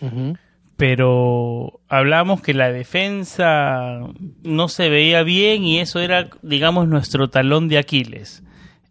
Ujú. 0.00 0.36
Pero 0.76 1.80
hablamos 1.88 2.42
que 2.42 2.52
la 2.52 2.72
defensa 2.72 4.00
no 4.42 4.68
se 4.68 4.88
veía 4.88 5.22
bien 5.22 5.62
y 5.64 5.78
eso 5.78 6.00
era, 6.00 6.28
digamos, 6.42 6.88
nuestro 6.88 7.30
talón 7.30 7.68
de 7.68 7.78
Aquiles. 7.78 8.42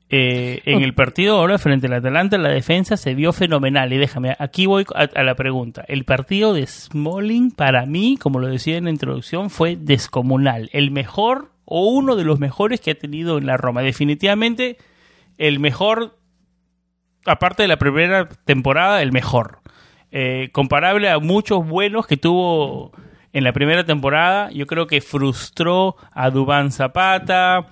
Eh, 0.09 0.61
en 0.65 0.83
el 0.83 0.93
partido 0.93 1.37
ahora 1.37 1.57
frente 1.57 1.87
al 1.87 1.93
Atalanta 1.93 2.37
la 2.37 2.49
defensa 2.49 2.97
se 2.97 3.15
vio 3.15 3.33
fenomenal 3.33 3.91
y 3.93 3.97
déjame, 3.97 4.35
aquí 4.37 4.67
voy 4.67 4.85
a, 4.93 5.09
a 5.13 5.23
la 5.23 5.35
pregunta. 5.35 5.83
El 5.87 6.05
partido 6.05 6.53
de 6.53 6.67
Smalling 6.67 7.49
para 7.51 7.85
mí, 7.87 8.17
como 8.19 8.39
lo 8.39 8.47
decía 8.47 8.77
en 8.77 8.83
la 8.83 8.91
introducción, 8.91 9.49
fue 9.49 9.75
descomunal. 9.75 10.69
El 10.71 10.91
mejor 10.91 11.53
o 11.65 11.87
uno 11.87 12.15
de 12.15 12.23
los 12.23 12.39
mejores 12.39 12.81
que 12.81 12.91
ha 12.91 12.95
tenido 12.95 13.37
en 13.37 13.45
la 13.45 13.57
Roma. 13.57 13.81
Definitivamente 13.81 14.77
el 15.37 15.59
mejor, 15.59 16.17
aparte 17.25 17.63
de 17.63 17.67
la 17.67 17.77
primera 17.77 18.29
temporada, 18.29 19.01
el 19.01 19.11
mejor. 19.11 19.62
Eh, 20.15 20.49
comparable 20.51 21.09
a 21.09 21.17
muchos 21.17 21.67
buenos 21.67 22.05
que 22.05 22.17
tuvo 22.17 22.91
en 23.33 23.43
la 23.43 23.51
primera 23.51 23.83
temporada. 23.83 24.51
Yo 24.51 24.67
creo 24.67 24.85
que 24.85 25.01
frustró 25.01 25.95
a 26.11 26.29
Dubán 26.29 26.71
Zapata, 26.71 27.67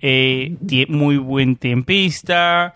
eh, 0.00 0.56
muy 0.88 1.16
buen 1.16 1.56
tiempista, 1.56 2.74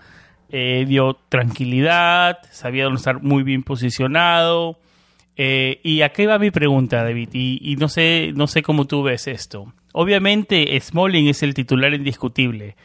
eh, 0.49 0.87
dio 0.89 1.19
tranquilidad, 1.29 2.39
sabía 2.51 2.85
dónde 2.85 2.97
estar 2.97 3.23
muy 3.23 3.43
bien 3.43 3.63
posicionado. 3.63 4.79
Eh, 5.37 5.81
y 5.85 6.01
aquí 6.01 6.25
va 6.25 6.39
mi 6.39 6.51
pregunta, 6.51 7.05
David, 7.05 7.29
y, 7.35 7.61
y 7.63 7.77
no 7.77 7.89
sé, 7.89 8.33
no 8.35 8.47
sé 8.47 8.63
cómo 8.63 8.87
tú 8.87 9.03
ves 9.03 9.29
esto. 9.29 9.73
Obviamente, 9.93 10.79
Smalling 10.81 11.29
es 11.29 11.43
el 11.43 11.55
titular 11.55 11.93
indiscutible. 11.93 12.77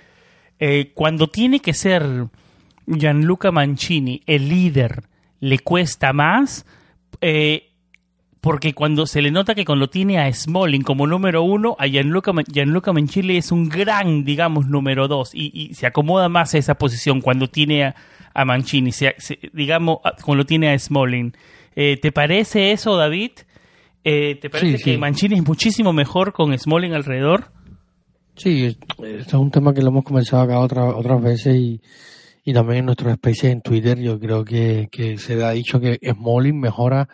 Eh, 0.59 0.91
cuando 0.93 1.27
tiene 1.27 1.59
que 1.59 1.73
ser 1.73 2.27
Gianluca 2.87 3.51
Mancini 3.51 4.21
el 4.25 4.49
líder, 4.49 5.03
le 5.47 5.59
cuesta 5.59 6.11
más. 6.13 6.65
eh, 7.21 7.71
porque 8.41 8.73
cuando 8.75 9.07
se 9.07 9.23
le 9.23 9.31
nota 9.31 9.55
que 9.55 9.65
cuando 9.65 9.89
tiene 9.89 10.19
a 10.19 10.31
Smalling 10.31 10.83
como 10.83 11.07
número 11.07 11.41
uno, 11.41 11.75
a 11.79 11.87
Gianluca, 11.87 12.31
Gianluca 12.47 12.93
Mancini 12.93 13.37
es 13.37 13.51
un 13.51 13.69
gran, 13.69 14.23
digamos, 14.23 14.67
número 14.67 15.07
dos 15.07 15.31
y, 15.33 15.49
y 15.51 15.73
se 15.73 15.87
acomoda 15.87 16.29
más 16.29 16.53
a 16.53 16.59
esa 16.59 16.75
posición 16.75 17.21
cuando 17.21 17.47
tiene 17.47 17.85
a, 17.85 17.95
a 18.35 18.45
Mancini, 18.45 18.91
se- 18.91 19.15
se- 19.17 19.39
digamos, 19.51 19.97
cuando 20.23 20.45
tiene 20.45 20.69
a 20.69 20.77
Smalling. 20.77 21.33
Eh, 21.75 21.97
¿Te 21.99 22.11
parece 22.11 22.71
eso, 22.71 22.95
David? 22.95 23.31
Eh, 24.03 24.35
¿Te 24.39 24.51
parece 24.51 24.77
Sí, 24.77 24.83
que 24.83 24.91
sí. 24.91 24.97
Mancini 24.99 25.35
es 25.37 25.43
muchísimo 25.47 25.91
mejor 25.91 26.31
con 26.31 26.55
Smalling 26.55 26.93
alrededor? 26.93 27.51
Sí, 28.35 28.65
es- 28.65 28.77
este 28.99 29.21
es 29.29 29.33
un 29.33 29.49
tema 29.49 29.73
que 29.73 29.81
lo 29.81 29.87
hemos 29.89 30.03
conversado 30.03 30.43
acá 30.43 30.59
otra- 30.59 30.95
otras 30.95 31.19
veces 31.19 31.55
y, 31.55 31.81
y 32.45 32.53
también 32.53 32.79
en 32.79 32.85
nuestros 32.85 33.13
spaces 33.15 33.45
en 33.45 33.61
Twitter. 33.61 33.99
Yo 33.99 34.17
creo 34.19 34.45
que, 34.45 34.87
que 34.89 35.17
se 35.17 35.43
ha 35.43 35.51
dicho 35.51 35.79
que 35.81 35.99
Smalling 36.01 36.57
mejora 36.59 37.09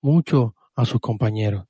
mucho 0.00 0.54
a 0.76 0.84
sus 0.84 1.00
compañeros. 1.00 1.64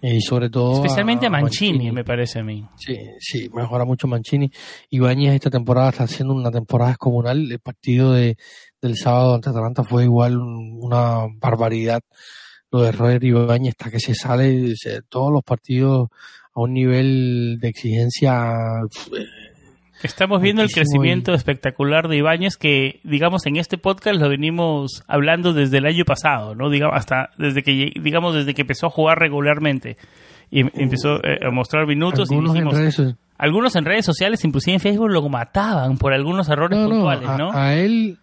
Y 0.00 0.20
sobre 0.20 0.48
todo. 0.48 0.74
Especialmente 0.84 1.26
a 1.26 1.30
Mancini, 1.30 1.72
Mancini. 1.72 1.92
me 1.92 2.04
parece 2.04 2.38
a 2.38 2.44
mí. 2.44 2.64
Sí, 2.76 2.96
sí, 3.18 3.50
mejora 3.52 3.84
mucho 3.84 4.06
Mancini. 4.06 4.48
Ibáñez 4.90 5.34
esta 5.34 5.50
temporada 5.50 5.88
está 5.90 6.04
haciendo 6.04 6.34
una 6.34 6.50
temporada 6.52 6.90
descomunal. 6.90 7.50
El 7.50 7.58
partido 7.58 8.12
de, 8.12 8.36
del 8.80 8.96
sábado 8.96 9.34
ante 9.34 9.50
Atalanta 9.50 9.82
fue 9.82 10.04
igual 10.04 10.36
un- 10.38 10.78
una 10.82 11.26
barbaridad. 11.40 12.00
Lo 12.70 12.82
de 12.82 12.92
Roger 12.92 13.24
Ibáñez 13.24 13.70
está 13.70 13.90
que 13.90 13.98
se 13.98 14.14
sale 14.14 14.72
todos 15.08 15.32
los 15.32 15.42
partidos 15.42 16.10
a 16.54 16.60
un 16.60 16.74
nivel 16.74 17.58
de 17.60 17.68
exigencia 17.68 18.54
eh, 19.16 19.24
Estamos 20.02 20.40
viendo 20.40 20.62
el 20.62 20.70
crecimiento 20.70 21.34
espectacular 21.34 22.06
de 22.08 22.16
Ibáñez 22.18 22.56
que, 22.56 23.00
digamos, 23.02 23.46
en 23.46 23.56
este 23.56 23.78
podcast 23.78 24.20
lo 24.20 24.28
venimos 24.28 25.02
hablando 25.08 25.52
desde 25.52 25.78
el 25.78 25.86
año 25.86 26.04
pasado, 26.04 26.54
¿no? 26.54 26.70
Digamos, 26.70 26.96
hasta 26.96 27.30
desde 27.36 27.62
que, 27.62 27.92
digamos, 28.00 28.34
desde 28.34 28.54
que 28.54 28.62
empezó 28.62 28.86
a 28.86 28.90
jugar 28.90 29.18
regularmente 29.18 29.96
y 30.50 30.60
em- 30.60 30.70
empezó 30.74 31.16
eh, 31.24 31.38
a 31.44 31.50
mostrar 31.50 31.86
minutos 31.86 32.30
y 32.30 32.34
algunos 32.34 32.50
en 32.56 32.62
dijimos, 32.64 32.74
redes 32.78 32.94
so- 32.94 33.16
algunos 33.38 33.74
en 33.76 33.84
redes 33.84 34.04
sociales, 34.06 34.44
inclusive 34.44 34.74
en 34.74 34.80
Facebook, 34.80 35.10
lo 35.10 35.28
mataban 35.28 35.98
por 35.98 36.12
algunos 36.12 36.48
errores 36.48 36.78
No, 36.78 36.88
puntuales, 36.88 37.28
¿no? 37.36 37.50
a 37.52 37.74
él 37.74 38.18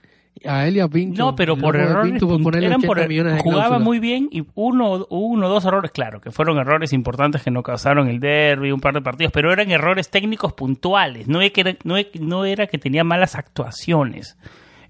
a 0.82 0.88
Pinto. 0.90 1.24
No, 1.24 1.36
pero 1.36 1.56
por 1.58 1.76
errores 1.76 2.20
por 2.44 2.56
eran 2.56 2.66
80 2.74 2.88
por 2.88 2.98
de 2.98 3.08
jugaba 3.40 3.80
muy 3.86 4.00
bien 4.00 4.28
y 4.32 4.44
uno 4.56 5.06
uno 5.10 5.48
o 5.48 5.50
dos 5.50 5.66
errores, 5.66 5.92
claro, 5.92 6.20
que 6.22 6.32
fueron 6.32 6.58
errores 6.58 6.92
importantes 6.94 7.42
que 7.42 7.52
no 7.52 7.64
causaron 7.64 8.08
el 8.10 8.20
derby, 8.20 8.72
un 8.72 8.82
par 8.82 8.94
de 8.94 9.02
partidos, 9.02 9.32
pero 9.32 9.52
eran 9.54 9.72
errores 9.72 10.10
técnicos 10.10 10.54
puntuales, 10.54 11.28
no, 11.28 11.42
es 11.42 11.52
que 11.52 11.62
era, 11.62 11.76
no, 11.84 11.98
es- 11.98 12.08
no 12.20 12.46
era 12.46 12.68
que 12.68 12.78
tenía 12.78 13.04
malas 13.04 13.36
actuaciones. 13.36 14.38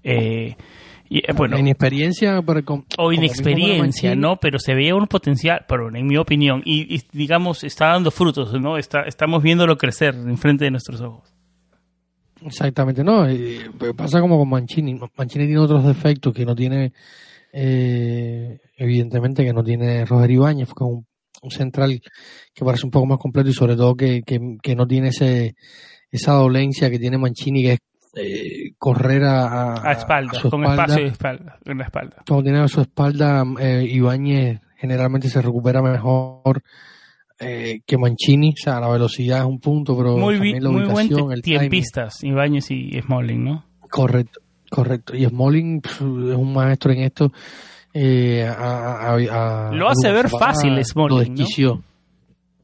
Eh, 0.02 0.56
y, 1.08 1.18
eh, 1.18 1.32
bueno, 1.36 1.56
inexperiencia 1.56 2.40
o 2.98 3.12
inexperiencia, 3.12 4.10
¿no? 4.16 4.36
Pero 4.38 4.58
se 4.58 4.74
veía 4.74 4.96
un 4.96 5.06
potencial, 5.06 5.64
pero 5.68 5.94
en 5.94 6.06
mi 6.06 6.16
opinión, 6.16 6.62
y, 6.64 6.92
y, 6.92 7.02
digamos, 7.12 7.62
está 7.62 7.86
dando 7.92 8.10
frutos, 8.10 8.52
¿no? 8.60 8.76
Está, 8.78 9.02
estamos 9.02 9.42
viéndolo 9.42 9.78
crecer 9.78 10.14
enfrente 10.16 10.64
de 10.64 10.72
nuestros 10.72 11.00
ojos. 11.00 11.32
Exactamente, 12.46 13.02
no. 13.04 13.26
eh, 13.28 13.70
pero 13.78 13.94
pasa 13.94 14.20
como 14.20 14.38
con 14.38 14.48
Mancini. 14.48 14.98
Mancini 15.16 15.46
tiene 15.46 15.58
otros 15.60 15.84
defectos 15.84 16.32
que 16.32 16.46
no 16.46 16.54
tiene, 16.54 16.92
eh, 17.52 18.58
evidentemente, 18.76 19.44
que 19.44 19.52
no 19.52 19.62
tiene 19.64 20.04
Roger 20.04 20.30
Ibáñez, 20.30 20.68
que 20.68 20.84
es 20.84 20.90
un, 20.90 21.06
un 21.42 21.50
central 21.50 22.00
que 22.54 22.64
parece 22.64 22.86
un 22.86 22.90
poco 22.90 23.06
más 23.06 23.18
completo 23.18 23.48
y 23.50 23.52
sobre 23.52 23.76
todo 23.76 23.94
que, 23.94 24.22
que, 24.22 24.38
que 24.62 24.74
no 24.76 24.86
tiene 24.86 25.08
ese 25.08 25.54
esa 26.10 26.32
dolencia 26.32 26.88
que 26.90 26.98
tiene 26.98 27.18
Mancini, 27.18 27.62
que 27.62 27.72
es 27.72 27.78
eh, 28.14 28.72
correr 28.78 29.24
a, 29.24 29.74
A 29.74 29.98
su 30.32 30.48
con 30.48 30.62
espalda. 30.64 30.84
espacio 30.84 31.02
de 31.04 31.10
espalda, 31.10 31.58
en 31.64 31.78
la 31.78 31.84
espalda. 31.84 32.22
Como 32.26 32.42
tiene 32.42 32.60
a 32.60 32.68
su 32.68 32.80
espalda, 32.80 33.44
eh, 33.60 33.86
Ibáñez 33.90 34.60
generalmente 34.78 35.28
se 35.28 35.42
recupera 35.42 35.82
mejor 35.82 36.62
eh, 37.38 37.80
que 37.86 37.98
Mancini. 37.98 38.50
O 38.50 38.56
sea, 38.56 38.80
la 38.80 38.88
velocidad 38.88 39.40
es 39.40 39.44
un 39.46 39.58
punto, 39.60 39.96
pero 39.96 40.16
Muy, 40.16 40.34
también 40.34 40.54
bi- 40.56 40.60
la 40.60 40.70
muy 40.70 40.84
buen 40.84 41.06
ubicación, 41.06 41.32
el 41.32 41.42
tiempistas, 41.42 42.22
Ibáñez 42.24 42.70
y 42.70 43.00
Smalling, 43.00 43.44
¿no? 43.44 43.64
Correcto, 43.90 44.40
correcto. 44.70 45.14
Y 45.16 45.24
Smalling 45.26 45.80
es 45.84 46.00
un 46.00 46.52
maestro 46.52 46.92
en 46.92 47.00
esto. 47.02 47.32
Eh, 47.92 48.44
a- 48.46 49.14
a- 49.14 49.68
a- 49.68 49.72
Lo 49.72 49.88
hace 49.88 50.12
ver 50.12 50.28
fácil 50.28 50.82
Smalling, 50.84 51.08
Lo 51.18 51.24
¿no? 51.24 51.34
desquició. 51.34 51.82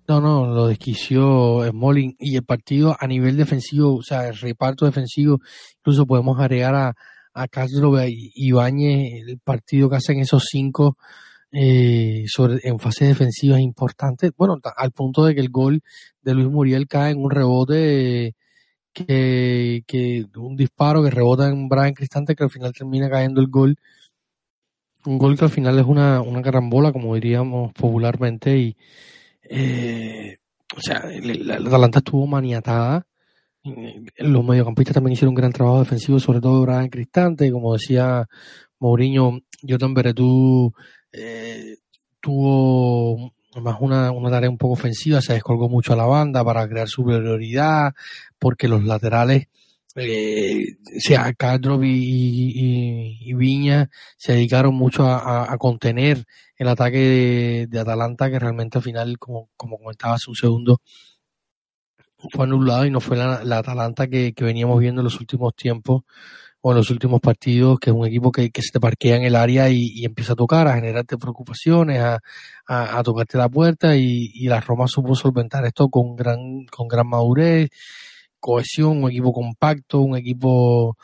¿no? 0.09 0.21
no, 0.21 0.47
lo 0.47 0.67
desquició 0.67 1.65
Smalling. 1.71 2.17
Y 2.19 2.37
el 2.37 2.43
partido 2.45 2.95
a 2.99 3.07
nivel 3.07 3.37
defensivo, 3.37 3.95
o 3.97 4.03
sea, 4.03 4.29
el 4.29 4.37
reparto 4.37 4.85
defensivo, 4.85 5.41
incluso 5.79 6.05
podemos 6.07 6.39
agregar 6.39 6.75
a, 6.75 6.93
a 7.33 7.49
Castro 7.49 7.95
y 8.07 8.31
Ibáñez, 8.35 9.23
el 9.27 9.39
partido 9.39 9.89
que 9.89 9.97
hacen 9.97 10.19
esos 10.19 10.45
cinco 10.51 10.99
eh, 11.53 12.25
sobre, 12.27 12.61
en 12.65 12.79
fase 12.79 13.07
defensiva 13.07 13.57
es 13.57 13.63
importante. 13.63 14.31
Bueno, 14.37 14.59
al 14.77 14.93
punto 14.93 15.25
de 15.25 15.35
que 15.35 15.41
el 15.41 15.51
gol 15.51 15.83
de 16.23 16.35
Luis 16.35 16.49
Muriel 16.49 16.89
cae 16.89 17.13
en 17.13 17.23
un 17.23 17.31
rebote. 17.31 18.35
que, 18.93 19.85
que 19.87 20.27
un 20.37 20.57
disparo 20.57 21.03
que 21.03 21.11
rebota 21.11 21.49
en 21.49 21.69
Brian 21.69 21.95
Cristante 21.95 22.35
que 22.35 22.45
al 22.45 22.51
final 22.51 22.73
termina 22.73 23.09
cayendo 23.11 23.41
el 23.41 23.49
gol. 23.49 23.77
Un 25.05 25.19
gol 25.19 25.37
que 25.37 25.45
al 25.45 25.51
final 25.51 25.79
es 25.79 25.87
una, 25.87 26.21
una 26.21 26.43
carambola, 26.43 26.93
como 26.93 27.15
diríamos 27.15 27.73
popularmente, 27.73 28.57
y 28.57 28.77
eh, 29.51 30.37
o 30.77 30.81
sea, 30.81 31.03
la, 31.23 31.59
la 31.59 31.69
Atalanta 31.69 31.99
estuvo 31.99 32.27
maniatada. 32.27 33.05
Eh, 33.65 34.05
Los 34.19 34.45
mediocampistas 34.45 34.95
también 34.95 35.15
hicieron 35.15 35.31
un 35.31 35.37
gran 35.37 35.53
trabajo 35.53 35.81
defensivo, 35.81 36.19
sobre 36.21 36.41
todo 36.41 36.63
Brian 36.63 36.89
Cristante, 36.89 37.51
como 37.51 37.73
decía 37.73 38.29
Mourinho, 38.79 39.41
Jordan 39.67 39.95
Beretú 39.95 40.73
eh, 41.13 41.77
tuvo 42.21 43.35
más 43.61 43.77
una, 43.81 44.13
tarea 44.31 44.49
un 44.49 44.59
poco 44.59 44.75
ofensiva, 44.75 45.21
se 45.21 45.35
descolgó 45.35 45.69
mucho 45.69 45.93
a 45.93 45.97
la 45.97 46.07
banda 46.07 46.45
para 46.45 46.67
crear 46.69 46.89
superioridad, 46.89 47.93
porque 48.39 48.69
los 48.69 48.85
laterales, 48.85 49.49
eh, 49.95 50.77
sea, 50.99 51.33
Caldrop 51.35 51.83
y, 51.85 53.35
Viña 53.35 53.91
se 54.17 54.33
dedicaron 54.33 54.75
mucho 54.75 55.05
a, 55.07 55.55
contener 55.59 56.25
el 56.57 56.69
ataque 56.69 57.67
de, 57.69 57.81
Atalanta, 57.81 58.31
que 58.31 58.39
realmente 58.39 58.79
al 58.79 58.85
final, 58.85 59.19
como, 59.19 59.51
comentaba 59.57 60.15
hace 60.15 60.31
un 60.31 60.37
segundo, 60.37 60.81
fue 62.31 62.45
anulado 62.45 62.87
y 62.87 62.91
no 62.91 63.01
fue 63.01 63.17
la, 63.17 63.43
la 63.45 63.59
Atalanta 63.59 64.07
que, 64.07 64.33
que 64.33 64.45
veníamos 64.45 64.79
viendo 64.79 65.01
en 65.01 65.05
los 65.05 65.21
últimos 65.21 65.55
tiempos 65.57 66.05
o 66.65 66.71
en 66.71 66.77
los 66.77 66.91
últimos 66.91 67.21
partidos, 67.21 67.79
que 67.81 67.91
es 67.91 67.97
un 67.97 68.07
equipo 68.07 68.31
que, 68.31 68.51
que 68.51 68.63
se 68.63 68.71
te 68.71 68.81
parquea 68.81 69.17
en 69.17 69.25
el 69.25 69.35
área 69.35 69.69
y, 69.69 69.91
y 69.95 70.05
empieza 70.05 70.35
a 70.35 70.37
tocar, 70.37 70.69
a 70.69 70.77
generarte 70.77 71.19
preocupaciones, 71.19 72.01
a, 72.01 72.21
a, 72.67 73.03
tocarte 73.03 73.37
la 73.37 73.49
puerta 73.49 73.97
y, 73.97 74.31
y 74.33 74.47
la 74.47 74.61
Roma 74.61 74.87
supo 74.87 75.17
solventar 75.17 75.65
esto 75.67 75.89
con 75.89 76.15
gran, 76.15 76.65
con 76.67 76.87
gran 76.87 77.09
madurez, 77.09 77.71
cohesión, 78.39 79.03
un 79.03 79.11
equipo 79.11 79.33
compacto, 79.33 80.01
un 80.01 80.17
equipo, 80.17 80.97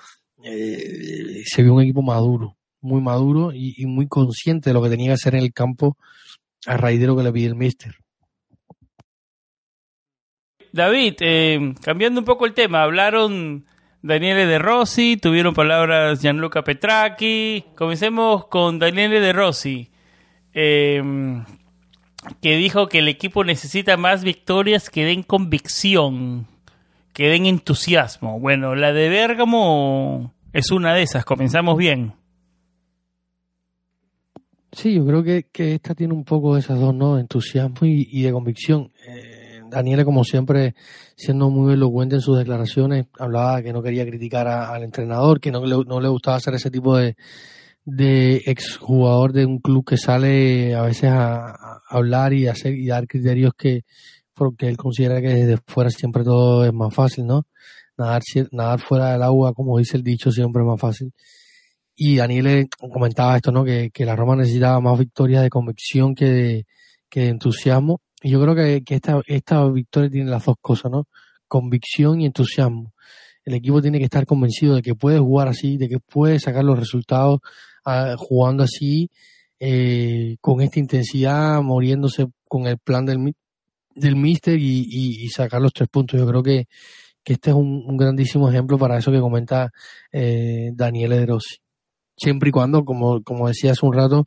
eh, 0.45 1.43
se 1.45 1.63
vio 1.65 1.75
un 1.75 1.83
equipo 1.83 2.03
maduro, 2.03 2.57
muy 2.81 3.01
maduro 3.01 3.53
y, 3.53 3.75
y 3.77 3.87
muy 3.87 4.07
consciente 4.07 4.71
de 4.71 4.75
lo 4.75 4.83
que 4.83 4.91
tenía 4.91 5.09
que 5.09 5.15
hacer 5.15 5.35
en 5.35 5.43
el 5.43 5.53
campo 5.53 5.97
a 6.67 6.77
raíz 6.77 7.01
de 7.01 7.07
lo 7.09 7.17
que 7.17 7.25
le 7.25 7.33
pide 7.33 7.49
el 7.49 7.57
míster. 7.57 7.97
David, 10.71 11.15
eh, 11.21 11.75
cambiando 11.83 12.21
un 12.21 12.25
poco 12.25 12.47
el 12.47 12.55
tema, 12.55 12.83
hablaron 12.83 13.65
Daniele 14.03 14.47
De 14.47 14.59
Rossi, 14.59 15.17
tuvieron 15.17 15.55
palabras 15.55 16.21
Gianluca 16.21 16.63
Petracchi. 16.63 17.65
Comencemos 17.75 18.47
con 18.47 18.79
Daniele 18.79 19.21
De 19.21 19.33
Rossi, 19.33 19.91
eh, 20.55 21.03
que 22.41 22.57
dijo 22.57 22.89
que 22.89 23.01
el 23.01 23.09
equipo 23.09 23.45
necesita 23.45 23.97
más 23.97 24.23
victorias 24.23 24.89
que 24.89 25.05
den 25.05 25.23
convicción, 25.23 26.47
que 27.13 27.29
den 27.29 27.47
entusiasmo. 27.47 28.39
Bueno, 28.39 28.75
la 28.75 28.93
de 28.93 29.09
Bergamo 29.09 30.33
es 30.53 30.71
una 30.71 30.95
de 30.95 31.03
esas, 31.03 31.25
comenzamos 31.25 31.77
bien. 31.77 32.13
Sí, 34.71 34.95
yo 34.95 35.07
creo 35.07 35.25
que, 35.25 35.47
que 35.51 35.75
esta 35.75 35.95
tiene 35.95 36.15
un 36.15 36.25
poco 36.25 36.55
de 36.55 36.61
esas 36.61 36.79
dos, 36.79 36.95
¿no? 36.95 37.19
Entusiasmo 37.19 37.87
y, 37.87 38.09
y 38.13 38.23
de 38.23 38.33
convicción. 38.33 38.93
Eh, 39.09 39.28
Daniela, 39.71 40.05
como 40.05 40.25
siempre, 40.25 40.75
siendo 41.17 41.51
muy 41.51 41.75
elocuente 41.75 42.17
en 42.17 42.21
sus 42.21 42.39
declaraciones, 42.39 43.07
hablaba 43.19 43.63
que 43.63 43.73
no 43.73 43.83
quería 43.83 44.07
criticar 44.07 44.49
al 44.49 44.83
entrenador, 44.83 45.41
que 45.41 45.51
no 45.51 45.65
le, 45.65 45.77
no 45.85 46.01
le 46.01 46.09
gustaba 46.09 46.37
hacer 46.37 46.55
ese 46.55 46.71
tipo 46.71 46.97
de, 46.97 47.17
de 47.85 48.43
exjugador 48.47 49.33
de 49.33 49.47
un 49.47 49.59
club 49.61 49.85
que 49.85 49.97
sale 49.97 50.75
a 50.75 50.83
veces 50.83 51.11
a, 51.11 51.81
hablar 51.89 52.35
y 52.35 52.47
hacer 52.47 52.75
y 52.75 52.87
dar 52.87 53.07
criterios 53.07 53.53
que 53.57 53.83
porque 54.35 54.69
él 54.69 54.77
considera 54.77 55.21
que 55.21 55.29
desde 55.29 55.59
fuera 55.67 55.91
siempre 55.91 56.23
todo 56.23 56.65
es 56.65 56.73
más 56.73 56.95
fácil, 56.95 57.27
¿no? 57.27 57.47
Nadar, 57.97 58.23
nadar 58.53 58.81
fuera 58.81 59.13
del 59.13 59.23
agua, 59.23 59.53
como 59.55 59.79
dice 59.79 59.97
el 59.97 60.05
dicho, 60.05 60.31
siempre 60.31 60.63
es 60.63 60.67
más 60.69 60.81
fácil. 60.81 61.13
Y 61.97 62.17
Daniel 62.17 62.69
comentaba 62.79 63.37
esto, 63.37 63.51
¿no? 63.51 63.65
Que, 63.65 63.91
que 63.91 64.05
la 64.05 64.15
Roma 64.15 64.37
necesitaba 64.37 64.81
más 64.81 64.99
victorias 64.99 65.43
de 65.43 65.51
convicción 65.51 66.15
que 66.15 66.27
de, 66.27 66.67
que 67.09 67.21
de 67.23 67.29
entusiasmo. 67.29 68.01
Y 68.23 68.31
yo 68.31 68.41
creo 68.41 68.55
que, 68.55 68.83
que 68.83 68.97
esta, 68.97 69.21
esta 69.27 69.67
victoria 69.69 70.11
tiene 70.11 70.31
las 70.31 70.45
dos 70.45 70.57
cosas, 70.61 70.91
¿no? 70.91 71.07
Convicción 71.47 72.21
y 72.21 72.27
entusiasmo. 72.27 72.93
El 73.45 73.55
equipo 73.55 73.81
tiene 73.81 73.99
que 73.99 74.05
estar 74.05 74.27
convencido 74.27 74.75
de 74.75 74.83
que 74.83 74.95
puede 74.95 75.19
jugar 75.19 75.49
así, 75.49 75.77
de 75.79 75.89
que 75.89 75.99
puede 76.01 76.39
sacar 76.41 76.65
los 76.65 76.79
resultados 76.79 77.41
ah, 77.85 78.15
jugando 78.19 78.65
así, 78.65 79.11
eh, 79.61 80.37
con 80.41 80.61
esta 80.61 80.79
intensidad, 80.79 81.63
muriéndose 81.63 82.27
con 82.49 82.67
el 82.67 82.79
plan 82.79 83.07
del, 83.07 83.35
del 83.95 84.17
míster 84.17 84.59
y, 84.59 84.81
y, 84.89 85.25
y 85.25 85.29
sacar 85.29 85.63
los 85.63 85.73
tres 85.73 85.89
puntos. 85.89 86.19
Yo 86.21 86.27
creo 86.27 86.43
que, 86.43 86.67
que 87.23 87.35
este 87.35 87.51
es 87.51 87.57
un, 87.57 87.97
grandísimo 87.97 88.49
ejemplo 88.49 88.79
para 88.79 88.99
eso 88.99 89.13
que 89.13 89.21
comenta 89.21 89.71
eh, 90.13 90.71
Daniele 90.75 91.19
De 91.19 91.27
Rossi 91.27 91.57
siempre 92.19 92.49
y 92.51 92.53
cuando, 92.53 92.85
como, 92.85 93.23
como 93.23 93.49
decía 93.49 93.73
hace 93.73 93.87
un 93.87 93.95
rato, 93.95 94.27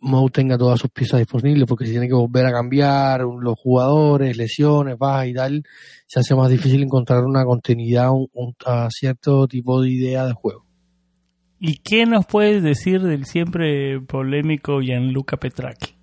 Mou 0.00 0.28
tenga 0.30 0.58
todas 0.58 0.80
sus 0.80 0.90
piezas 0.90 1.20
disponibles, 1.20 1.66
porque 1.66 1.84
si 1.86 1.92
tiene 1.92 2.08
que 2.08 2.14
volver 2.14 2.44
a 2.46 2.52
cambiar 2.52 3.20
los 3.22 3.54
jugadores, 3.58 4.36
lesiones, 4.36 4.98
bajas 4.98 5.28
y 5.28 5.34
tal, 5.34 5.62
se 6.06 6.20
hace 6.20 6.34
más 6.34 6.50
difícil 6.50 6.82
encontrar 6.82 7.24
una 7.24 7.44
continuidad 7.44 8.10
un, 8.10 8.28
un- 8.32 8.54
a 8.66 8.88
cierto 8.90 9.46
tipo 9.46 9.80
de 9.82 9.90
idea 9.90 10.26
de 10.26 10.32
juego. 10.32 10.64
¿Y 11.58 11.78
qué 11.78 12.04
nos 12.04 12.26
puedes 12.26 12.62
decir 12.62 13.00
del 13.02 13.24
siempre 13.26 14.00
polémico 14.00 14.80
Gianluca 14.80 15.36
Petracchi? 15.38 15.94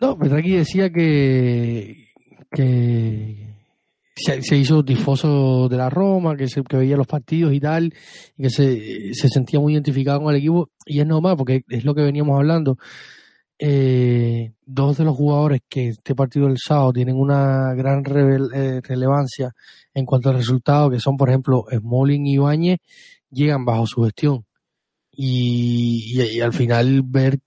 No, 0.00 0.18
Petraki 0.18 0.52
decía 0.52 0.90
que, 0.90 2.08
que 2.52 3.47
se, 4.18 4.42
se 4.42 4.56
hizo 4.56 4.84
tifoso 4.84 5.68
de 5.68 5.76
la 5.76 5.88
Roma, 5.88 6.36
que, 6.36 6.48
se, 6.48 6.62
que 6.62 6.76
veía 6.76 6.96
los 6.96 7.06
partidos 7.06 7.52
y 7.54 7.60
tal, 7.60 7.94
y 8.36 8.42
que 8.42 8.50
se, 8.50 9.14
se 9.14 9.28
sentía 9.28 9.60
muy 9.60 9.72
identificado 9.72 10.20
con 10.20 10.34
el 10.34 10.38
equipo, 10.40 10.70
y 10.84 11.00
es 11.00 11.06
normal, 11.06 11.36
porque 11.36 11.62
es 11.68 11.84
lo 11.84 11.94
que 11.94 12.02
veníamos 12.02 12.36
hablando. 12.36 12.76
Eh, 13.60 14.52
dos 14.64 14.98
de 14.98 15.04
los 15.04 15.16
jugadores 15.16 15.62
que 15.68 15.88
este 15.88 16.14
partido 16.14 16.46
del 16.46 16.58
sábado 16.58 16.92
tienen 16.92 17.16
una 17.16 17.74
gran 17.74 18.04
revel- 18.04 18.50
eh, 18.54 18.80
relevancia 18.82 19.52
en 19.94 20.06
cuanto 20.06 20.28
al 20.30 20.36
resultado, 20.36 20.90
que 20.90 21.00
son, 21.00 21.16
por 21.16 21.28
ejemplo, 21.28 21.64
Smalling 21.72 22.26
y 22.26 22.34
Ibáñez, 22.34 22.78
llegan 23.30 23.64
bajo 23.64 23.86
su 23.86 24.02
gestión. 24.04 24.44
Y, 25.10 26.20
y- 26.20 26.36
y 26.36 26.40
al 26.40 26.52
final 26.52 27.02
ver 27.04 27.40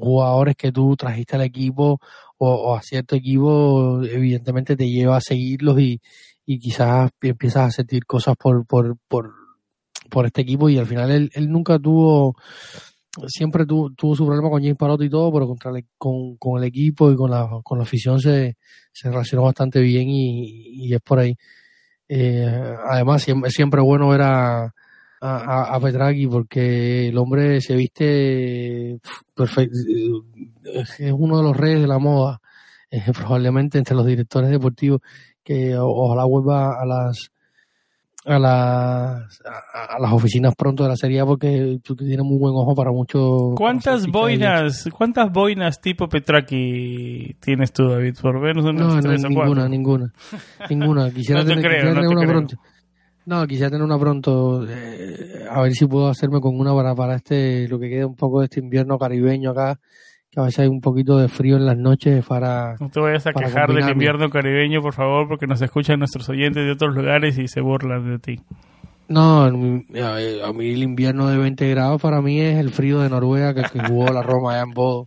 jugadores 0.00 0.54
que 0.56 0.72
tú 0.72 0.94
trajiste 0.96 1.36
al 1.36 1.42
equipo 1.42 1.98
o, 2.38 2.50
o 2.54 2.76
a 2.76 2.82
cierto 2.82 3.16
equipo, 3.16 4.02
evidentemente 4.04 4.76
te 4.76 4.88
lleva 4.88 5.16
a 5.18 5.20
seguirlos 5.20 5.78
y, 5.80 6.00
y 6.46 6.58
quizás 6.58 7.10
empiezas 7.22 7.68
a 7.68 7.70
sentir 7.70 8.06
cosas 8.06 8.36
por, 8.36 8.66
por, 8.66 8.96
por, 9.08 9.32
por 10.10 10.26
este 10.26 10.42
equipo 10.42 10.68
y 10.68 10.78
al 10.78 10.86
final 10.86 11.10
él, 11.10 11.30
él 11.34 11.50
nunca 11.50 11.78
tuvo, 11.78 12.36
siempre 13.26 13.66
tuvo, 13.66 13.90
tuvo 13.90 14.14
su 14.16 14.26
problema 14.26 14.50
con 14.50 14.62
James 14.62 14.76
Parotti 14.76 15.04
y 15.06 15.10
todo, 15.10 15.32
pero 15.32 15.46
contra 15.46 15.70
el- 15.70 15.86
con, 15.96 16.36
con 16.36 16.58
el 16.62 16.68
equipo 16.68 17.10
y 17.10 17.16
con 17.16 17.30
la, 17.30 17.48
con 17.62 17.78
la 17.78 17.84
afición 17.84 18.20
se, 18.20 18.56
se 18.92 19.10
relacionó 19.10 19.42
bastante 19.44 19.80
bien 19.80 20.08
y, 20.08 20.86
y 20.86 20.94
es 20.94 21.00
por 21.00 21.18
ahí. 21.20 21.36
Eh, 22.08 22.74
además, 22.88 23.22
siempre, 23.22 23.50
siempre 23.50 23.80
bueno 23.82 24.08
ver 24.08 24.22
a, 24.22 24.74
a, 25.20 25.74
a- 25.74 25.80
Petraki 25.80 26.26
porque 26.26 27.08
el 27.08 27.18
hombre 27.18 27.60
se 27.60 27.74
viste 27.76 28.98
perfecto, 29.34 29.76
es 30.64 31.00
uno 31.12 31.38
de 31.38 31.42
los 31.42 31.56
reyes 31.56 31.80
de 31.80 31.86
la 31.88 31.98
moda, 31.98 32.40
eh, 32.90 33.02
probablemente 33.12 33.78
entre 33.78 33.94
los 33.96 34.06
directores 34.06 34.50
deportivos 34.50 35.00
que 35.42 35.76
ojalá 35.78 36.24
vuelva 36.24 36.80
a 36.80 36.84
las 36.86 37.30
a 38.26 38.38
las 38.38 39.40
a, 39.46 39.96
a 39.96 39.98
las 40.00 40.12
oficinas 40.12 40.54
pronto 40.54 40.82
de 40.82 40.90
la 40.90 40.96
serie 40.96 41.24
porque 41.24 41.78
tú 41.82 41.96
tienes 41.96 42.24
muy 42.26 42.36
buen 42.36 42.52
ojo 42.54 42.74
para 42.74 42.90
muchos 42.90 43.54
¿Cuántas 43.56 44.06
boinas, 44.06 44.88
cuántas 44.92 45.32
boinas 45.32 45.80
tipo 45.80 46.08
Petracchi 46.08 47.34
tienes 47.40 47.72
tú, 47.72 47.88
David? 47.88 48.16
Por 48.20 48.40
menos 48.40 48.64
No, 48.74 49.00
no, 49.00 49.16
ninguna, 49.16 49.68
ninguna, 49.68 50.12
ninguna. 50.68 51.10
Quisiera 51.10 51.40
No 51.42 51.46
te 51.46 51.54
tener, 51.54 51.64
creo, 51.64 51.76
quisiera 51.76 51.94
no 51.94 52.00
tener 52.00 52.08
te 52.08 52.14
una 52.14 52.20
creo. 52.22 52.32
pronto. 52.32 52.56
No, 53.28 53.46
quisiera 53.46 53.68
tener 53.68 53.84
una 53.84 53.98
pronto. 53.98 54.66
eh, 54.66 55.44
a 55.50 55.60
ver 55.60 55.72
si 55.72 55.86
puedo 55.86 56.08
hacerme 56.08 56.40
con 56.40 56.58
una 56.58 56.74
para, 56.74 56.94
para 56.94 57.16
este, 57.16 57.68
lo 57.68 57.78
que 57.78 57.90
queda 57.90 58.06
un 58.06 58.16
poco 58.16 58.40
de 58.40 58.46
este 58.46 58.60
invierno 58.60 58.96
caribeño 58.98 59.50
acá, 59.50 59.78
que 60.30 60.40
a 60.40 60.44
veces 60.44 60.60
hay 60.60 60.68
un 60.68 60.80
poquito 60.80 61.18
de 61.18 61.28
frío 61.28 61.56
en 61.56 61.66
las 61.66 61.76
noches 61.76 62.24
para... 62.24 62.76
No 62.80 62.88
te 62.88 63.00
vayas 63.00 63.26
a 63.26 63.34
quejar 63.34 63.74
del 63.74 63.90
invierno 63.90 64.30
caribeño, 64.30 64.80
por 64.80 64.94
favor, 64.94 65.28
porque 65.28 65.46
nos 65.46 65.60
escuchan 65.60 65.98
nuestros 65.98 66.26
oyentes 66.30 66.64
de 66.64 66.72
otros 66.72 66.94
lugares 66.94 67.36
y 67.36 67.48
se 67.48 67.60
burlan 67.60 68.08
de 68.08 68.18
ti. 68.18 68.40
No, 69.08 69.42
a 69.42 69.50
mí, 69.50 69.84
a 69.98 70.52
mí 70.54 70.70
el 70.70 70.82
invierno 70.82 71.28
de 71.28 71.36
20 71.36 71.68
grados 71.68 72.00
para 72.00 72.22
mí 72.22 72.40
es 72.40 72.56
el 72.56 72.70
frío 72.70 73.00
de 73.00 73.10
Noruega 73.10 73.52
que, 73.52 73.62
que 73.62 73.86
jugó 73.88 74.10
la 74.10 74.22
Roma 74.22 74.52
allá 74.52 74.62
en 74.62 74.70
Bodo. 74.70 75.06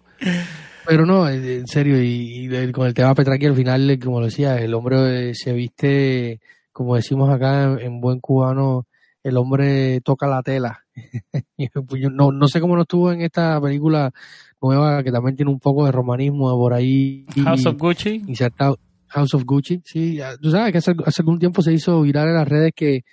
Pero 0.87 1.05
no, 1.05 1.27
eh, 1.27 1.57
en 1.57 1.67
serio, 1.67 2.01
y, 2.01 2.71
con 2.71 2.85
el 2.85 2.93
tema 2.93 3.15
Petraki 3.15 3.47
al 3.47 3.55
final, 3.55 3.89
eh, 3.89 3.99
como 3.99 4.19
lo 4.19 4.25
decía, 4.25 4.57
el 4.57 4.73
hombre 4.75 5.29
eh, 5.29 5.35
se 5.35 5.53
viste, 5.53 6.39
como 6.81 6.95
decimos 6.95 7.29
acá 7.29 7.63
en, 7.63 7.79
en 7.79 8.01
buen 8.01 8.19
cubano, 8.19 8.87
el 9.23 9.37
hombre 9.37 10.01
toca 10.01 10.27
la 10.27 10.41
tela. 10.41 10.83
Pues, 11.87 12.01
no, 12.11 12.31
no 12.31 12.47
sé 12.47 12.59
cómo 12.59 12.75
no 12.75 12.81
estuvo 12.81 13.11
en 13.11 13.21
esta 13.21 13.61
película 13.61 14.11
nueva 14.59 15.03
que 15.03 15.11
también 15.11 15.35
tiene 15.35 15.51
un 15.51 15.59
poco 15.59 15.85
de 15.85 15.91
romanismo 15.91 16.49
por 16.57 16.73
ahí. 16.73 17.25
House 17.43 17.67
of 17.67 17.77
Gucci. 17.77 18.23
insertado 18.27 18.79
House 19.07 19.33
of 19.35 19.43
Gucci, 19.43 19.81
sí, 19.85 20.19
tú 20.41 20.51
sabes 20.51 20.71
que 20.71 20.77
hace, 20.79 20.93
hace 21.05 21.21
algún 21.21 21.37
tiempo 21.37 21.61
se 21.61 21.73
hizo 21.73 22.01
viral 22.01 22.29
en 22.29 22.35
las 22.35 22.47
redes 22.47 22.71
que 22.75 23.03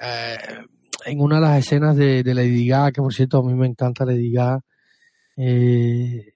eh, 0.00 0.36
en 1.06 1.20
una 1.20 1.36
de 1.36 1.42
las 1.42 1.58
escenas 1.58 1.96
de, 1.96 2.22
de 2.22 2.34
Lady 2.34 2.66
Gaga, 2.66 2.92
que 2.92 3.02
por 3.02 3.12
cierto 3.12 3.38
a 3.38 3.42
mí 3.42 3.54
me 3.54 3.66
encanta 3.66 4.04
Lady 4.04 4.32
Gaga, 4.32 4.60
eh, 5.36 6.34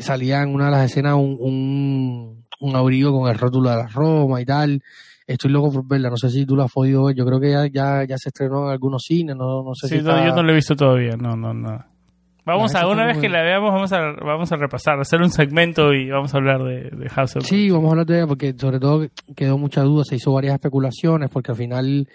salía 0.00 0.42
en 0.42 0.54
una 0.54 0.66
de 0.66 0.70
las 0.72 0.90
escenas 0.90 1.14
un, 1.14 1.36
un, 1.40 2.44
un 2.60 2.76
abrigo 2.76 3.18
con 3.18 3.30
el 3.30 3.38
rótulo 3.38 3.70
de 3.70 3.76
la 3.76 3.88
Roma 3.88 4.40
y 4.40 4.44
tal. 4.44 4.82
Estoy 5.26 5.50
loco 5.50 5.72
por 5.72 5.86
verla, 5.88 6.10
no 6.10 6.16
sé 6.16 6.28
si 6.30 6.44
tú 6.44 6.54
la 6.56 6.64
has 6.64 6.72
podido 6.72 7.04
ver, 7.04 7.16
yo 7.16 7.24
creo 7.24 7.40
que 7.40 7.50
ya, 7.50 7.66
ya, 7.66 8.04
ya 8.04 8.18
se 8.18 8.28
estrenó 8.28 8.66
en 8.66 8.72
algunos 8.72 9.02
cines, 9.04 9.34
no, 9.36 9.62
no 9.62 9.74
sé 9.74 9.88
Sí, 9.88 9.96
si 9.98 10.02
no, 10.02 10.10
está- 10.10 10.26
yo 10.26 10.34
no 10.34 10.42
lo 10.42 10.52
he 10.52 10.54
visto 10.54 10.76
todavía, 10.76 11.16
no, 11.16 11.34
no, 11.36 11.54
no. 11.54 11.84
Vamos 12.46 12.74
a, 12.74 12.86
una 12.86 13.06
vez 13.06 13.16
que 13.16 13.30
la 13.30 13.40
veamos, 13.40 13.72
vamos 13.72 13.90
a, 13.94 14.00
vamos 14.22 14.52
a 14.52 14.56
repasar, 14.56 15.00
hacer 15.00 15.22
un 15.22 15.30
segmento 15.30 15.94
y 15.94 16.10
vamos 16.10 16.34
a 16.34 16.36
hablar 16.36 16.62
de, 16.62 16.90
de 16.90 17.08
House 17.08 17.36
of 17.36 17.44
Sí, 17.46 17.70
vamos 17.70 17.88
a 17.88 17.90
hablar 17.92 18.04
de 18.06 18.18
ella 18.18 18.26
porque 18.26 18.54
sobre 18.54 18.78
todo 18.78 19.06
quedó 19.34 19.56
mucha 19.56 19.80
duda, 19.80 20.04
se 20.04 20.16
hizo 20.16 20.30
varias 20.34 20.52
especulaciones 20.56 21.30
porque 21.30 21.52
al 21.52 21.56
final 21.56 22.06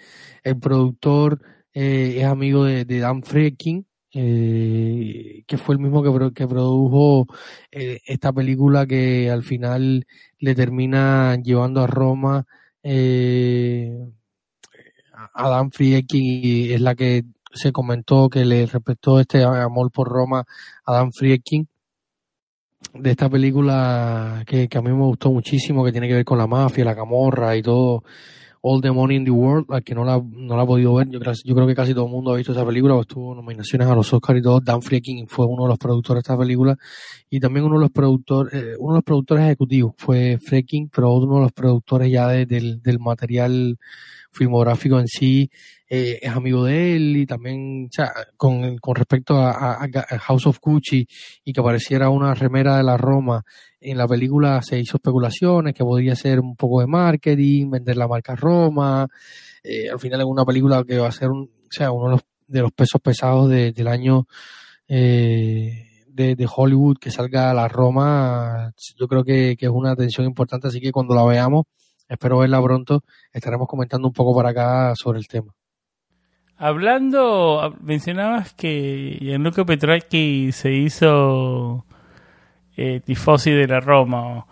el 0.44 0.58
productor 0.60 1.40
eh, 1.74 2.14
es 2.18 2.24
amigo 2.26 2.62
de, 2.62 2.84
de 2.84 3.00
Dan 3.00 3.24
Friedkin, 3.24 3.84
eh, 4.14 5.42
que 5.48 5.58
fue 5.58 5.74
el 5.74 5.80
mismo 5.80 6.02
que, 6.02 6.32
que 6.32 6.46
produjo 6.46 7.26
eh, 7.72 7.98
esta 8.06 8.32
película 8.32 8.86
que 8.86 9.30
al 9.30 9.42
final 9.42 10.04
le 10.38 10.54
termina 10.54 11.36
llevando 11.42 11.80
a 11.82 11.86
Roma 11.88 12.46
eh, 12.82 13.92
a 15.34 15.48
Dan 15.48 15.70
Friedkin 15.70 16.72
es 16.72 16.80
la 16.80 16.94
que 16.94 17.24
se 17.52 17.72
comentó 17.72 18.28
que 18.28 18.44
le 18.44 18.66
respetó 18.66 19.20
este 19.20 19.42
amor 19.44 19.90
por 19.90 20.08
Roma 20.08 20.44
a 20.84 20.92
Dan 20.92 21.12
Friedkin 21.12 21.68
de 22.94 23.10
esta 23.10 23.28
película 23.28 24.42
que, 24.46 24.68
que 24.68 24.78
a 24.78 24.82
mí 24.82 24.90
me 24.90 25.04
gustó 25.04 25.30
muchísimo, 25.30 25.84
que 25.84 25.92
tiene 25.92 26.08
que 26.08 26.14
ver 26.14 26.24
con 26.24 26.38
la 26.38 26.46
mafia, 26.46 26.84
la 26.84 26.96
camorra 26.96 27.56
y 27.56 27.62
todo, 27.62 28.02
All 28.62 28.80
the 28.82 28.90
Money 28.90 29.16
in 29.16 29.24
the 29.24 29.30
World, 29.30 29.66
al 29.70 29.82
que 29.82 29.94
no 29.94 30.04
la, 30.04 30.20
no 30.22 30.54
la 30.56 30.62
ha 30.62 30.66
podido 30.66 30.92
ver, 30.94 31.08
yo 31.08 31.18
yo 31.18 31.54
creo 31.54 31.66
que 31.66 31.74
casi 31.74 31.94
todo 31.94 32.04
el 32.04 32.10
mundo 32.10 32.32
ha 32.32 32.36
visto 32.36 32.52
esa 32.52 32.64
película, 32.66 32.94
pues 32.94 33.06
tuvo 33.06 33.34
nominaciones 33.34 33.88
a 33.88 33.94
los 33.94 34.12
Oscars 34.12 34.38
y 34.38 34.42
todo, 34.42 34.60
Dan 34.60 34.82
Friedkin 34.82 35.26
fue 35.28 35.46
uno 35.46 35.62
de 35.62 35.68
los 35.70 35.78
productores 35.78 36.22
de 36.22 36.26
esta 36.32 36.38
película. 36.38 36.76
Y 37.30 37.40
también 37.40 37.64
uno 37.64 37.76
de 37.76 37.80
los 37.82 37.90
productores, 37.90 38.52
eh, 38.52 38.74
uno 38.78 38.94
de 38.94 38.98
los 38.98 39.04
productores 39.04 39.44
ejecutivos 39.46 39.94
fue 39.96 40.38
Friedkin, 40.38 40.90
pero 40.94 41.12
uno 41.14 41.36
de 41.36 41.40
los 41.42 41.52
productores 41.52 42.12
ya 42.12 42.28
de- 42.28 42.44
del, 42.46 42.82
del 42.82 42.98
material 42.98 43.78
filmográfico 44.32 45.00
en 45.00 45.08
sí, 45.08 45.50
eh, 45.92 46.20
es 46.22 46.30
amigo 46.30 46.64
de 46.64 46.94
él 46.94 47.16
y 47.16 47.26
también, 47.26 47.86
o 47.86 47.92
sea, 47.92 48.12
con, 48.36 48.78
con 48.78 48.94
respecto 48.94 49.36
a, 49.36 49.88
House 50.20 50.46
of 50.46 50.60
Gucci 50.62 51.04
y 51.44 51.52
que 51.52 51.60
apareciera 51.60 52.10
una 52.10 52.32
remera 52.32 52.76
de 52.76 52.84
la 52.84 52.96
Roma 52.96 53.42
en 53.80 53.98
la 53.98 54.06
película 54.06 54.62
se 54.62 54.78
hizo 54.78 54.98
especulaciones 54.98 55.74
que 55.74 55.82
podría 55.82 56.14
ser 56.14 56.38
un 56.38 56.54
poco 56.54 56.80
de 56.80 56.86
marketing, 56.86 57.70
vender 57.70 57.96
la 57.96 58.06
marca 58.06 58.36
Roma, 58.36 59.08
eh, 59.64 59.90
al 59.90 59.98
final 59.98 60.20
es 60.20 60.26
una 60.26 60.44
película 60.44 60.84
que 60.84 60.98
va 60.98 61.08
a 61.08 61.12
ser 61.12 61.30
un, 61.30 61.42
o 61.42 61.72
sea, 61.72 61.90
uno 61.90 62.04
de 62.06 62.10
los, 62.12 62.22
de 62.46 62.70
pesos 62.70 63.00
pesados 63.00 63.50
del 63.50 63.88
año 63.88 64.28
eh, 64.86 66.04
de, 66.06 66.48
Hollywood 66.54 66.98
que 66.98 67.10
salga 67.10 67.50
a 67.50 67.54
la 67.54 67.66
Roma, 67.66 68.72
yo 68.96 69.08
creo 69.08 69.24
que, 69.24 69.56
es 69.58 69.68
una 69.68 69.92
atención 69.92 70.26
importante, 70.26 70.68
así 70.68 70.80
que 70.80 70.92
cuando 70.92 71.14
la 71.14 71.24
veamos, 71.24 71.64
espero 72.08 72.38
verla 72.38 72.62
pronto, 72.62 73.02
estaremos 73.32 73.66
comentando 73.66 74.06
un 74.06 74.14
poco 74.14 74.36
para 74.36 74.50
acá 74.50 74.94
sobre 74.94 75.18
el 75.18 75.26
tema. 75.26 75.52
Hablando, 76.62 77.74
mencionabas 77.80 78.52
que 78.52 79.16
Gianluca 79.18 79.64
Petracchi 79.64 80.52
se 80.52 80.74
hizo 80.74 81.86
eh, 82.76 83.00
tifosi 83.00 83.50
de 83.50 83.66
la 83.66 83.80
Roma. 83.80 84.44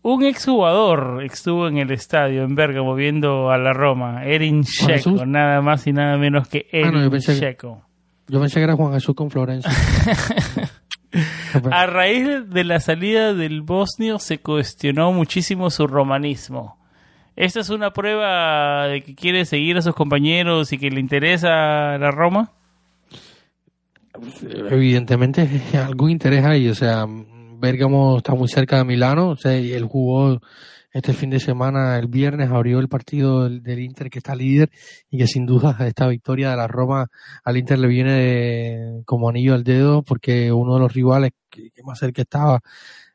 Un 0.00 0.24
exjugador 0.24 1.22
estuvo 1.24 1.68
en 1.68 1.76
el 1.76 1.90
estadio 1.90 2.44
en 2.44 2.54
Bergamo 2.54 2.94
viendo 2.94 3.50
a 3.50 3.58
la 3.58 3.74
Roma, 3.74 4.24
Erin 4.24 4.64
Checo, 4.64 5.26
nada 5.26 5.60
más 5.60 5.86
y 5.86 5.92
nada 5.92 6.16
menos 6.16 6.48
que 6.48 6.66
ah, 6.72 6.76
Erin 6.78 7.18
Checo. 7.18 7.82
Yo 8.28 8.40
pensé 8.40 8.58
que 8.58 8.64
era 8.64 8.74
Juan 8.74 8.94
Jesús 8.94 9.14
con 9.14 9.30
Florencio. 9.30 9.70
a 11.70 11.84
raíz 11.84 12.48
de 12.48 12.64
la 12.64 12.80
salida 12.80 13.34
del 13.34 13.60
bosnio 13.60 14.18
se 14.18 14.38
cuestionó 14.38 15.12
muchísimo 15.12 15.68
su 15.68 15.86
romanismo. 15.86 16.81
¿Esta 17.36 17.60
es 17.60 17.70
una 17.70 17.92
prueba 17.92 18.88
de 18.88 19.02
que 19.02 19.14
quiere 19.14 19.44
seguir 19.44 19.76
a 19.76 19.82
sus 19.82 19.94
compañeros 19.94 20.72
y 20.72 20.78
que 20.78 20.90
le 20.90 21.00
interesa 21.00 21.96
la 21.98 22.10
Roma? 22.10 22.52
Evidentemente, 24.70 25.48
algún 25.74 26.10
interés 26.10 26.44
hay. 26.44 26.68
O 26.68 26.74
sea, 26.74 27.06
Bergamo 27.58 28.18
está 28.18 28.34
muy 28.34 28.48
cerca 28.48 28.78
de 28.78 28.84
Milano. 28.84 29.30
O 29.30 29.36
sea, 29.36 29.54
él 29.54 29.84
jugó 29.84 30.40
este 30.92 31.14
fin 31.14 31.30
de 31.30 31.40
semana, 31.40 31.98
el 31.98 32.06
viernes, 32.06 32.50
abrió 32.50 32.78
el 32.78 32.88
partido 32.88 33.48
del, 33.48 33.80
Inter 33.80 34.10
que 34.10 34.18
está 34.18 34.34
líder 34.34 34.70
y 35.10 35.16
que 35.16 35.26
sin 35.26 35.46
duda 35.46 35.76
esta 35.86 36.06
victoria 36.06 36.50
de 36.50 36.56
la 36.56 36.68
Roma 36.68 37.06
al 37.44 37.56
Inter 37.56 37.78
le 37.78 37.88
viene 37.88 39.02
como 39.06 39.30
anillo 39.30 39.54
al 39.54 39.64
dedo 39.64 40.02
porque 40.02 40.52
uno 40.52 40.74
de 40.74 40.80
los 40.80 40.92
rivales 40.92 41.30
que, 41.48 41.70
más 41.82 41.98
cerca 41.98 42.22
estaba 42.22 42.60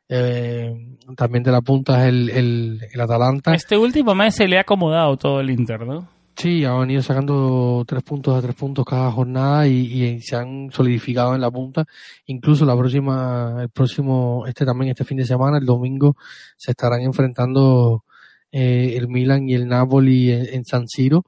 eh, 0.08 0.74
también 1.16 1.42
de 1.42 1.52
la 1.52 1.60
punta 1.60 2.02
es 2.02 2.08
el, 2.08 2.30
el, 2.30 2.80
el 2.92 3.00
Atalanta. 3.00 3.54
Este 3.54 3.76
último 3.76 4.14
mes 4.14 4.34
se 4.34 4.48
le 4.48 4.58
ha 4.58 4.62
acomodado 4.62 5.16
todo 5.16 5.40
el 5.40 5.50
Inter, 5.50 5.86
¿no? 5.86 6.18
Sí, 6.38 6.64
han 6.64 6.78
venido 6.78 7.02
sacando 7.02 7.84
tres 7.84 8.04
puntos 8.04 8.38
a 8.38 8.40
tres 8.40 8.54
puntos 8.54 8.84
cada 8.84 9.10
jornada 9.10 9.66
y, 9.66 10.20
se 10.20 10.36
han 10.36 10.70
solidificado 10.70 11.34
en 11.34 11.40
la 11.40 11.50
punta. 11.50 11.84
Incluso 12.26 12.64
la 12.64 12.76
próxima, 12.76 13.56
el 13.62 13.70
próximo, 13.70 14.44
este 14.46 14.64
también, 14.64 14.90
este 14.90 15.04
fin 15.04 15.16
de 15.18 15.24
semana, 15.26 15.58
el 15.58 15.66
domingo, 15.66 16.16
se 16.56 16.70
estarán 16.70 17.00
enfrentando 17.00 18.04
eh, 18.52 18.94
el 18.96 19.08
Milan 19.08 19.48
y 19.48 19.54
el 19.54 19.66
Napoli 19.66 20.30
en, 20.30 20.64
San 20.64 20.86
Siro. 20.86 21.24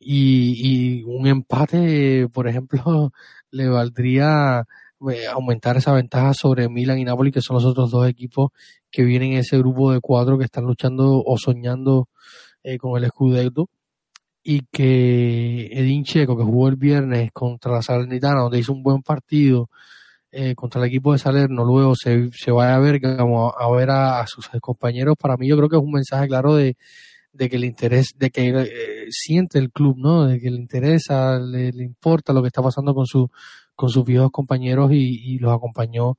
Y, 0.00 1.02
un 1.04 1.26
empate, 1.26 2.28
por 2.32 2.48
ejemplo, 2.48 3.12
le 3.50 3.68
valdría 3.68 4.64
eh, 5.10 5.26
aumentar 5.26 5.76
esa 5.76 5.92
ventaja 5.92 6.34
sobre 6.34 6.68
Milan 6.68 6.98
y 6.98 7.04
Napoli, 7.04 7.32
que 7.32 7.40
son 7.40 7.54
los 7.54 7.64
otros 7.64 7.90
dos 7.90 8.08
equipos 8.08 8.50
que 8.90 9.04
vienen 9.04 9.32
en 9.32 9.38
ese 9.38 9.58
grupo 9.58 9.92
de 9.92 10.00
cuatro 10.00 10.38
que 10.38 10.44
están 10.44 10.64
luchando 10.64 11.22
o 11.24 11.36
soñando 11.38 12.08
eh, 12.62 12.78
con 12.78 13.02
el 13.02 13.08
Scudetto 13.08 13.68
y 14.42 14.60
que 14.70 15.66
Edin 15.72 16.04
Checo, 16.04 16.36
que 16.36 16.44
jugó 16.44 16.68
el 16.68 16.76
viernes 16.76 17.30
contra 17.32 17.72
la 17.72 17.82
Salernitana, 17.82 18.42
donde 18.42 18.58
hizo 18.58 18.72
un 18.72 18.82
buen 18.82 19.02
partido 19.02 19.70
eh, 20.30 20.54
contra 20.54 20.80
el 20.82 20.88
equipo 20.88 21.12
de 21.12 21.18
Salerno, 21.18 21.64
luego 21.64 21.94
se, 21.96 22.28
se 22.32 22.50
vaya 22.50 22.74
a 22.74 22.78
ver 22.78 23.00
como 23.00 23.54
a, 23.56 23.70
ver 23.74 23.90
a, 23.90 24.26
sus 24.26 24.48
compañeros, 24.60 25.16
para 25.18 25.36
mí 25.36 25.48
yo 25.48 25.56
creo 25.56 25.68
que 25.68 25.76
es 25.76 25.82
un 25.82 25.92
mensaje 25.92 26.28
claro 26.28 26.54
de, 26.56 26.76
de 27.32 27.48
que 27.48 27.56
el 27.56 27.64
interés, 27.64 28.12
de 28.16 28.30
que 28.30 28.48
eh, 28.48 29.06
siente 29.10 29.58
el 29.58 29.70
club, 29.70 29.96
¿no? 29.98 30.26
De 30.26 30.40
que 30.40 30.50
le 30.50 30.58
interesa, 30.58 31.38
le, 31.38 31.72
le, 31.72 31.84
importa 31.84 32.32
lo 32.32 32.42
que 32.42 32.48
está 32.48 32.62
pasando 32.62 32.94
con 32.94 33.06
su, 33.06 33.30
con 33.74 33.88
sus 33.90 34.04
viejos 34.04 34.30
compañeros 34.30 34.92
y, 34.92 35.34
y 35.34 35.38
los 35.38 35.52
acompañó 35.52 36.16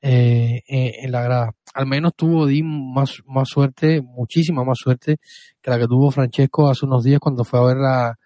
eh, 0.00 0.62
en 0.68 1.10
la 1.10 1.22
grada. 1.22 1.52
Al 1.74 1.86
menos 1.86 2.14
tuvo 2.14 2.46
Dim 2.46 2.66
más, 2.94 3.20
más 3.26 3.48
suerte, 3.48 4.00
muchísima 4.00 4.64
más 4.64 4.78
suerte 4.78 5.18
que 5.60 5.70
la 5.70 5.78
que 5.78 5.86
tuvo 5.86 6.10
Francesco 6.10 6.68
hace 6.68 6.86
unos 6.86 7.02
días 7.04 7.18
cuando 7.20 7.44
fue 7.44 7.58
a 7.58 7.64
ver 7.64 7.76
la, 7.78 8.18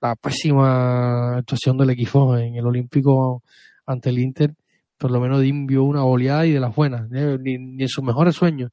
la 0.00 0.16
pésima 0.16 1.36
actuación 1.36 1.76
del 1.76 1.90
equipo 1.90 2.36
en 2.36 2.56
el 2.56 2.66
Olímpico 2.66 3.42
ante 3.86 4.10
el 4.10 4.18
Inter. 4.18 4.54
Por 4.96 5.10
lo 5.10 5.20
menos 5.20 5.40
Dim 5.42 5.66
vio 5.66 5.84
una 5.84 6.04
oleada 6.04 6.46
y 6.46 6.52
de 6.52 6.60
las 6.60 6.74
buenas, 6.74 7.10
¿eh? 7.12 7.36
ni, 7.40 7.54
en 7.54 7.88
sus 7.88 8.02
mejores 8.02 8.34
sueños. 8.34 8.70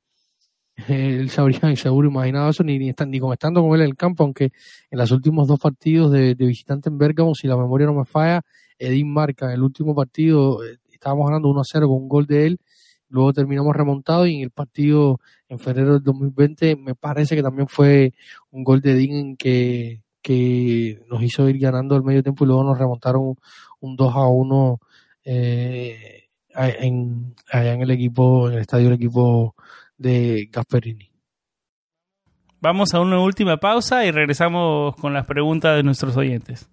Él 0.88 1.30
se 1.30 1.42
habría 1.42 1.76
seguro 1.76 2.10
imaginado 2.10 2.50
eso, 2.50 2.64
ni, 2.64 2.80
ni, 2.80 2.94
ni 3.08 3.20
con 3.20 3.34
estando 3.34 3.62
con 3.62 3.76
él 3.76 3.82
en 3.82 3.88
el 3.88 3.96
campo, 3.96 4.24
aunque 4.24 4.52
en 4.90 5.00
los 5.00 5.12
últimos 5.12 5.48
dos 5.48 5.60
partidos 5.60 6.12
de, 6.12 6.36
de 6.36 6.46
visitante 6.46 6.90
en 6.90 6.98
Bergamo, 6.98 7.34
si 7.34 7.48
la 7.48 7.56
memoria 7.56 7.88
no 7.88 7.94
me 7.94 8.06
falla, 8.06 8.42
Edín 8.80 9.12
marca 9.14 9.48
en 9.48 9.54
el 9.54 9.64
último 9.64 9.96
partido 9.96 10.64
eh, 10.64 10.78
estábamos 10.92 11.28
ganando 11.28 11.50
1 11.50 11.62
a 11.62 11.64
0 11.64 11.88
con 11.88 11.98
un 11.98 12.10
gol 12.10 12.26
de 12.26 12.48
él, 12.48 12.60
luego 13.10 13.34
terminamos 13.34 13.76
remontado 13.76 14.26
y 14.26 14.36
en 14.36 14.42
el 14.42 14.52
partido 14.52 15.20
en 15.48 15.60
febrero 15.60 15.94
del 15.94 16.04
2020 16.04 16.76
me 16.78 16.96
parece 16.96 17.36
que 17.36 17.44
también 17.44 17.68
fue 17.68 18.14
un 18.52 18.64
gol 18.64 18.82
de 18.82 18.96
Dean 18.96 19.36
que, 19.38 20.02
que 20.22 21.00
nos 21.08 21.22
hizo 21.22 21.48
ir 21.48 21.60
ganando 21.60 21.96
el 21.96 22.04
medio 22.04 22.24
tiempo 22.24 22.44
y 22.44 22.48
luego 22.48 22.64
nos 22.64 22.80
remontaron 22.80 23.36
un 23.82 23.96
2 23.96 24.16
a 24.16 24.28
1 24.28 24.80
eh, 25.26 26.24
en, 26.56 27.36
allá 27.52 27.74
en 27.74 27.82
el 27.82 27.92
equipo, 27.92 28.48
en 28.48 28.56
el 28.56 28.62
estadio 28.62 28.86
del 28.86 28.96
equipo 28.96 29.56
de 29.98 30.50
Gasperini. 30.52 31.12
Vamos 32.62 32.96
a 32.96 33.00
una 33.00 33.20
última 33.20 33.58
pausa 33.58 34.06
y 34.06 34.12
regresamos 34.12 34.96
con 34.96 35.14
las 35.14 35.28
preguntas 35.28 35.76
de 35.76 35.84
nuestros 35.84 36.18
oyentes. 36.18 36.68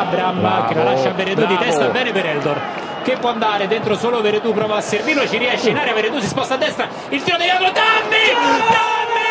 Abram 0.00 0.40
bravo, 0.40 0.68
che 0.68 0.74
la 0.74 0.84
lascia 0.84 1.10
a 1.10 1.12
Veredù 1.12 1.44
di 1.44 1.58
testa 1.58 1.88
bene 1.88 2.10
per 2.10 2.24
Eldor 2.24 2.58
che 3.02 3.18
può 3.18 3.28
andare 3.30 3.66
dentro 3.66 3.94
solo 3.96 4.22
Veredù 4.22 4.54
prova 4.54 4.76
a 4.76 4.80
servirlo 4.80 5.28
ci 5.28 5.36
riesce 5.36 5.68
in 5.70 5.76
area 5.76 5.92
Veredù 5.92 6.18
si 6.20 6.26
sposta 6.26 6.54
a 6.54 6.56
destra 6.56 6.88
il 7.10 7.22
tiro 7.22 7.36
di 7.36 7.42
Diavolo 7.44 7.70
Dammi! 7.70 8.32
Dammi! 8.70 9.28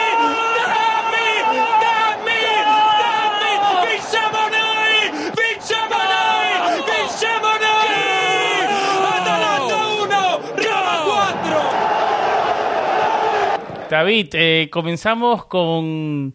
Dammi! 0.69 1.27
Dammi! 1.81 2.41
Dammi! 3.01 3.51
Vinciamo 3.89 4.41
noi! 4.47 5.09
Vinciamo 5.33 5.97
noi! 6.13 6.53
Vinciamo 6.85 7.49
noi! 7.65 7.97
Atalanta 9.17 9.77
1 10.03 10.15
Roma 10.55 10.95
4 11.05 11.57
David 13.89 14.35
eh, 14.35 14.67
comenzamos 14.69 15.45
con 15.47 16.31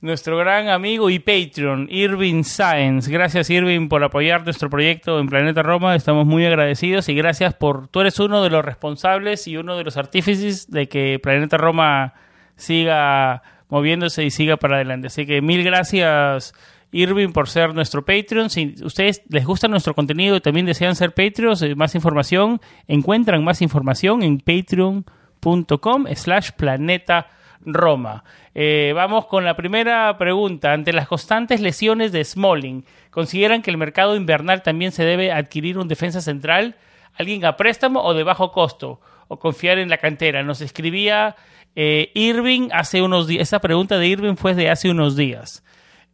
nuestro 0.00 0.38
gran 0.38 0.68
amigo 0.68 1.10
y 1.10 1.18
Patreon, 1.18 1.88
Irving 1.90 2.44
Science. 2.44 3.10
Gracias 3.10 3.50
Irving 3.50 3.88
por 3.88 4.04
apoyar 4.04 4.44
nuestro 4.44 4.70
proyecto 4.70 5.18
en 5.18 5.26
Planeta 5.26 5.62
Roma. 5.62 5.96
Estamos 5.96 6.26
muy 6.26 6.46
agradecidos 6.46 7.08
y 7.08 7.14
gracias 7.14 7.54
por... 7.54 7.88
Tú 7.88 8.00
eres 8.00 8.18
uno 8.20 8.42
de 8.42 8.50
los 8.50 8.64
responsables 8.64 9.48
y 9.48 9.56
uno 9.56 9.76
de 9.76 9.84
los 9.84 9.96
artífices 9.96 10.70
de 10.70 10.88
que 10.88 11.18
Planeta 11.20 11.56
Roma 11.56 12.14
siga 12.54 13.42
moviéndose 13.68 14.24
y 14.24 14.30
siga 14.30 14.56
para 14.56 14.76
adelante. 14.76 15.08
Así 15.08 15.26
que 15.26 15.42
mil 15.42 15.64
gracias 15.64 16.54
Irving 16.92 17.32
por 17.32 17.48
ser 17.48 17.74
nuestro 17.74 18.04
Patreon. 18.04 18.50
Si 18.50 18.76
ustedes 18.82 19.22
les 19.28 19.44
gusta 19.44 19.66
nuestro 19.68 19.94
contenido 19.94 20.36
y 20.36 20.40
también 20.40 20.66
desean 20.66 20.94
ser 20.94 21.12
Patreons, 21.12 21.62
eh, 21.62 21.74
más 21.74 21.94
información, 21.94 22.60
encuentran 22.86 23.42
más 23.42 23.62
información 23.62 24.22
en 24.22 24.38
patreon.com 24.38 26.06
slash 26.14 26.50
planeta 26.52 27.26
Roma. 27.64 28.24
Eh, 28.54 28.92
vamos 28.94 29.26
con 29.26 29.44
la 29.44 29.56
primera 29.56 30.16
pregunta. 30.18 30.72
Ante 30.72 30.92
las 30.92 31.08
constantes 31.08 31.60
lesiones 31.60 32.12
de 32.12 32.24
Smalling, 32.24 32.84
¿consideran 33.10 33.62
que 33.62 33.70
el 33.70 33.76
mercado 33.76 34.16
invernal 34.16 34.62
también 34.62 34.92
se 34.92 35.04
debe 35.04 35.32
adquirir 35.32 35.78
un 35.78 35.88
defensa 35.88 36.20
central? 36.20 36.76
¿Alguien 37.14 37.44
a 37.44 37.56
préstamo 37.56 38.02
o 38.02 38.14
de 38.14 38.24
bajo 38.24 38.52
costo? 38.52 39.00
¿O 39.28 39.38
confiar 39.38 39.78
en 39.78 39.90
la 39.90 39.98
cantera? 39.98 40.42
Nos 40.42 40.60
escribía 40.60 41.36
eh, 41.76 42.10
Irving 42.14 42.68
hace 42.72 43.02
unos 43.02 43.26
días. 43.26 43.42
Esa 43.42 43.60
pregunta 43.60 43.98
de 43.98 44.06
Irving 44.06 44.36
fue 44.36 44.54
de 44.54 44.70
hace 44.70 44.90
unos 44.90 45.16
días. 45.16 45.64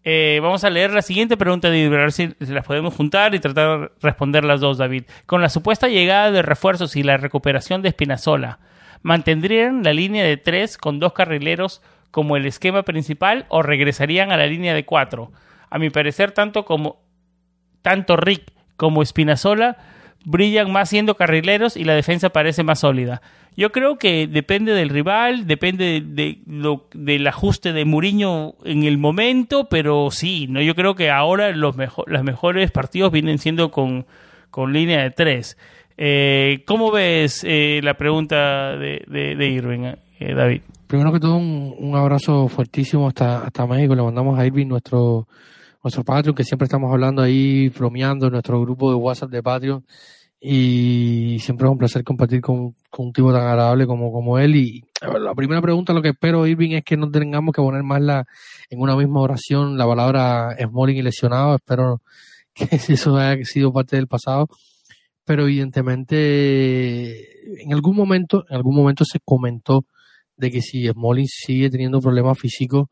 Eh, 0.07 0.38
vamos 0.42 0.62
a 0.64 0.70
leer 0.70 0.92
la 0.92 1.01
siguiente 1.01 1.38
pregunta 1.38 1.70
de 1.70 1.78
Irving, 1.78 1.97
a 1.97 2.01
ver 2.01 2.12
si 2.12 2.34
las 2.40 2.66
podemos 2.66 2.92
juntar 2.92 3.34
y 3.34 3.40
tratar 3.40 3.80
de 3.80 3.90
responder 4.03 4.45
las 4.45 4.61
dos, 4.61 4.76
David. 4.76 5.05
Con 5.24 5.40
la 5.40 5.49
supuesta 5.49 5.88
llegada 5.88 6.30
de 6.30 6.42
refuerzos 6.42 6.95
y 6.97 7.03
la 7.03 7.16
recuperación 7.16 7.80
de 7.80 7.88
Espinazola, 7.88 8.59
¿Mantendrían 9.05 9.82
la 9.82 9.92
línea 9.92 10.24
de 10.24 10.38
tres 10.38 10.78
con 10.78 10.98
dos 10.98 11.12
carrileros 11.12 11.82
como 12.11 12.38
el 12.38 12.46
esquema 12.46 12.84
principal 12.84 13.44
o 13.50 13.62
regresarían 13.62 14.32
a 14.32 14.38
la 14.38 14.46
línea 14.46 14.72
de 14.72 14.86
cuatro? 14.86 15.30
A 15.68 15.78
mi 15.78 15.90
parecer, 15.90 16.32
tanto 16.32 16.64
como 16.64 17.02
tanto 17.82 18.16
Rick 18.16 18.50
como 18.76 19.02
Espinazola 19.02 19.76
brillan 20.24 20.72
más 20.72 20.88
siendo 20.88 21.16
carrileros 21.16 21.76
y 21.76 21.84
la 21.84 21.94
defensa 21.94 22.30
parece 22.30 22.62
más 22.62 22.78
sólida. 22.78 23.20
Yo 23.59 23.72
creo 23.72 23.98
que 23.98 24.26
depende 24.26 24.72
del 24.72 24.88
rival, 24.88 25.46
depende 25.46 26.02
de, 26.02 26.38
del 26.94 27.26
ajuste 27.26 27.74
de 27.74 27.84
Mourinho 27.84 28.55
en 28.64 28.84
el 28.84 28.96
momento, 28.96 29.68
pero 29.68 30.11
sí, 30.11 30.46
no 30.48 30.62
yo 30.62 30.74
creo 30.74 30.94
que 30.94 31.11
ahora 31.11 31.50
los, 31.50 31.76
mejor, 31.76 32.11
los 32.11 32.24
mejores 32.24 32.70
partidos 32.70 33.12
vienen 33.12 33.36
siendo 33.36 33.70
con, 33.70 34.07
con 34.50 34.72
línea 34.72 35.02
de 35.02 35.11
tres. 35.11 35.59
Eh, 35.97 36.64
¿Cómo 36.66 36.90
ves 36.90 37.45
eh, 37.45 37.80
la 37.82 37.95
pregunta 37.95 38.76
de, 38.76 39.05
de, 39.07 39.49
Irving, 39.49 39.92
eh, 40.18 40.34
David? 40.34 40.62
Primero 40.86 41.12
que 41.12 41.20
todo, 41.20 41.36
un, 41.36 41.95
abrazo 41.95 42.49
fuertísimo 42.49 43.09
hasta, 43.09 43.45
hasta 43.45 43.66
México. 43.66 43.95
Le 43.95 44.03
mandamos 44.03 44.38
a 44.38 44.47
Irving 44.47 44.66
nuestro, 44.66 45.28
nuestro 45.82 46.05
Patreon, 46.05 46.34
que 46.34 46.45
siempre 46.45 46.64
estamos 46.64 46.90
hablando 46.92 47.22
ahí, 47.22 47.68
bromeando 47.68 48.26
en 48.26 48.32
nuestro 48.32 48.61
grupo 48.61 48.90
de 48.90 48.97
WhatsApp 48.97 49.30
de 49.30 49.42
Patreon 49.42 49.84
y 50.47 51.38
siempre 51.40 51.66
es 51.66 51.72
un 51.72 51.78
placer 51.78 52.05
compartir 52.05 52.42
con, 52.42 52.76
un 52.99 53.12
tipo 53.14 53.32
tan 53.32 53.47
agradable 53.47 53.86
como, 53.86 54.12
como 54.12 54.38
él. 54.38 54.57
Y 54.57 54.84
la 55.01 55.34
primera 55.34 55.62
pregunta, 55.62 55.95
lo 55.95 56.03
que 56.03 56.11
espero, 56.11 56.47
Irving, 56.47 56.72
es 56.72 56.84
que 56.84 56.99
no 56.99 57.11
tengamos 57.11 57.55
que 57.55 57.62
poner 57.62 57.82
más 57.82 58.03
la, 58.03 58.26
en 58.68 58.78
una 58.78 58.95
misma 58.95 59.22
oración 59.22 59.78
la 59.78 59.86
palabra 59.86 60.55
Smalling 60.61 60.99
y 60.99 61.03
lesionado. 61.03 61.55
Espero 61.55 62.03
que 62.53 62.68
eso 62.92 63.16
haya 63.16 63.42
sido 63.45 63.72
parte 63.72 63.97
del 63.97 64.07
pasado. 64.07 64.49
Pero 65.25 65.45
evidentemente, 65.45 67.62
en 67.62 67.72
algún 67.72 67.97
momento, 67.97 68.45
en 68.49 68.57
algún 68.57 68.77
momento 68.77 69.05
se 69.05 69.20
comentó 69.25 69.87
de 70.37 70.51
que 70.51 70.61
si 70.61 70.87
Smalling 70.87 71.29
sigue 71.29 71.70
teniendo 71.70 72.01
problemas 72.01 72.39
físicos, 72.39 72.89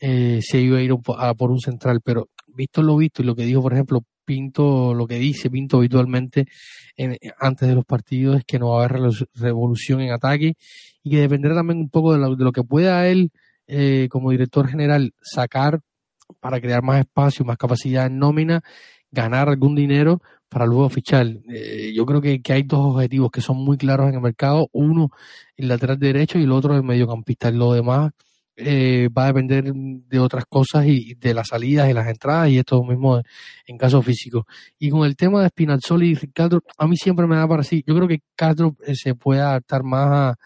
eh, 0.00 0.40
se 0.42 0.60
iba 0.60 0.78
a 0.78 0.82
ir 0.82 0.92
a 1.18 1.34
por 1.34 1.50
un 1.50 1.60
central. 1.60 2.00
Pero 2.04 2.28
visto 2.46 2.82
lo 2.82 2.96
visto 2.96 3.22
y 3.22 3.26
lo 3.26 3.34
que 3.34 3.44
dijo, 3.44 3.62
por 3.62 3.72
ejemplo, 3.72 4.02
Pinto, 4.24 4.94
lo 4.94 5.06
que 5.06 5.16
dice 5.16 5.50
Pinto 5.50 5.78
habitualmente 5.78 6.46
antes 7.40 7.68
de 7.68 7.74
los 7.74 7.84
partidos 7.84 8.38
es 8.38 8.44
que 8.44 8.58
no 8.58 8.70
va 8.70 8.82
a 8.82 8.86
haber 8.86 9.10
revolución 9.34 10.00
en 10.00 10.12
ataque 10.12 10.54
y 11.02 11.10
que 11.10 11.20
dependerá 11.20 11.54
también 11.54 11.80
un 11.80 11.90
poco 11.90 12.12
de 12.12 12.18
lo, 12.18 12.52
que 12.52 12.62
pueda 12.62 13.08
él 13.08 13.30
eh, 13.66 14.08
como 14.10 14.30
director 14.30 14.68
general 14.68 15.12
sacar 15.20 15.80
para 16.40 16.60
crear 16.60 16.82
más 16.82 17.00
espacio, 17.00 17.44
más 17.44 17.56
capacidad 17.56 18.06
en 18.06 18.18
nómina, 18.18 18.62
ganar 19.10 19.48
algún 19.48 19.74
dinero 19.74 20.22
para 20.52 20.66
luego 20.66 20.88
fichar. 20.90 21.26
Eh, 21.48 21.92
yo 21.94 22.04
creo 22.04 22.20
que, 22.20 22.40
hay 22.48 22.62
dos 22.64 22.94
objetivos 22.94 23.30
que 23.30 23.40
son 23.40 23.56
muy 23.56 23.76
claros 23.78 24.08
en 24.08 24.14
el 24.16 24.20
mercado. 24.20 24.68
Uno, 24.72 25.10
el 25.56 25.68
lateral 25.68 25.98
derecho 25.98 26.38
y 26.38 26.42
el 26.42 26.52
otro, 26.52 26.76
el 26.76 26.82
mediocampista. 26.82 27.50
Lo 27.50 27.72
demás 27.72 28.12
eh, 28.56 29.08
va 29.16 29.24
a 29.24 29.26
depender 29.28 29.72
de 29.72 30.18
otras 30.18 30.44
cosas 30.46 30.86
y 30.86 31.14
de 31.14 31.32
las 31.32 31.48
salidas 31.48 31.88
y 31.88 31.94
las 31.94 32.06
entradas 32.06 32.50
y 32.50 32.58
esto 32.58 32.82
mismo 32.84 33.22
en 33.66 33.78
caso 33.78 34.02
físico. 34.02 34.46
Y 34.78 34.90
con 34.90 35.06
el 35.06 35.16
tema 35.16 35.42
de 35.42 35.48
Spinazzola 35.48 36.04
y 36.04 36.14
Ricardo, 36.14 36.62
a 36.76 36.86
mí 36.86 36.96
siempre 36.96 37.26
me 37.26 37.36
da 37.36 37.48
para 37.48 37.62
sí. 37.62 37.82
Yo 37.86 37.94
creo 37.94 38.08
que 38.08 38.20
Castro 38.36 38.76
eh, 38.86 38.94
se 38.94 39.14
puede 39.14 39.40
adaptar 39.40 39.82
más 39.84 40.08
a, 40.10 40.38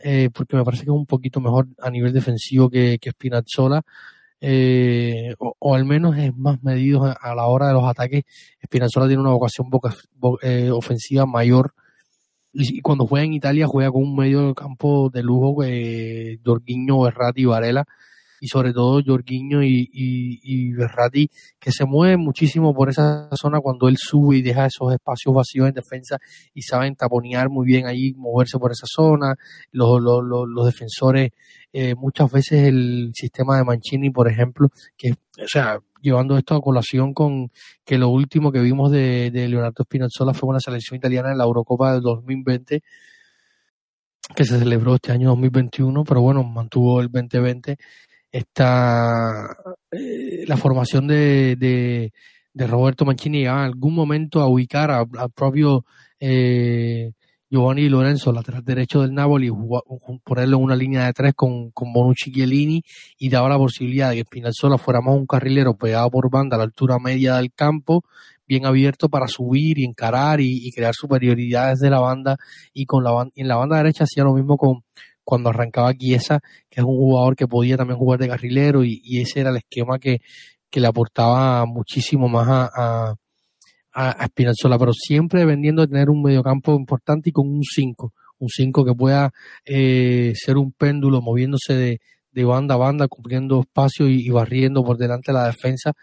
eh, 0.00 0.30
porque 0.32 0.56
me 0.56 0.64
parece 0.64 0.84
que 0.84 0.90
es 0.90 0.96
un 0.96 1.06
poquito 1.06 1.40
mejor 1.40 1.66
a 1.82 1.90
nivel 1.90 2.12
defensivo 2.12 2.70
que, 2.70 2.98
que 3.00 3.10
Spinazzola. 3.10 3.82
Eh, 4.40 5.34
o, 5.38 5.74
al 5.74 5.84
menos 5.84 6.16
es 6.16 6.36
más 6.36 6.62
medido 6.62 7.04
a, 7.04 7.34
la 7.34 7.46
hora 7.46 7.68
de 7.68 7.74
los 7.74 7.84
ataques. 7.84 8.24
Spinazzola 8.64 9.06
tiene 9.06 9.22
una 9.22 9.32
vocación 9.32 9.68
ofensiva 10.72 11.26
mayor 11.26 11.74
y 12.52 12.80
cuando 12.80 13.06
juega 13.06 13.24
en 13.24 13.34
Italia 13.34 13.66
juega 13.66 13.90
con 13.92 14.02
un 14.02 14.16
medio 14.16 14.54
campo 14.54 15.10
de 15.10 15.22
lujo, 15.22 15.62
eh, 15.64 16.38
Jorginho, 16.44 17.02
Berratti 17.02 17.42
y 17.42 17.44
Varela, 17.44 17.86
y 18.40 18.48
sobre 18.48 18.72
todo 18.72 19.02
Jorginho 19.04 19.62
y, 19.62 19.88
y, 19.92 20.72
Berratti, 20.72 21.28
que 21.58 21.72
se 21.72 21.84
mueven 21.84 22.20
muchísimo 22.20 22.74
por 22.74 22.88
esa 22.90 23.28
zona 23.34 23.60
cuando 23.60 23.88
él 23.88 23.96
sube 23.98 24.38
y 24.38 24.42
deja 24.42 24.66
esos 24.66 24.92
espacios 24.92 25.34
vacíos 25.34 25.68
en 25.68 25.74
defensa 25.74 26.18
y 26.54 26.62
saben 26.62 26.96
taponear 26.96 27.48
muy 27.48 27.66
bien 27.66 27.86
ahí, 27.86 28.14
moverse 28.14 28.58
por 28.58 28.72
esa 28.72 28.86
zona. 28.86 29.34
Los, 29.72 30.00
los, 30.00 30.22
los, 30.24 30.66
defensores, 30.66 31.30
eh, 31.72 31.94
muchas 31.94 32.30
veces 32.30 32.64
el 32.64 33.10
sistema 33.14 33.56
de 33.56 33.64
Mancini, 33.64 34.10
por 34.10 34.28
ejemplo, 34.28 34.68
que, 34.96 35.12
o 35.12 35.48
sea, 35.48 35.80
llevando 36.00 36.36
esto 36.36 36.54
a 36.54 36.60
colación 36.60 37.12
con 37.12 37.50
que 37.84 37.98
lo 37.98 38.08
último 38.08 38.52
que 38.52 38.60
vimos 38.60 38.90
de, 38.90 39.30
Leonardo 39.32 39.84
Spinazzola 39.84 40.34
fue 40.34 40.48
una 40.48 40.60
selección 40.60 40.96
italiana 40.96 41.32
en 41.32 41.38
la 41.38 41.44
Eurocopa 41.44 41.92
del 41.92 42.02
2020 42.02 42.82
que 44.34 44.44
se 44.44 44.58
celebró 44.58 44.94
este 44.94 45.12
año 45.12 45.30
2021, 45.30 46.04
pero 46.04 46.20
bueno, 46.20 46.44
mantuvo 46.44 47.00
el 47.00 47.08
2020 47.10 47.78
esta 48.32 49.56
eh, 49.90 50.44
la 50.46 50.56
formación 50.56 51.06
de, 51.06 51.56
de, 51.56 52.66
Roberto 52.66 53.04
Mancini 53.04 53.42
en 53.42 53.50
algún 53.50 53.94
momento 53.94 54.40
a 54.40 54.48
ubicar 54.48 54.90
al 54.90 55.30
propio 55.34 55.84
eh, 56.20 57.12
Giovanni 57.50 57.88
Lorenzo, 57.88 58.30
lateral 58.30 58.62
derecho 58.62 59.00
del 59.00 59.14
Napoli, 59.14 59.50
ponerlo 60.22 60.58
en 60.58 60.62
una 60.62 60.76
línea 60.76 61.06
de 61.06 61.12
tres 61.14 61.32
con, 61.34 61.70
con 61.70 61.92
Bonucci 61.94 62.30
Chiellini 62.30 62.82
y 63.16 63.30
daba 63.30 63.48
la 63.48 63.56
posibilidad 63.56 64.10
de 64.10 64.16
que 64.16 64.22
Spinazzola 64.24 64.76
fuera 64.76 65.00
más 65.00 65.14
un 65.14 65.26
carrilero 65.26 65.74
pegado 65.74 66.10
por 66.10 66.30
banda 66.30 66.56
a 66.56 66.58
la 66.58 66.64
altura 66.64 66.98
media 66.98 67.36
del 67.36 67.52
campo, 67.54 68.04
bien 68.46 68.66
abierto 68.66 69.08
para 69.08 69.28
subir 69.28 69.78
y 69.78 69.84
encarar 69.84 70.42
y, 70.42 70.70
crear 70.72 70.94
superioridades 70.94 71.78
de 71.78 71.88
la 71.88 72.00
banda 72.00 72.36
y 72.74 72.84
con 72.84 73.02
la 73.02 73.30
en 73.34 73.48
la 73.48 73.56
banda 73.56 73.78
derecha 73.78 74.04
hacía 74.04 74.24
lo 74.24 74.34
mismo 74.34 74.58
con 74.58 74.82
cuando 75.28 75.50
arrancaba 75.50 75.92
Chiesa, 75.94 76.40
que 76.70 76.80
es 76.80 76.86
un 76.86 76.96
jugador 76.96 77.36
que 77.36 77.46
podía 77.46 77.76
también 77.76 77.98
jugar 77.98 78.18
de 78.18 78.28
carrilero 78.28 78.84
y, 78.84 79.20
ese 79.20 79.40
era 79.40 79.50
el 79.50 79.56
esquema 79.58 79.98
que, 79.98 80.20
que 80.70 80.80
le 80.80 80.86
aportaba 80.86 81.66
muchísimo 81.66 82.28
más 82.28 82.48
a 82.48 83.14
a, 83.98 84.26
Spinazzola, 84.26 84.78
pero 84.78 84.92
siempre 84.92 85.40
dependiendo 85.40 85.82
de 85.82 85.88
tener 85.88 86.08
un 86.10 86.22
mediocampo 86.22 86.74
importante 86.74 87.30
y 87.30 87.32
con 87.32 87.48
un 87.48 87.62
5, 87.62 88.12
un 88.38 88.48
5 88.48 88.84
que 88.84 88.94
pueda 88.94 89.30
eh, 89.64 90.32
ser 90.36 90.56
un 90.56 90.72
péndulo 90.72 91.20
moviéndose 91.20 91.74
de, 91.74 92.00
de, 92.30 92.44
banda 92.44 92.74
a 92.74 92.78
banda, 92.78 93.08
cumpliendo 93.08 93.60
espacio 93.60 94.08
y, 94.08 94.28
barriendo 94.30 94.84
por 94.84 94.98
delante 94.98 95.32
la 95.32 95.46
defensa. 95.46 95.94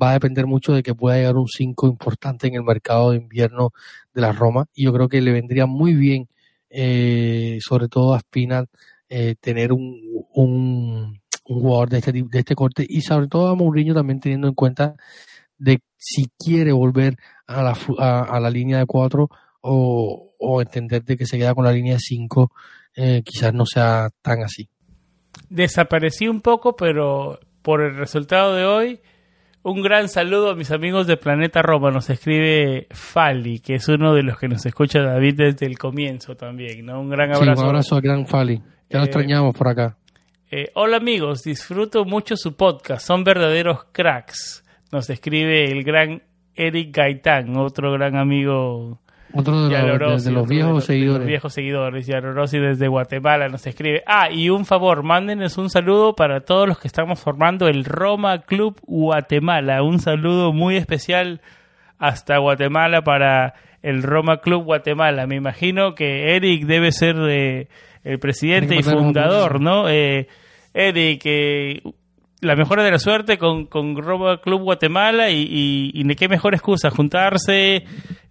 Va 0.00 0.10
a 0.10 0.14
depender 0.14 0.46
mucho 0.46 0.72
de 0.72 0.82
que 0.82 0.94
pueda 0.94 1.16
llegar 1.16 1.36
un 1.36 1.48
5 1.48 1.88
importante 1.88 2.46
en 2.46 2.54
el 2.54 2.62
mercado 2.62 3.10
de 3.10 3.18
invierno 3.18 3.70
de 4.14 4.22
la 4.22 4.32
Roma 4.32 4.66
y 4.72 4.84
yo 4.84 4.92
creo 4.92 5.08
que 5.08 5.20
le 5.20 5.32
vendría 5.32 5.66
muy 5.66 5.94
bien, 5.94 6.28
eh, 6.72 7.58
sobre 7.60 7.88
todo 7.88 8.14
a 8.14 8.20
Spinal, 8.20 8.66
eh, 9.08 9.34
tener 9.40 9.72
un, 9.72 10.00
un, 10.34 11.20
jugador 11.44 11.90
de 11.90 11.98
este, 11.98 12.12
de 12.12 12.38
este 12.38 12.54
corte 12.54 12.86
y 12.88 13.02
sobre 13.02 13.26
todo 13.28 13.48
a 13.48 13.54
Mourinho 13.54 13.94
también 13.94 14.20
teniendo 14.20 14.48
en 14.48 14.54
cuenta 14.54 14.94
de 15.58 15.80
si 15.98 16.30
quiere 16.38 16.72
volver 16.72 17.16
a 17.46 17.62
la, 17.62 17.76
a, 17.98 18.40
la 18.40 18.48
línea 18.48 18.78
de 18.78 18.86
4 18.86 19.28
o, 19.60 20.34
o, 20.38 20.62
entender 20.62 21.04
de 21.04 21.16
que 21.16 21.26
se 21.26 21.36
queda 21.36 21.54
con 21.54 21.64
la 21.64 21.72
línea 21.72 21.94
de 21.94 22.00
5, 22.00 22.50
eh, 22.96 23.22
quizás 23.22 23.52
no 23.52 23.66
sea 23.66 24.08
tan 24.22 24.42
así. 24.42 24.68
Desaparecí 25.50 26.26
un 26.26 26.40
poco, 26.40 26.74
pero 26.74 27.38
por 27.60 27.82
el 27.82 27.96
resultado 27.96 28.54
de 28.54 28.64
hoy, 28.64 29.00
un 29.62 29.82
gran 29.82 30.08
saludo 30.08 30.50
a 30.50 30.54
mis 30.54 30.70
amigos 30.70 31.06
de 31.06 31.16
Planeta 31.16 31.62
Roma. 31.62 31.90
Nos 31.90 32.10
escribe 32.10 32.86
Fali, 32.90 33.60
que 33.60 33.74
es 33.74 33.88
uno 33.88 34.14
de 34.14 34.22
los 34.22 34.38
que 34.38 34.48
nos 34.48 34.64
escucha 34.66 35.00
David 35.02 35.34
desde 35.36 35.66
el 35.66 35.78
comienzo 35.78 36.36
también. 36.36 36.86
¿no? 36.86 37.00
Un 37.00 37.10
gran 37.10 37.34
abrazo. 37.34 37.62
un 37.62 37.68
abrazo 37.68 37.96
al 37.96 38.02
gran 38.02 38.26
Fali. 38.26 38.62
Ya 38.90 38.98
lo 38.98 39.04
eh, 39.04 39.06
extrañamos 39.06 39.56
por 39.56 39.68
acá. 39.68 39.96
Eh, 40.50 40.70
hola 40.74 40.98
amigos, 40.98 41.42
disfruto 41.42 42.04
mucho 42.04 42.36
su 42.36 42.54
podcast. 42.54 43.06
Son 43.06 43.24
verdaderos 43.24 43.84
cracks 43.92 44.62
nos 44.92 45.08
escribe 45.08 45.64
el 45.72 45.82
gran 45.82 46.22
Eric 46.54 46.94
Gaitán, 46.94 47.56
otro 47.56 47.92
gran 47.92 48.16
amigo. 48.16 49.00
Otro 49.34 49.68
de, 49.68 50.30
los, 50.30 50.48
viejos 50.48 50.84
seguidores. 50.84 51.20
los 51.20 51.26
viejos 51.26 51.54
seguidores. 51.54 52.06
desde 52.06 52.88
Guatemala 52.88 53.48
nos 53.48 53.66
escribe. 53.66 54.02
Ah, 54.06 54.30
y 54.30 54.50
un 54.50 54.64
favor, 54.66 55.02
mándenos 55.02 55.56
un 55.58 55.70
saludo 55.70 56.14
para 56.14 56.40
todos 56.40 56.68
los 56.68 56.78
que 56.78 56.88
estamos 56.88 57.18
formando 57.18 57.66
el 57.66 57.84
Roma 57.84 58.42
Club 58.42 58.80
Guatemala. 58.82 59.82
Un 59.82 60.00
saludo 60.00 60.52
muy 60.52 60.76
especial 60.76 61.40
hasta 61.98 62.38
Guatemala 62.38 63.02
para 63.02 63.54
el 63.82 64.02
Roma 64.02 64.38
Club 64.38 64.64
Guatemala. 64.64 65.26
Me 65.26 65.36
imagino 65.36 65.94
que 65.94 66.36
Eric 66.36 66.66
debe 66.66 66.92
ser 66.92 67.16
eh, 67.28 67.68
el 68.04 68.18
presidente 68.18 68.76
y 68.76 68.82
fundador, 68.82 69.60
¿no? 69.60 69.88
Eh, 69.88 70.28
Eric, 70.74 71.22
eh, 71.24 71.82
la 72.42 72.56
mejor 72.56 72.82
de 72.82 72.90
la 72.90 72.98
suerte 72.98 73.38
con, 73.38 73.66
con 73.66 73.96
Roma 73.96 74.40
Club 74.40 74.62
Guatemala 74.62 75.30
y, 75.30 75.92
y, 75.94 76.14
qué 76.16 76.28
mejor 76.28 76.54
excusa, 76.54 76.90
juntarse 76.90 77.84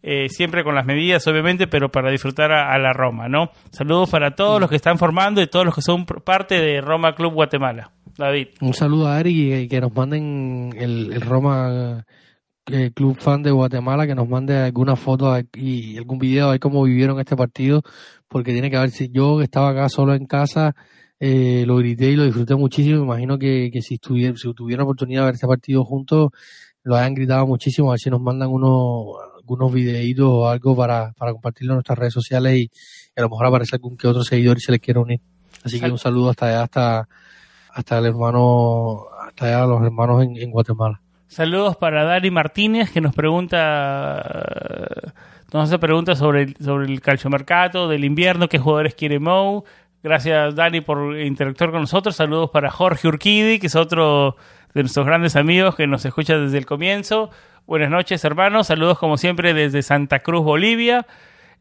eh, 0.03 0.27
siempre 0.27 0.65
con 0.65 0.75
las 0.75 0.85
medidas, 0.85 1.25
obviamente, 1.27 1.65
pero 1.67 1.89
para 1.89 2.11
disfrutar 2.11 2.51
a, 2.51 2.77
la 2.77 2.91
Roma, 2.91 3.29
¿no? 3.29 3.51
Saludos 3.71 4.09
para 4.09 4.35
todos 4.35 4.59
los 4.59 4.69
que 4.69 4.75
están 4.75 4.97
formando 4.97 5.41
y 5.41 5.47
todos 5.47 5.65
los 5.65 5.73
que 5.73 5.81
son 5.81 6.05
parte 6.05 6.55
de 6.55 6.81
Roma 6.81 7.15
Club 7.15 7.33
Guatemala. 7.33 7.91
David. 8.17 8.49
Un 8.59 8.73
saludo 8.73 9.07
a 9.07 9.19
Eric 9.21 9.63
y 9.63 9.67
que 9.69 9.79
nos 9.79 9.95
manden 9.95 10.73
el, 10.77 11.21
Roma 11.21 12.05
eh, 12.65 12.91
Club 12.93 13.15
Fan 13.17 13.43
de 13.43 13.51
Guatemala, 13.51 14.05
que 14.05 14.13
nos 14.13 14.27
mande 14.27 14.57
alguna 14.57 14.97
foto 14.97 15.33
y 15.53 15.97
algún 15.97 16.19
video 16.19 16.51
de 16.51 16.59
cómo 16.59 16.83
vivieron 16.83 17.17
este 17.17 17.37
partido, 17.37 17.81
porque 18.27 18.51
tiene 18.51 18.69
que 18.69 18.77
ver 18.77 18.89
si 18.89 19.09
yo 19.09 19.41
estaba 19.41 19.69
acá 19.69 19.87
solo 19.87 20.13
en 20.13 20.25
casa 20.25 20.75
eh, 21.23 21.65
lo 21.67 21.77
grité 21.77 22.09
y 22.09 22.15
lo 22.15 22.23
disfruté 22.23 22.55
muchísimo. 22.55 23.01
Me 23.01 23.05
imagino 23.05 23.37
que, 23.37 23.69
que 23.71 23.83
si, 23.83 23.99
si 23.99 24.53
tuvieran 24.55 24.85
oportunidad 24.85 25.21
de 25.21 25.25
ver 25.25 25.35
este 25.35 25.45
partido 25.45 25.85
juntos, 25.85 26.31
lo 26.81 26.95
hayan 26.95 27.13
gritado 27.13 27.45
muchísimo. 27.45 27.89
A 27.89 27.93
ver 27.93 27.99
si 27.99 28.09
nos 28.09 28.19
mandan 28.19 28.49
uno, 28.49 29.13
algunos 29.37 29.71
videitos 29.71 30.25
o 30.27 30.49
algo 30.49 30.75
para, 30.75 31.11
para 31.11 31.31
compartirlo 31.31 31.73
en 31.73 31.75
nuestras 31.75 31.99
redes 31.99 32.13
sociales 32.15 32.57
y, 32.57 32.71
a 33.15 33.21
lo 33.21 33.29
mejor 33.29 33.45
aparece 33.45 33.75
algún 33.75 33.97
que 33.97 34.07
otro 34.07 34.23
seguidor 34.23 34.57
y 34.57 34.61
se 34.61 34.71
les 34.71 34.81
quiere 34.81 34.99
unir. 34.99 35.21
Así 35.63 35.79
que 35.79 35.91
un 35.91 35.99
saludo 35.99 36.31
hasta 36.31 36.47
allá, 36.47 36.63
hasta, 36.63 37.07
hasta 37.71 37.99
el 37.99 38.05
hermano, 38.07 39.03
hasta 39.27 39.45
allá 39.45 39.65
los 39.67 39.83
hermanos 39.83 40.23
en, 40.23 40.37
en 40.37 40.49
Guatemala. 40.49 40.99
Saludos 41.27 41.77
para 41.77 42.03
Dani 42.03 42.31
Martínez 42.31 42.89
que 42.89 42.99
nos 42.99 43.13
pregunta 43.13 44.23
nos 45.53 45.67
hace 45.67 45.79
preguntas 45.79 46.17
sobre 46.17 46.43
el, 46.43 46.55
sobre 46.57 46.85
el 46.85 47.01
calciomercato 47.01 47.89
del 47.89 48.05
invierno, 48.05 48.47
qué 48.47 48.57
jugadores 48.57 48.95
quiere 48.95 49.19
Mou. 49.19 49.65
Gracias 50.03 50.55
Dani 50.55 50.81
por 50.81 51.19
interactuar 51.19 51.71
con 51.71 51.81
nosotros. 51.81 52.15
Saludos 52.15 52.49
para 52.49 52.71
Jorge 52.71 53.07
Urquidi, 53.07 53.59
que 53.59 53.67
es 53.67 53.75
otro 53.75 54.35
de 54.73 54.81
nuestros 54.81 55.05
grandes 55.05 55.35
amigos 55.35 55.75
que 55.75 55.85
nos 55.85 56.03
escucha 56.05 56.37
desde 56.37 56.57
el 56.57 56.65
comienzo. 56.65 57.29
Buenas 57.67 57.91
noches, 57.91 58.25
hermanos. 58.25 58.67
Saludos 58.67 58.97
como 58.97 59.17
siempre 59.17 59.53
desde 59.53 59.83
Santa 59.83 60.19
Cruz, 60.19 60.43
Bolivia. 60.43 61.05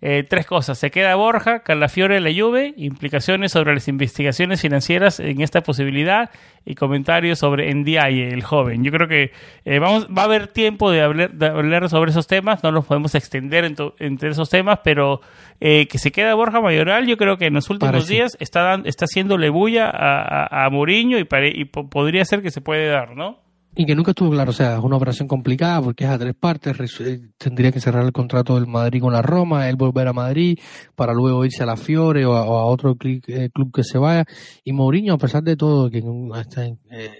Eh, 0.03 0.25
tres 0.27 0.47
cosas. 0.47 0.79
Se 0.79 0.91
queda 0.91 1.15
Borja, 1.15 1.59
Calafiore, 1.63 2.21
la 2.21 2.31
Juve, 2.33 2.73
implicaciones 2.79 3.53
sobre 3.53 3.75
las 3.75 3.87
investigaciones 3.87 4.63
financieras 4.63 5.21
en 5.21 5.43
esta 5.43 5.61
posibilidad 5.63 6.31
y 6.65 6.75
comentarios 6.75 7.39
sobre 7.39 7.73
Ndiaye, 7.75 8.33
el 8.33 8.43
joven. 8.43 8.83
Yo 8.83 8.93
creo 8.93 9.09
que 9.09 9.33
eh, 9.67 9.79
vamos, 9.79 10.07
va 10.07 10.23
a 10.23 10.25
haber 10.25 10.47
tiempo 10.49 10.91
de 10.91 11.03
hablar, 11.03 11.33
de 11.33 11.47
hablar 11.47 11.91
sobre 11.91 12.13
esos 12.13 12.27
temas, 12.27 12.63
no 12.63 12.73
nos 12.73 12.87
podemos 12.87 13.15
extender 13.15 13.65
entre 13.65 14.31
esos 14.31 14.49
temas, 14.49 14.81
pero 14.83 15.21
eh, 15.61 15.87
que 15.87 15.99
se 15.99 16.13
queda 16.13 16.35
Borja 16.35 16.63
Mayoral, 16.63 17.07
yo 17.07 17.19
creo 17.19 17.37
que 17.37 17.47
en 17.47 17.55
los 17.55 17.69
últimos 17.69 18.09
días 18.09 18.39
está, 18.41 18.81
está 18.85 19.05
haciéndole 19.05 19.51
bulla 19.51 19.91
a, 19.91 20.65
a, 20.65 20.71
Mourinho 20.71 21.19
y, 21.19 21.29
y 21.31 21.65
podría 21.67 22.25
ser 22.25 22.41
que 22.41 22.51
se 22.51 22.63
puede 22.63 22.87
dar, 22.87 23.15
¿no? 23.15 23.50
Y 23.77 23.87
que 23.87 23.95
nunca 23.95 24.11
estuvo 24.11 24.31
claro, 24.31 24.51
o 24.51 24.53
sea, 24.53 24.79
es 24.79 24.83
una 24.83 24.97
operación 24.97 25.29
complicada 25.29 25.81
porque 25.81 26.05
es 26.05 26.11
a 26.11 26.19
tres 26.19 26.35
partes, 26.35 26.77
eh, 27.01 27.21
tendría 27.39 27.71
que 27.71 27.81
cerrar 27.81 28.05
el 28.05 28.13
contrato 28.13 28.57
del 28.57 28.67
Madrid 28.67 29.01
con 29.01 29.13
la 29.13 29.23
Roma, 29.23 29.69
él 29.69 29.77
volver 29.77 30.09
a 30.09 30.13
Madrid 30.13 30.59
para 30.97 31.15
luego 31.15 31.45
irse 31.45 31.63
a 31.63 31.67
la 31.67 31.77
Fiore 31.77 32.27
o 32.27 32.35
a, 32.35 32.65
otro 32.65 32.97
eh, 33.05 33.51
club 33.53 33.73
que 33.73 33.85
se 33.85 33.97
vaya. 33.99 34.25
Y 34.65 34.73
Mourinho, 34.73 35.15
a 35.15 35.19
pesar 35.19 35.45
de 35.45 35.57
todo, 35.57 35.89
que 35.89 35.99
eh, 35.99 37.13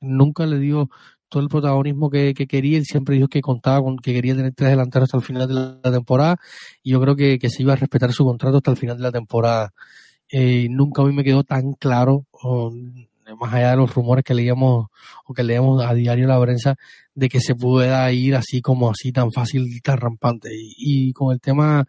nunca 0.00 0.46
le 0.46 0.58
dio 0.58 0.90
todo 1.28 1.42
el 1.44 1.48
protagonismo 1.48 2.10
que, 2.10 2.34
quería, 2.34 2.78
él 2.78 2.84
siempre 2.84 3.14
dijo 3.14 3.28
que 3.28 3.40
contaba 3.40 3.80
con 3.80 3.98
que 3.98 4.12
quería 4.12 4.34
tener 4.34 4.54
tres 4.54 4.70
delanteros 4.70 5.06
hasta 5.06 5.18
el 5.18 5.22
final 5.22 5.46
de 5.46 5.54
la 5.54 5.92
temporada 5.92 6.38
y 6.82 6.92
yo 6.92 7.00
creo 7.00 7.14
que, 7.14 7.38
se 7.50 7.62
iba 7.62 7.74
a 7.74 7.76
respetar 7.76 8.12
su 8.12 8.24
contrato 8.24 8.56
hasta 8.56 8.72
el 8.72 8.76
final 8.78 8.96
de 8.96 9.02
la 9.04 9.12
temporada. 9.12 9.72
nunca 10.70 11.02
a 11.02 11.04
mí 11.04 11.12
me 11.12 11.24
quedó 11.24 11.44
tan 11.44 11.74
claro, 11.74 12.26
más 13.36 13.52
allá 13.52 13.70
de 13.70 13.76
los 13.76 13.94
rumores 13.94 14.24
que 14.24 14.34
leíamos 14.34 14.86
o 15.26 15.34
que 15.34 15.42
leíamos 15.42 15.84
a 15.84 15.94
diario 15.94 16.24
en 16.24 16.30
la 16.30 16.40
prensa, 16.40 16.76
de 17.14 17.28
que 17.28 17.40
se 17.40 17.54
pueda 17.54 18.10
ir 18.12 18.36
así 18.36 18.60
como 18.62 18.90
así 18.90 19.12
tan 19.12 19.32
fácil 19.32 19.80
tan 19.82 19.98
rampante. 19.98 20.50
Y, 20.52 21.12
con 21.12 21.32
el 21.32 21.40
tema 21.40 21.86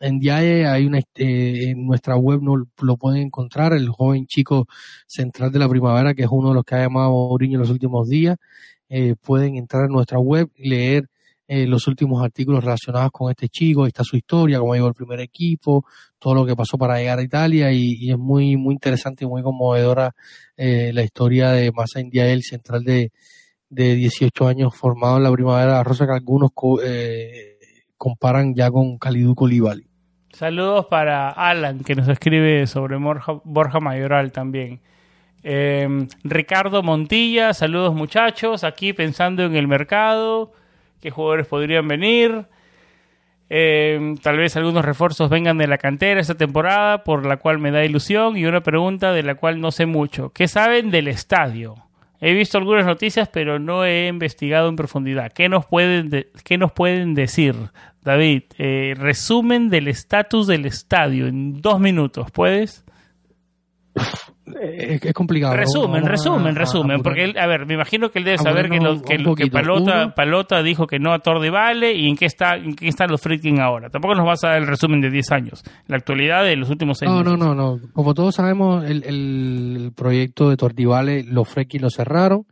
en 0.00 0.18
DIAE 0.18 0.66
hay 0.66 0.86
una 0.86 0.98
eh, 0.98 1.70
en 1.70 1.86
nuestra 1.86 2.16
web 2.16 2.40
no 2.42 2.56
lo 2.56 2.96
pueden 2.98 3.22
encontrar 3.22 3.72
el 3.72 3.88
joven 3.88 4.26
chico 4.26 4.66
central 5.06 5.50
de 5.52 5.58
la 5.58 5.68
primavera 5.68 6.12
que 6.14 6.24
es 6.24 6.28
uno 6.30 6.50
de 6.50 6.54
los 6.56 6.64
que 6.64 6.74
ha 6.74 6.82
llamado 6.82 7.10
Mourinho 7.10 7.54
en 7.54 7.60
los 7.60 7.70
últimos 7.70 8.06
días 8.06 8.36
eh, 8.90 9.14
pueden 9.20 9.56
entrar 9.56 9.86
en 9.86 9.92
nuestra 9.92 10.18
web 10.18 10.50
y 10.54 10.68
leer 10.68 11.08
eh, 11.48 11.64
los 11.64 11.86
últimos 11.86 12.24
artículos 12.24 12.64
relacionados 12.64 13.12
con 13.12 13.30
este 13.30 13.48
chico, 13.48 13.86
está 13.86 14.02
su 14.02 14.16
historia, 14.16 14.58
cómo 14.58 14.74
llegó 14.74 14.88
el 14.88 14.94
primer 14.94 15.20
equipo, 15.20 15.84
todo 16.18 16.34
lo 16.34 16.44
que 16.44 16.56
pasó 16.56 16.76
para 16.76 16.98
llegar 16.98 17.20
a 17.20 17.22
Italia 17.22 17.70
y, 17.70 18.10
es 18.10 18.18
muy 18.18 18.56
muy 18.56 18.72
interesante 18.74 19.24
y 19.24 19.28
muy 19.28 19.42
conmovedora 19.42 20.12
eh, 20.56 20.90
la 20.92 21.04
historia 21.04 21.52
de 21.52 21.70
Massa 21.70 22.00
el 22.00 22.42
central 22.42 22.82
de, 22.82 23.12
de 23.68 23.94
18 23.94 24.48
años 24.48 24.74
formado 24.74 25.18
en 25.18 25.22
la 25.22 25.30
primavera 25.30 25.78
de 25.78 25.84
Rosa 25.84 26.06
que 26.06 26.14
algunos 26.14 26.50
eh, 26.82 27.58
comparan 27.96 28.52
ya 28.52 28.68
con 28.68 28.98
Kalidou 28.98 29.36
Koulibaly. 29.36 29.86
Saludos 30.32 30.86
para 30.86 31.30
Alan 31.30 31.84
que 31.84 31.94
nos 31.94 32.08
escribe 32.08 32.66
sobre 32.66 32.96
Borja, 32.96 33.80
Mayoral 33.80 34.32
también. 34.32 34.80
Ricardo 36.24 36.82
Montilla, 36.82 37.54
saludos 37.54 37.94
muchachos, 37.94 38.64
aquí 38.64 38.92
pensando 38.92 39.44
en 39.44 39.54
el 39.54 39.68
mercado 39.68 40.52
qué 41.06 41.12
jugadores 41.12 41.46
podrían 41.46 41.86
venir. 41.86 42.46
Eh, 43.48 44.16
tal 44.24 44.38
vez 44.38 44.56
algunos 44.56 44.84
refuerzos 44.84 45.30
vengan 45.30 45.56
de 45.56 45.68
la 45.68 45.78
cantera 45.78 46.20
esta 46.20 46.34
temporada, 46.34 47.04
por 47.04 47.24
la 47.24 47.36
cual 47.36 47.60
me 47.60 47.70
da 47.70 47.84
ilusión. 47.84 48.36
Y 48.36 48.44
una 48.44 48.60
pregunta 48.60 49.12
de 49.12 49.22
la 49.22 49.36
cual 49.36 49.60
no 49.60 49.70
sé 49.70 49.86
mucho. 49.86 50.30
¿Qué 50.30 50.48
saben 50.48 50.90
del 50.90 51.06
estadio? 51.06 51.76
He 52.20 52.32
visto 52.32 52.58
algunas 52.58 52.86
noticias, 52.86 53.28
pero 53.28 53.60
no 53.60 53.84
he 53.84 54.08
investigado 54.08 54.68
en 54.68 54.74
profundidad. 54.74 55.32
¿Qué 55.32 55.48
nos 55.48 55.64
pueden, 55.64 56.26
qué 56.42 56.58
nos 56.58 56.72
pueden 56.72 57.14
decir, 57.14 57.54
David? 58.02 58.42
Eh, 58.58 58.94
resumen 58.96 59.68
del 59.68 59.86
estatus 59.86 60.48
del 60.48 60.66
estadio 60.66 61.28
en 61.28 61.62
dos 61.62 61.78
minutos, 61.78 62.32
¿puedes? 62.32 62.84
Es, 64.46 65.12
complicado. 65.12 65.54
Resumen, 65.54 66.04
resumen, 66.04 66.54
resumen. 66.54 67.02
Porque, 67.02 67.24
él, 67.24 67.38
a 67.38 67.46
ver, 67.46 67.66
me 67.66 67.74
imagino 67.74 68.10
que 68.10 68.20
él 68.20 68.24
debe 68.24 68.38
saber 68.38 68.68
que, 68.70 68.78
lo, 68.78 69.02
que, 69.02 69.50
Palota, 69.50 70.14
Palota, 70.14 70.62
dijo 70.62 70.86
que 70.86 70.98
no 70.98 71.12
a 71.12 71.18
Tor 71.18 71.40
de 71.40 71.50
Vale 71.50 71.94
y 71.94 72.08
en 72.08 72.16
qué, 72.16 72.26
está, 72.26 72.56
en 72.56 72.74
qué 72.74 72.88
están 72.88 73.10
los 73.10 73.20
freaking 73.20 73.60
ahora. 73.60 73.90
Tampoco 73.90 74.14
nos 74.14 74.24
vas 74.24 74.44
a 74.44 74.50
dar 74.50 74.58
el 74.58 74.66
resumen 74.66 75.00
de 75.00 75.10
10 75.10 75.32
años. 75.32 75.62
La 75.88 75.96
actualidad 75.96 76.44
de 76.44 76.56
los 76.56 76.70
últimos 76.70 76.98
6 76.98 77.10
no, 77.10 77.24
No, 77.24 77.36
no, 77.36 77.54
no. 77.54 77.80
Como 77.92 78.14
todos 78.14 78.36
sabemos, 78.36 78.84
el, 78.84 79.02
el 79.04 79.92
proyecto 79.94 80.48
de 80.50 80.56
Tordivale, 80.56 81.24
los 81.24 81.48
freaking 81.48 81.82
lo 81.82 81.90
cerraron. 81.90 82.46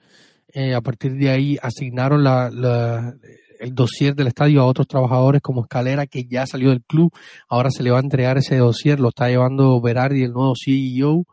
Eh, 0.53 0.75
a 0.75 0.81
partir 0.81 1.15
de 1.15 1.31
ahí 1.31 1.59
asignaron 1.63 2.23
la, 2.23 2.49
la, 2.51 3.15
el 3.59 3.75
dossier 3.75 4.15
del 4.15 4.29
estadio 4.29 4.61
a 4.63 4.67
otros 4.67 4.87
trabajadores 4.87 5.43
como 5.43 5.63
Escalera, 5.63 6.07
que 6.07 6.25
ya 6.25 6.47
salió 6.47 6.71
del 6.71 6.83
club. 6.83 7.13
Ahora 7.49 7.71
se 7.71 7.83
le 7.83 7.91
va 7.91 7.99
a 7.99 8.03
entregar 8.03 8.39
ese 8.39 8.57
dossier, 8.57 9.01
lo 9.01 9.09
está 9.09 9.29
llevando 9.29 9.81
Berardi, 9.81 10.23
el 10.23 10.33
nuevo 10.33 10.55
CEO 10.57 11.25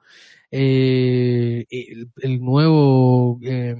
eh, 0.51 1.65
el, 1.69 2.41
nuevo 2.41 3.39
eh, 3.41 3.75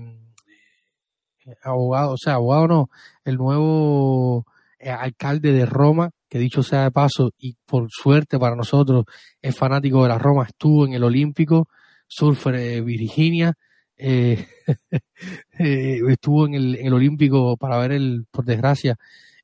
abogado, 1.64 2.14
o 2.14 2.18
sea, 2.18 2.36
abogado 2.36 2.68
no, 2.68 2.90
el 3.26 3.36
nuevo 3.36 4.46
eh, 4.80 4.90
alcalde 4.90 5.52
de 5.52 5.66
Roma, 5.66 6.12
que 6.30 6.40
dicho 6.40 6.64
sea 6.64 6.84
de 6.84 6.92
paso, 6.92 7.32
y 7.38 7.56
por 7.66 7.88
suerte 7.90 8.40
para 8.40 8.56
nosotros 8.56 9.06
es 9.42 9.56
fanático 9.56 10.04
de 10.04 10.10
la 10.10 10.18
Roma, 10.18 10.46
estuvo 10.46 10.86
en 10.86 10.94
el 10.94 11.04
Olímpico, 11.04 11.68
surfer 12.08 12.56
de 12.56 12.82
Virginia, 12.82 13.54
eh, 13.98 14.48
estuvo 16.10 16.48
en 16.48 16.56
el, 16.56 16.94
Olímpico 16.94 17.58
para 17.58 17.78
ver 17.80 17.92
el, 17.92 18.26
por 18.32 18.46
desgracia, 18.46 18.96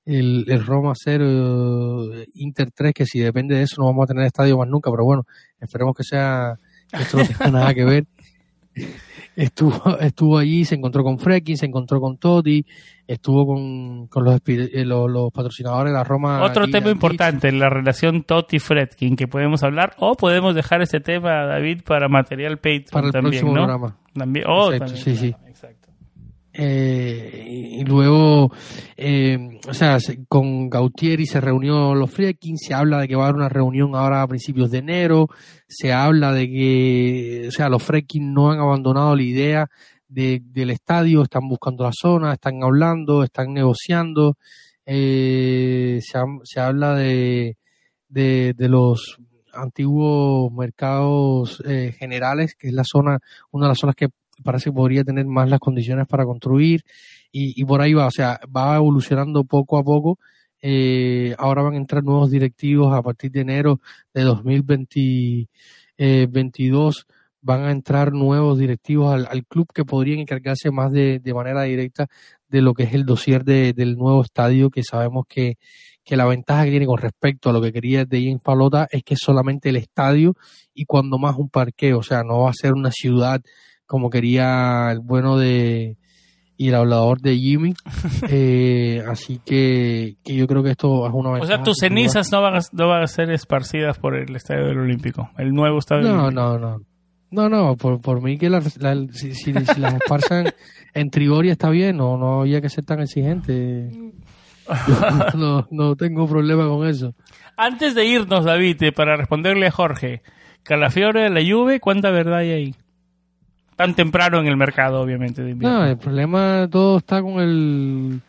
el, 0.05 0.45
el 0.47 0.65
Roma 0.65 0.93
0 0.95 2.09
Inter 2.36 2.71
3, 2.73 2.93
que 2.93 3.05
si 3.05 3.19
depende 3.19 3.55
de 3.55 3.63
eso 3.63 3.75
no 3.80 3.88
vamos 3.88 4.05
a 4.05 4.07
tener 4.07 4.25
estadio 4.25 4.57
más 4.57 4.69
nunca, 4.69 4.89
pero 4.89 5.03
bueno, 5.03 5.25
esperemos 5.59 5.93
que 5.95 6.03
sea 6.03 6.57
esto 6.92 7.18
no 7.18 7.26
tiene 7.26 7.52
nada 7.52 7.74
que 7.74 7.86
ver. 7.86 8.06
Estuvo, 9.36 10.00
estuvo 10.00 10.38
allí, 10.38 10.66
se 10.66 10.76
encontró 10.76 11.04
con 11.04 11.20
Frekin, 11.20 11.58
se 11.58 11.68
encontró 11.68 12.02
con 12.02 12.18
Totti, 12.18 12.66
estuvo 13.08 13.46
con, 13.46 14.08
con 14.08 14.24
los, 14.24 14.42
eh, 14.48 14.84
los, 14.84 15.32
patrocinadores 15.32 15.92
de 15.92 15.98
la 15.98 16.04
Roma. 16.04 16.42
Otro 16.42 16.68
tema 16.68 16.90
importante, 16.90 17.52
la 17.52 17.70
relación 17.70 18.24
Totti-Fredkin, 18.24 19.16
que 19.16 19.28
podemos 19.28 19.62
hablar, 19.62 19.94
o 20.00 20.16
podemos 20.16 20.56
dejar 20.56 20.82
ese 20.82 21.00
tema, 21.02 21.46
David, 21.46 21.82
para 21.84 22.10
material 22.10 22.58
Patreon 22.58 22.86
para 22.92 23.08
el 23.08 23.14
también, 23.14 23.32
próximo 23.32 23.54
programa. 23.54 23.96
También, 24.14 24.46
oh, 24.48 24.72
sí, 24.88 25.16
sí. 25.16 25.36
Eh, 26.60 27.45
y 27.80 27.84
luego, 27.84 28.51
eh, 28.95 29.60
o 29.68 29.74
sea, 29.76 29.99
con 30.28 30.72
Gautieri 30.72 31.28
se 31.28 31.39
reunió 31.39 31.93
los 31.93 32.10
Freaking, 32.10 32.58
se 32.58 32.74
habla 32.74 32.99
de 32.99 33.08
que 33.08 33.16
va 33.16 33.26
a 33.26 33.28
haber 33.28 33.36
una 33.38 33.49
reunión 33.49 33.95
ahora 33.95 34.24
a 34.24 34.28
principios 34.28 34.72
de 34.72 34.80
enero, 34.80 35.28
se 35.68 35.93
habla 35.93 36.34
de 36.34 36.49
que, 36.49 37.45
o 37.47 37.51
sea, 37.51 37.70
los 37.70 37.84
Freaking 37.84 38.34
no 38.34 38.51
han 38.51 38.60
abandonado 38.60 39.16
la 39.16 39.22
idea 39.22 39.70
de, 40.08 40.41
del 40.43 40.72
estadio, 40.72 41.22
están 41.22 41.47
buscando 41.47 41.84
la 41.84 41.91
zona, 41.93 42.34
están 42.34 42.64
hablando, 42.64 43.24
están 43.24 43.53
negociando, 43.53 44.38
eh, 44.84 45.99
se, 46.01 46.20
se, 46.43 46.60
habla 46.60 46.95
de, 46.95 47.58
de, 48.10 48.53
de 48.58 48.70
los 48.70 49.20
antiguos 49.53 50.51
mercados 50.51 51.62
eh, 51.68 51.93
generales, 51.97 52.55
que 52.55 52.70
es 52.70 52.74
la 52.74 52.84
zona, 52.84 53.20
una 53.51 53.66
de 53.66 53.70
las 53.70 53.78
zonas 53.78 53.95
que 53.95 54.10
parece 54.44 54.70
que 54.70 54.74
podría 54.74 55.04
tener 55.04 55.26
más 55.26 55.50
las 55.50 55.60
condiciones 55.60 56.08
para 56.08 56.26
construir 56.26 56.82
y, 57.32 57.60
y 57.60 57.66
por 57.66 57.82
ahí 57.82 57.94
va, 57.94 58.08
o 58.08 58.12
sea, 58.12 58.40
va 58.56 58.76
evolucionando 58.76 59.44
poco 59.44 59.78
a 59.78 59.84
poco. 59.84 60.20
Eh, 60.62 61.36
ahora 61.38 61.62
van 61.62 61.76
a 61.76 61.78
entrar 61.78 62.04
nuevos 62.04 62.32
directivos 62.32 62.94
a 62.94 63.02
partir 63.02 63.32
de 63.32 63.42
enero 63.42 63.80
de 64.14 64.24
2022. 64.24 65.48
Eh, 65.98 66.28
van 67.42 67.62
a 67.64 67.72
entrar 67.72 68.12
nuevos 68.14 68.58
directivos 68.60 69.14
al, 69.14 69.28
al, 69.30 69.46
club 69.46 69.68
que 69.74 69.86
podrían 69.86 70.20
encargarse 70.20 70.72
más 70.72 70.92
de, 70.92 71.20
de 71.20 71.34
manera 71.34 71.64
directa 71.64 72.08
de 72.50 72.62
lo 72.62 72.74
que 72.74 72.84
es 72.84 72.94
el 72.94 73.06
dossier 73.06 73.44
de, 73.44 73.74
del 73.74 73.96
nuevo 73.96 74.22
estadio, 74.22 74.70
que 74.70 74.84
sabemos 74.84 75.26
que, 75.28 75.58
que 76.04 76.16
la 76.16 76.26
ventaja 76.26 76.64
que 76.66 76.72
tiene 76.72 76.86
con 76.86 76.98
respecto 76.98 77.50
a 77.50 77.54
lo 77.54 77.62
que 77.62 77.74
quería 77.74 78.06
de 78.06 78.24
James 78.24 78.42
Palota 78.42 78.88
es 78.92 79.04
que 79.04 79.16
solamente 79.18 79.70
el 79.70 79.76
estadio 79.76 80.36
y 80.74 80.86
cuando 80.86 81.18
más 81.20 81.36
un 81.38 81.50
parqueo, 81.50 82.00
o 82.00 82.04
sea, 82.04 82.24
no 82.24 82.42
va 82.42 82.50
a 82.50 82.54
ser 82.54 82.74
una 82.74 82.92
ciudad 82.92 83.42
como 83.88 84.10
quería 84.12 84.92
el 84.92 85.00
bueno 85.00 85.38
de 85.38 85.98
y 86.60 86.70
el 86.70 86.76
hablador 86.76 87.20
de 87.22 87.36
Jimmy. 87.38 87.74
Eh, 88.30 89.04
así 89.08 89.40
que, 89.46 90.18
que 90.24 90.36
yo 90.36 90.48
creo 90.48 90.64
que 90.64 90.72
esto 90.72 91.08
es 91.08 91.14
una 91.14 91.30
O 91.30 91.34
ventaja. 91.34 91.54
sea, 91.56 91.64
tus 91.64 91.78
cenizas 91.80 92.32
no 92.32 92.42
van, 92.42 92.56
a, 92.56 92.60
no 92.72 92.88
van 92.88 93.04
a 93.04 93.08
ser 93.08 93.30
esparcidas 93.32 93.98
por 94.00 94.16
el 94.16 94.36
Estadio 94.36 94.66
del 94.68 94.80
Olímpico, 94.80 95.30
el 95.38 95.54
nuevo 95.54 95.78
Estadio 95.80 96.04
del 96.08 96.16
No, 96.16 96.24
Olímpico. 96.26 96.42
no, 96.42 96.60
no. 96.60 96.82
No, 97.30 97.50
no, 97.50 97.76
por, 97.76 98.00
por 98.02 98.22
mí 98.22 98.38
que 98.38 98.50
la- 98.50 98.62
si, 98.62 99.34
si- 99.34 99.34
si 99.54 99.54
las 99.54 99.94
esparzan 99.96 100.46
en 100.94 101.10
Trigoria 101.10 101.52
está 101.52 101.70
bien, 101.70 101.98
no, 101.98 102.18
no 102.18 102.42
había 102.42 102.62
que 102.62 102.70
ser 102.70 102.86
tan 102.86 103.02
exigente. 103.02 103.90
No, 105.36 105.66
no 105.72 105.96
tengo 105.96 106.28
problema 106.28 106.68
con 106.68 106.86
eso. 106.88 107.14
Antes 107.56 107.96
de 107.96 108.06
irnos, 108.06 108.44
David, 108.46 108.84
eh, 108.84 108.92
para 108.92 109.16
responderle 109.16 109.68
a 109.68 109.72
Jorge, 109.72 110.22
Calafiore 110.64 111.24
de 111.24 111.30
la 111.30 111.42
Juve, 111.42 111.80
¿cuánta 111.80 112.12
verdad 112.12 112.40
hay 112.40 112.52
ahí? 112.52 112.76
Tan 113.78 113.95
temprano 113.95 114.39
en 114.41 114.47
el 114.47 114.57
mercado, 114.57 114.99
obviamente, 115.01 115.41
de 115.41 115.51
invierno. 115.51 115.80
No, 115.80 115.86
el 115.86 115.97
problema 115.97 116.67
todo 116.69 116.97
está 116.97 117.21
con 117.21 117.39
el 117.39 118.19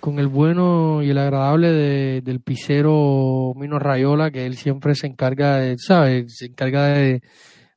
con 0.00 0.18
el 0.18 0.28
bueno 0.28 1.02
y 1.02 1.10
el 1.10 1.18
agradable 1.18 1.70
de- 1.72 2.20
del 2.22 2.40
pisero 2.40 3.52
Mino 3.54 3.78
Rayola, 3.78 4.30
que 4.30 4.46
él 4.46 4.56
siempre 4.56 4.94
se 4.94 5.06
encarga 5.06 5.56
de, 5.58 5.76
¿sabes? 5.78 6.36
Se 6.38 6.46
encarga 6.46 6.86
de, 6.86 7.20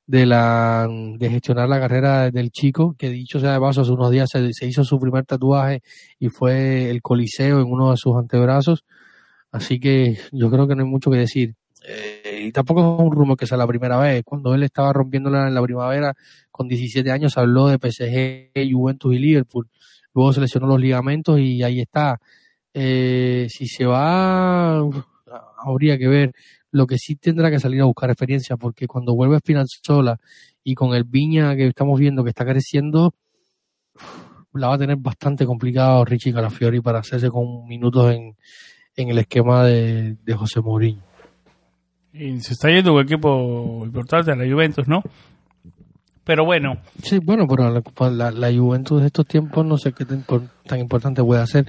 de 0.08 0.26
la 0.26 0.88
de 0.90 1.30
gestionar 1.30 1.68
la 1.68 1.80
carrera 1.82 2.32
del 2.32 2.50
chico, 2.50 2.96
que 2.98 3.10
dicho 3.10 3.40
sea 3.42 3.52
de 3.54 3.60
paso, 3.60 3.82
hace 3.82 3.92
unos 3.92 4.10
días 4.10 4.30
se, 4.32 4.54
se 4.54 4.66
hizo 4.68 4.84
su 4.86 4.98
primer 5.00 5.26
tatuaje 5.26 5.82
y 6.18 6.30
fue 6.30 6.90
el 6.90 7.02
coliseo 7.02 7.60
en 7.60 7.68
uno 7.70 7.92
de 7.92 7.98
sus 7.98 8.16
antebrazos. 8.16 8.86
Así 9.52 9.80
que 9.80 10.18
yo 10.32 10.50
creo 10.50 10.66
que 10.68 10.76
no 10.76 10.84
hay 10.84 10.90
mucho 10.90 11.12
que 11.12 11.18
decir. 11.18 11.54
Eh, 11.86 12.23
y 12.44 12.52
tampoco 12.52 12.82
es 12.82 13.06
un 13.06 13.12
rumor 13.12 13.38
que 13.38 13.48
sea 13.48 13.58
la 13.58 13.68
primera 13.68 13.98
vez. 13.98 14.24
Cuando 14.24 14.54
él 14.54 14.64
estaba 14.64 14.94
rompiéndola 14.94 15.48
en 15.48 15.54
la 15.54 15.62
primavera, 15.62 16.14
con 16.52 16.68
17 16.68 17.10
años, 17.12 17.38
habló 17.38 17.68
de 17.68 17.78
PSG, 17.78 18.72
Juventus 18.72 19.16
y 19.16 19.20
Liverpool. 19.20 19.68
Luego 20.14 20.34
se 20.34 20.42
lesionó 20.42 20.68
los 20.68 20.80
ligamentos 20.80 21.40
y 21.40 21.64
ahí 21.64 21.82
está. 21.82 22.20
Eh, 22.74 23.48
si 23.50 23.68
se 23.68 23.86
va, 23.86 24.80
habría 25.58 25.98
que 25.98 26.08
ver. 26.08 26.34
Lo 26.72 26.88
que 26.88 26.98
sí 26.98 27.16
tendrá 27.16 27.52
que 27.52 27.60
salir 27.60 27.82
a 27.82 27.86
buscar 27.86 28.10
experiencia, 28.10 28.58
porque 28.58 28.88
cuando 28.88 29.14
vuelve 29.14 29.38
Spinazzola 29.40 30.20
y 30.64 30.74
con 30.74 30.96
el 30.96 31.04
Viña 31.04 31.56
que 31.56 31.68
estamos 31.68 32.00
viendo 32.00 32.24
que 32.24 32.32
está 32.32 32.46
creciendo, 32.46 33.14
la 34.54 34.70
va 34.70 34.76
a 34.76 34.78
tener 34.80 34.98
bastante 34.98 35.46
complicado 35.46 36.04
Richie 36.06 36.34
Calafiori 36.34 36.82
para 36.82 37.00
hacerse 37.00 37.30
con 37.30 37.68
minutos 37.68 38.14
en, 38.14 38.36
en 38.96 39.10
el 39.10 39.20
esquema 39.20 39.66
de, 39.66 40.16
de 40.24 40.34
José 40.34 40.62
Mourinho. 40.62 41.13
Y 42.14 42.40
se 42.42 42.54
está 42.54 42.70
yendo 42.70 42.94
un 42.94 43.02
equipo 43.02 43.82
importante, 43.86 44.36
la 44.36 44.46
Juventus, 44.52 44.88
¿no? 44.88 45.02
Pero 46.24 46.46
bueno, 46.46 46.78
Sí, 47.02 47.20
bueno, 47.20 47.46
pero 47.48 47.70
la, 47.70 47.82
la, 48.12 48.32
la 48.32 48.52
Juventus 48.58 49.02
de 49.02 49.08
estos 49.08 49.26
tiempos 49.26 49.66
no 49.66 49.78
sé 49.78 49.92
qué 49.94 50.06
tan, 50.06 50.24
tan 50.66 50.80
importante 50.80 51.22
puede 51.24 51.42
hacer. 51.42 51.66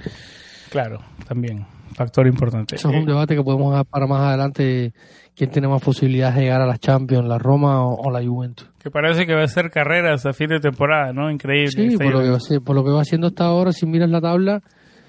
claro, 0.69 0.99
también, 1.27 1.65
factor 1.93 2.25
importante. 2.27 2.75
Eso 2.75 2.89
es 2.89 2.95
un 2.95 3.03
Eh, 3.03 3.05
debate 3.07 3.35
que 3.35 3.43
podemos 3.43 3.73
dar 3.73 3.85
para 3.85 4.07
más 4.07 4.21
adelante. 4.21 4.93
¿Quién 5.35 5.49
tiene 5.49 5.67
más 5.67 5.81
posibilidades 5.81 6.35
de 6.35 6.41
llegar 6.43 6.61
a 6.61 6.65
las 6.65 6.79
Champions, 6.79 7.27
la 7.27 7.37
Roma 7.37 7.85
o, 7.85 7.95
o 8.07 8.11
la 8.11 8.23
Juventus? 8.25 8.69
que 8.81 8.89
parece 8.91 9.25
que 9.25 9.33
va 9.33 9.43
a 9.43 9.47
ser 9.47 9.69
carreras 9.71 10.25
a 10.25 10.31
fin 10.31 10.47
de 10.47 10.59
temporada, 10.61 11.11
¿no? 11.11 11.29
Increíble. 11.31 11.71
Sí, 11.91 11.97
por 11.97 12.13
lo, 12.13 12.21
que 12.21 12.29
va, 12.29 12.37
por 12.63 12.75
lo 12.75 12.83
que 12.85 12.91
va 12.91 13.01
haciendo 13.01 13.27
hasta 13.27 13.43
ahora, 13.45 13.73
si 13.73 13.85
miras 13.87 14.09
la 14.11 14.21
tabla, 14.21 14.61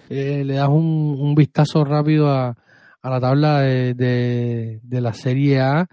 eh, 0.09 0.43
le 0.45 0.55
das 0.55 0.69
un, 0.71 1.17
un 1.21 1.35
vistazo 1.37 1.85
rápido 1.85 2.29
a, 2.33 2.57
a 3.07 3.11
la 3.11 3.21
tabla 3.21 3.61
de, 3.61 3.95
de, 3.95 4.81
de 4.83 5.01
la 5.01 5.13
Serie 5.13 5.61
A. 5.61 5.87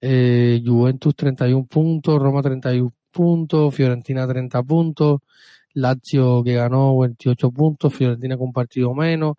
Eh, 0.00 0.60
Juventus 0.64 1.14
31 1.14 1.66
puntos, 1.66 2.20
Roma 2.20 2.42
31 2.42 2.90
puntos, 3.12 3.72
Fiorentina 3.72 4.26
30 4.26 4.62
puntos, 4.64 5.20
Lazio 5.74 6.42
que 6.42 6.54
ganó 6.54 6.98
28 6.98 7.50
puntos, 7.52 7.94
Fiorentina 7.94 8.36
con 8.36 8.48
un 8.48 8.52
partido 8.52 8.92
menos. 8.94 9.36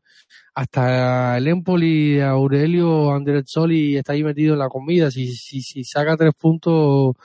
Hasta 0.55 1.37
el 1.37 1.47
Empoli, 1.49 2.21
Aurelio 2.21 3.11
Andrezzoli 3.11 3.97
está 3.97 4.13
ahí 4.13 4.23
metido 4.23 4.53
en 4.53 4.59
la 4.59 4.69
comida. 4.69 5.11
Si, 5.11 5.27
si, 5.35 5.61
si 5.61 5.83
saca 5.83 6.15
tres 6.15 6.33
puntos, 6.33 7.15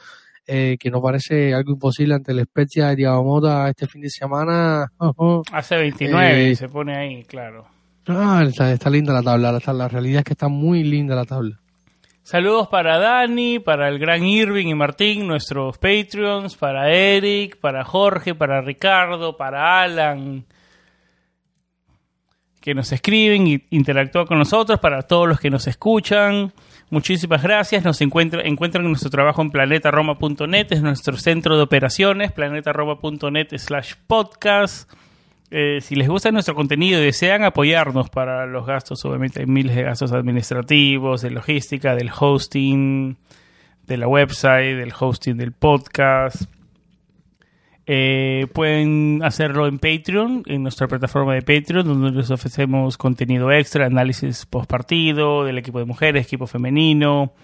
eh, 0.47 0.77
que 0.81 0.91
no 0.91 1.01
parece 1.01 1.55
algo 1.55 1.75
imposible 1.75 2.15
ante 2.15 2.35
la 2.35 2.43
Spezia 2.43 2.89
de 2.89 2.97
Diabamota 2.97 3.69
este 3.69 3.87
fin 3.87 4.03
de 4.03 4.11
semana. 4.11 4.93
Hace 5.53 5.77
29 5.77 6.49
Eh, 6.49 6.51
y 6.51 6.57
se 6.57 6.69
pone 6.69 6.97
ahí, 6.97 7.23
claro. 7.23 7.72
Ah, 8.07 8.43
está, 8.45 8.91
linda 8.91 9.13
la 9.13 9.23
tabla. 9.23 9.53
La, 9.53 9.73
la 9.73 9.89
realidad 9.89 10.19
es 10.19 10.25
que 10.25 10.33
está 10.33 10.49
muy 10.49 10.83
linda 10.83 11.15
la 11.15 11.25
tabla. 11.25 11.63
Saludos 12.25 12.69
para 12.69 12.99
Dani, 12.99 13.59
para 13.59 13.89
el 13.89 13.99
gran 13.99 14.25
Irving 14.25 14.69
y 14.69 14.75
Martín, 14.75 15.27
nuestros 15.27 15.77
Patreons, 15.79 16.57
para 16.57 16.89
Eric, 16.93 17.59
para 17.59 17.85
Jorge, 17.85 18.37
para 18.37 18.61
Ricardo, 18.61 19.37
para 19.37 19.83
Alan, 19.83 20.45
que 22.61 22.75
nos 22.75 22.93
escriben 22.93 23.49
y 23.49 23.65
interactúan 23.71 24.27
con 24.27 24.39
nosotros, 24.39 24.79
para 24.79 25.03
todos 25.03 25.29
los 25.29 25.41
que 25.41 25.51
nos 25.51 25.67
escuchan. 25.67 26.53
Muchísimas 26.91 27.43
gracias. 27.43 27.85
Nos 27.85 28.01
encuentra, 28.01 28.43
encuentran 28.45 28.85
nuestro 28.85 29.11
trabajo 29.11 29.43
en 29.43 29.51
planetaroma.net, 29.51 30.67
es 30.71 30.81
nuestro 30.81 31.17
centro 31.17 31.57
de 31.57 31.63
operaciones, 31.65 32.31
planetaroma.net 32.31 33.49
slash 33.59 33.95
podcast. 34.07 34.89
Eh, 35.55 35.83
si 35.83 35.97
les 35.97 36.09
gusta 36.09 36.33
nuestro 36.33 36.55
contenido 36.55 36.99
y 36.99 37.05
desean 37.05 37.45
apoyarnos 37.45 38.09
para 38.09 38.47
los 38.47 38.65
gastos, 38.65 39.05
obviamente 39.05 39.41
hay 39.41 39.47
miles 39.47 39.77
de 39.77 39.83
gastos 39.83 40.11
administrativos, 40.11 41.21
de 41.21 41.31
logística, 41.31 41.95
del 41.95 42.11
hosting, 42.19 43.19
de 43.87 43.97
la 43.99 44.09
website, 44.09 44.79
del 44.79 44.95
hosting 44.99 45.37
del 45.37 45.53
podcast. 45.53 46.45
Eh, 47.85 48.47
pueden 48.55 49.21
hacerlo 49.23 49.67
en 49.67 49.79
Patreon, 49.79 50.45
en 50.47 50.63
nuestra 50.63 50.89
plataforma 50.89 51.35
de 51.35 51.43
Patreon, 51.43 51.87
donde 51.87 52.13
les 52.13 52.31
ofrecemos 52.31 52.97
contenido 52.97 53.53
extra, 53.53 53.85
análisis 53.85 54.47
post 54.47 54.71
partido 54.71 55.45
del 55.45 55.59
equipo 55.59 55.81
de 55.81 55.85
mujeres, 55.85 56.25
equipo 56.25 56.47
femenino, 56.47 57.35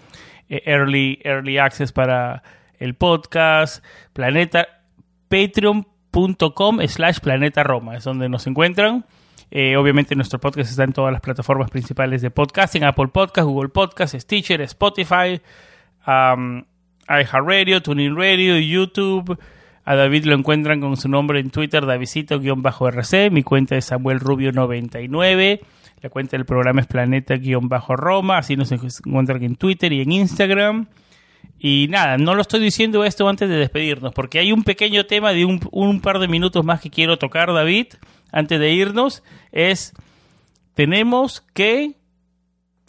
eh, 0.49 0.63
early, 0.65 1.19
early 1.23 1.59
access 1.59 1.91
para 1.91 2.41
el 2.79 2.95
podcast, 2.95 3.85
planeta, 4.13 4.67
patreon.com 5.27 5.98
slash 6.87 7.19
planeta 7.19 7.63
Roma, 7.63 7.95
es 7.95 8.03
donde 8.03 8.29
nos 8.29 8.47
encuentran. 8.47 9.05
Eh, 9.51 9.77
obviamente 9.77 10.15
nuestro 10.15 10.39
podcast 10.39 10.69
está 10.69 10.83
en 10.83 10.93
todas 10.93 11.11
las 11.11 11.21
plataformas 11.21 11.71
principales 11.71 12.21
de 12.21 12.29
podcasting, 12.29 12.83
Apple 12.83 13.07
Podcast, 13.07 13.47
Google 13.47 13.69
Podcast, 13.69 14.15
Stitcher, 14.15 14.61
Spotify, 14.61 15.41
um, 16.05 16.63
iHeartRadio, 17.07 17.81
TuneIn 17.81 18.15
Radio, 18.15 18.57
YouTube. 18.59 19.39
A 19.85 19.95
David 19.95 20.25
lo 20.25 20.35
encuentran 20.35 20.81
con 20.81 20.97
su 20.97 21.09
nombre 21.09 21.39
en 21.39 21.49
Twitter, 21.49 21.83
Davidito-RC. 21.83 23.31
Mi 23.31 23.41
cuenta 23.41 23.75
es 23.75 23.85
Samuel 23.85 24.19
Rubio99. 24.19 25.61
La 26.01 26.09
cuenta 26.09 26.37
del 26.37 26.45
programa 26.45 26.81
es 26.81 26.87
Planeta-Roma. 26.87 28.37
Así 28.37 28.55
nos 28.55 28.71
encuentran 28.71 29.43
en 29.43 29.55
Twitter 29.55 29.91
y 29.91 30.01
en 30.01 30.11
Instagram. 30.11 30.87
Y 31.59 31.87
nada, 31.89 32.17
no 32.17 32.35
lo 32.35 32.41
estoy 32.41 32.61
diciendo 32.61 33.03
esto 33.03 33.27
antes 33.27 33.49
de 33.49 33.57
despedirnos, 33.57 34.13
porque 34.13 34.39
hay 34.39 34.53
un 34.53 34.63
pequeño 34.63 35.05
tema 35.05 35.33
de 35.33 35.43
un, 35.43 35.99
par 36.01 36.19
de 36.19 36.29
minutos 36.29 36.63
más 36.63 36.79
que 36.79 36.89
quiero 36.89 37.17
tocar, 37.17 37.53
David, 37.53 37.87
antes 38.31 38.59
de 38.59 38.71
irnos. 38.71 39.23
Es, 39.51 39.93
tenemos 40.73 41.41
que, 41.53 41.95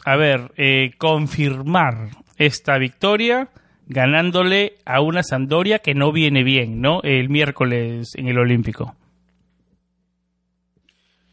a 0.04 0.14
ver, 0.14 0.52
eh, 0.56 0.92
confirmar 0.98 2.10
esta 2.36 2.78
victoria 2.78 3.48
ganándole 3.86 4.74
a 4.86 5.00
una 5.00 5.24
Sampdoria 5.24 5.80
que 5.80 5.94
no 5.94 6.12
viene 6.12 6.44
bien, 6.44 6.80
¿no? 6.80 7.00
El 7.02 7.28
miércoles 7.28 8.14
en 8.14 8.28
el 8.28 8.38
Olímpico. 8.38 8.94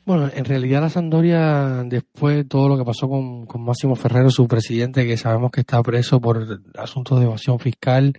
Bueno, 0.08 0.30
en 0.34 0.45
realidad 0.45 0.80
la 0.80 0.89
Sampdoria, 0.89 1.84
después 1.84 2.38
de 2.38 2.45
todo 2.45 2.70
lo 2.70 2.78
que 2.78 2.86
pasó 2.86 3.10
con, 3.10 3.45
con 3.45 3.66
Máximo 3.66 3.93
Ferrero, 3.93 4.30
su 4.30 4.47
presidente, 4.47 5.05
que 5.05 5.18
sabemos 5.18 5.51
que 5.51 5.60
está 5.60 5.84
preso 5.84 6.22
por 6.22 6.62
asuntos 6.78 7.20
de 7.20 7.26
evasión 7.26 7.60
fiscal, 7.60 8.18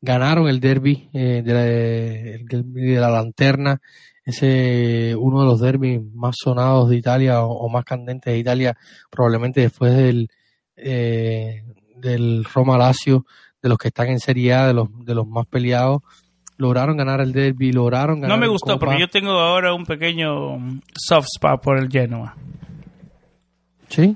ganaron 0.00 0.48
el 0.48 0.58
derby 0.58 1.08
eh, 1.12 1.42
de, 1.44 2.98
la, 2.98 3.10
lanterna, 3.10 3.80
ese 4.24 5.14
uno 5.16 5.42
de 5.42 5.46
los 5.46 5.60
derbis 5.60 6.00
más 6.14 6.34
sonados 6.36 6.90
de 6.90 6.96
Italia 6.96 7.44
o, 7.44 7.52
o 7.52 7.68
más 7.68 7.84
candentes 7.84 8.32
de 8.32 8.38
Italia, 8.40 8.76
probablemente 9.08 9.60
después 9.60 9.94
del, 9.94 10.30
eh, 10.74 11.62
del 11.94 12.44
Roma 12.44 12.76
Lazio, 12.76 13.24
de 13.62 13.68
los 13.68 13.78
que 13.78 13.86
están 13.86 14.08
en 14.08 14.18
Serie 14.18 14.52
A, 14.54 14.66
de 14.66 14.74
los, 14.74 14.88
de 15.04 15.14
los 15.14 15.28
más 15.28 15.46
peleados. 15.46 16.02
Lograron 16.60 16.96
ganar 16.98 17.22
el 17.22 17.32
derby, 17.32 17.72
lograron 17.72 18.20
ganar 18.20 18.36
No 18.36 18.40
me 18.40 18.46
gustó 18.46 18.74
Copa. 18.74 18.84
porque 18.86 19.00
yo 19.00 19.08
tengo 19.08 19.30
ahora 19.32 19.72
un 19.72 19.86
pequeño 19.86 20.58
soft 20.94 21.26
spot 21.34 21.62
por 21.62 21.78
el 21.78 21.88
Genoa. 21.88 22.36
¿Sí? 23.88 24.14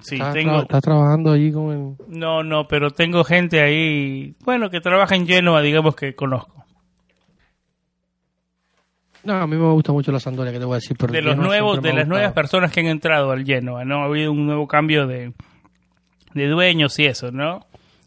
Sí, 0.00 0.16
¿Estás, 0.16 0.34
tengo... 0.34 0.52
tra- 0.58 0.62
estás 0.62 0.82
trabajando 0.82 1.30
allí 1.30 1.52
con 1.52 1.70
el... 1.70 2.18
No, 2.18 2.42
no, 2.42 2.66
pero 2.66 2.90
tengo 2.90 3.22
gente 3.22 3.60
ahí, 3.62 4.34
bueno, 4.44 4.68
que 4.68 4.80
trabaja 4.80 5.14
en 5.14 5.28
Genoa, 5.28 5.60
digamos 5.62 5.94
que 5.94 6.16
conozco. 6.16 6.64
No, 9.22 9.34
a 9.34 9.46
mí 9.46 9.54
me 9.56 9.70
gusta 9.70 9.92
mucho 9.92 10.10
la 10.10 10.18
Sampdoria, 10.18 10.52
que 10.52 10.58
te 10.58 10.64
voy 10.64 10.74
a 10.74 10.78
decir. 10.78 10.96
Pero 10.98 11.12
De 11.12 11.22
los 11.22 11.36
nuevos, 11.36 11.80
de 11.80 11.92
las 11.92 12.08
nuevas 12.08 12.32
personas 12.32 12.72
que 12.72 12.80
han 12.80 12.86
entrado 12.86 13.30
al 13.30 13.44
Genoa, 13.44 13.84
¿no? 13.84 14.02
Ha 14.02 14.06
habido 14.06 14.32
un 14.32 14.44
nuevo 14.46 14.66
cambio 14.66 15.06
de, 15.06 15.32
de 16.34 16.48
dueños 16.48 16.98
y 16.98 17.04
eso, 17.06 17.30
¿no? 17.30 17.64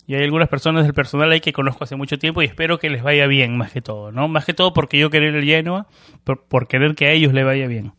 Y 0.08 0.16
hay 0.16 0.24
algunas 0.24 0.50
personas 0.50 0.84
del 0.84 0.94
personal 0.94 1.32
ahí 1.32 1.42
que 1.42 1.54
conozco 1.54 1.84
hace 1.84 1.96
mucho 1.96 2.18
tiempo 2.20 2.42
y 2.42 2.46
espero 2.46 2.78
que 2.78 2.90
les 2.90 3.02
vaya 3.02 3.26
bien, 3.26 3.58
más 3.58 3.72
que 3.72 3.82
todo, 3.82 4.12
¿no? 4.12 4.28
Más 4.28 4.46
que 4.46 4.54
todo 4.54 4.72
porque 4.74 5.00
yo 5.00 5.10
querer 5.10 5.36
el 5.36 5.46
Genoa, 5.46 5.88
por, 6.24 6.46
por 6.46 6.68
querer 6.68 6.96
que 6.96 7.08
a 7.08 7.12
ellos 7.12 7.34
les 7.34 7.46
vaya 7.46 7.68
bien. 7.68 7.94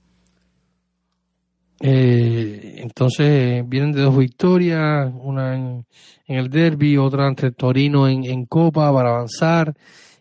Eh, 1.81 2.77
entonces 2.79 3.69
vienen 3.69 3.93
de 3.93 4.03
dos 4.03 4.17
victorias, 4.17 5.13
una 5.15 5.55
en, 5.57 5.87
el 6.27 6.49
derby, 6.49 6.97
otra 6.97 7.29
entre 7.29 7.51
Torino 7.51 8.09
en, 8.09 8.25
en, 8.25 8.47
Copa 8.47 8.93
para 8.93 9.11
avanzar. 9.11 9.75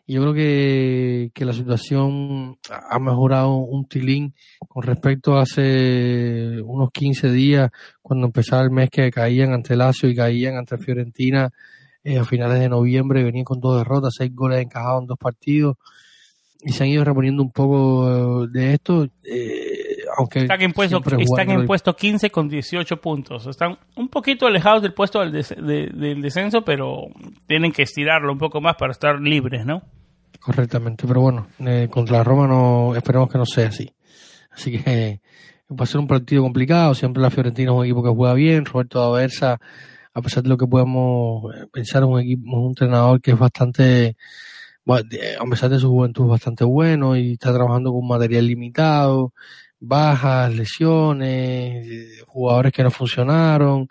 Y 0.07 0.15
yo 0.15 0.21
creo 0.21 0.33
que, 0.33 1.31
que, 1.33 1.45
la 1.45 1.53
situación 1.53 2.57
ha 2.69 2.99
mejorado 2.99 3.55
un 3.55 3.87
tilín 3.87 4.35
con 4.67 4.83
respecto 4.83 5.35
a 5.37 5.43
hace 5.43 6.61
unos 6.61 6.91
15 6.91 7.31
días, 7.31 7.71
cuando 8.01 8.27
empezaba 8.27 8.63
el 8.63 8.71
mes 8.71 8.89
que 8.91 9.09
caían 9.09 9.53
ante 9.53 9.75
Lazio 9.75 10.09
y 10.09 10.15
caían 10.15 10.57
ante 10.57 10.77
Fiorentina 10.77 11.51
eh, 12.05 12.19
a 12.19 12.23
finales 12.23 12.59
de 12.59 12.69
noviembre, 12.69 13.23
venían 13.23 13.43
con 13.43 13.59
dos 13.59 13.77
derrotas, 13.77 14.13
seis 14.17 14.33
goles 14.33 14.61
encajados 14.61 15.01
en 15.01 15.07
dos 15.07 15.17
partidos 15.17 15.75
y 16.65 16.71
se 16.71 16.83
han 16.83 16.89
ido 16.89 17.03
reponiendo 17.03 17.43
un 17.43 17.51
poco 17.51 18.47
de 18.47 18.73
esto. 18.73 19.07
Eh, 19.23 19.97
aunque 20.17 20.39
están 20.39 20.61
en 20.63 20.73
puesto, 20.73 21.01
están 21.19 21.51
en 21.51 21.65
puesto 21.67 21.95
15 21.95 22.31
con 22.31 22.49
18 22.49 22.97
puntos. 22.97 23.45
Están 23.45 23.77
un 23.95 24.09
poquito 24.09 24.47
alejados 24.47 24.81
del 24.81 24.93
puesto 24.93 25.19
del, 25.19 25.31
des, 25.31 25.49
de, 25.49 25.91
del, 25.93 26.21
descenso, 26.23 26.63
pero 26.63 27.03
tienen 27.45 27.71
que 27.71 27.83
estirarlo 27.83 28.31
un 28.31 28.39
poco 28.39 28.61
más 28.61 28.75
para 28.77 28.91
estar 28.91 29.19
libres, 29.19 29.63
¿no? 29.63 29.83
Correctamente, 30.39 31.05
pero 31.07 31.21
bueno, 31.21 31.47
eh, 31.59 31.87
contra 31.91 32.17
la 32.17 32.23
Roma 32.23 32.47
no 32.47 32.95
esperemos 32.95 33.29
que 33.29 33.37
no 33.37 33.45
sea 33.45 33.67
así. 33.67 33.93
Así 34.51 34.71
que 34.71 34.91
eh, 34.91 35.21
va 35.69 35.83
a 35.83 35.87
ser 35.87 35.99
un 35.99 36.07
partido 36.07 36.41
complicado. 36.41 36.95
Siempre 36.95 37.21
la 37.21 37.29
Fiorentina 37.29 37.71
es 37.71 37.77
un 37.77 37.85
equipo 37.85 38.01
que 38.01 38.09
juega 38.09 38.33
bien. 38.33 38.65
Roberto 38.65 39.03
Aversa, 39.03 39.59
a 40.15 40.21
pesar 40.21 40.41
de 40.41 40.49
lo 40.49 40.57
que 40.57 40.65
podemos 40.65 41.53
eh, 41.53 41.67
pensar, 41.71 42.03
un 42.05 42.19
equipo, 42.19 42.59
un 42.59 42.69
entrenador 42.69 43.21
que 43.21 43.31
es 43.31 43.37
bastante 43.37 44.17
a 44.87 45.45
pesar 45.49 45.71
de 45.71 45.79
su 45.79 45.89
juventud 45.89 46.27
bastante 46.27 46.63
bueno 46.63 47.15
y 47.17 47.33
está 47.33 47.51
trabajando 47.53 47.91
con 47.91 48.07
material 48.07 48.45
limitado 48.45 49.33
bajas, 49.79 50.53
lesiones, 50.53 52.23
jugadores 52.27 52.71
que 52.73 52.83
no 52.83 52.91
funcionaron, 52.91 53.89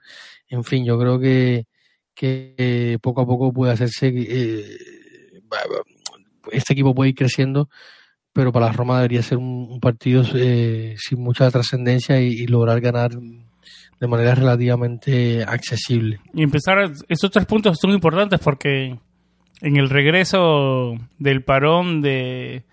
en 0.49 0.64
fin, 0.64 0.85
yo 0.85 0.99
creo 0.99 1.18
que, 1.18 1.66
que 2.14 2.99
poco 3.03 3.22
a 3.22 3.27
poco 3.27 3.53
puede 3.53 3.72
hacerse, 3.72 4.12
eh, 4.14 4.79
este 6.53 6.72
equipo 6.72 6.95
puede 6.95 7.11
ir 7.11 7.16
creciendo, 7.16 7.68
pero 8.33 8.53
para 8.53 8.66
la 8.66 8.72
Roma 8.72 8.97
debería 8.99 9.22
ser 9.22 9.39
un, 9.39 9.81
partido 9.81 10.25
eh, 10.35 10.97
sin 10.99 11.20
mucha 11.20 11.51
trascendencia 11.51 12.20
y, 12.20 12.47
lograr 12.47 12.81
ganar 12.81 13.12
de 14.05 14.09
manera 14.09 14.35
relativamente 14.35 15.43
accesible. 15.43 16.21
Y 16.35 16.43
empezar, 16.43 16.93
estos 17.09 17.31
tres 17.31 17.47
puntos 17.47 17.79
son 17.81 17.93
importantes 17.93 18.39
porque 18.39 18.99
en 19.63 19.77
el 19.77 19.89
regreso 19.89 20.95
del 21.19 21.43
parón 21.43 22.03
de, 22.03 22.65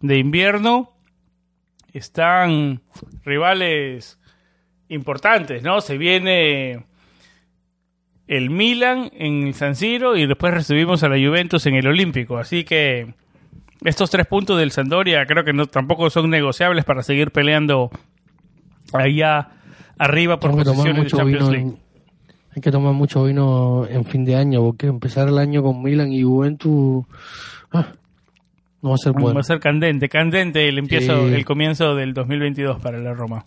de 0.00 0.18
invierno, 0.18 0.92
están 1.94 2.82
rivales 3.24 4.20
importantes, 4.88 5.62
¿no? 5.62 5.80
Se 5.80 5.96
viene 5.96 6.84
el 8.26 8.50
Milan 8.50 9.10
en 9.14 9.46
el 9.46 9.54
San 9.54 9.76
Siro 9.76 10.14
y 10.14 10.26
después 10.26 10.52
recibimos 10.52 11.02
a 11.02 11.08
la 11.08 11.16
Juventus 11.16 11.64
en 11.64 11.76
el 11.76 11.86
Olímpico. 11.86 12.36
Así 12.36 12.64
que 12.64 13.14
estos 13.82 14.10
tres 14.10 14.26
puntos 14.26 14.58
del 14.58 14.72
Sandoria 14.72 15.24
creo 15.24 15.42
que 15.42 15.54
no 15.54 15.68
tampoco 15.68 16.10
son 16.10 16.28
negociables 16.28 16.84
para 16.84 17.02
seguir 17.02 17.30
peleando 17.30 17.90
allá 18.92 19.52
arriba 19.98 20.38
por 20.38 20.52
posiciones 20.52 21.04
de 21.04 21.10
Champions 21.10 21.50
League. 21.50 21.72
hay 22.54 22.62
que 22.62 22.70
tomar 22.70 22.92
mucho 22.92 23.24
vino 23.24 23.86
en 23.86 24.04
fin 24.04 24.24
de 24.24 24.36
año 24.36 24.62
porque 24.62 24.86
empezar 24.86 25.28
el 25.28 25.38
año 25.38 25.62
con 25.62 25.82
Milan 25.82 26.12
y 26.12 26.22
Juventus 26.22 27.04
ah, 27.72 27.92
no 28.82 28.90
va 28.90 28.94
a 28.94 28.98
ser 28.98 29.12
bueno. 29.12 29.34
Va 29.34 29.40
a 29.40 29.44
ser 29.44 29.58
candente, 29.58 30.08
candente 30.08 30.68
el 30.68 30.78
empiezo, 30.78 31.28
sí. 31.28 31.34
el 31.34 31.44
comienzo 31.44 31.94
del 31.94 32.14
2022 32.14 32.80
para 32.80 32.98
la 32.98 33.14
Roma. 33.14 33.44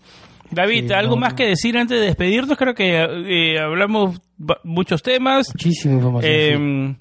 David, 0.52 0.88
sí, 0.88 0.94
¿algo 0.94 1.16
no, 1.16 1.22
más 1.22 1.34
que 1.34 1.46
decir 1.46 1.78
antes 1.78 2.00
de 2.00 2.08
despedirnos? 2.08 2.58
Creo 2.58 2.74
que 2.74 2.98
eh, 2.98 3.60
hablamos 3.60 4.20
muchos 4.64 5.04
temas. 5.04 5.50
Muchísima 5.54 5.96
información. 5.96 6.32
Eh, 6.34 6.96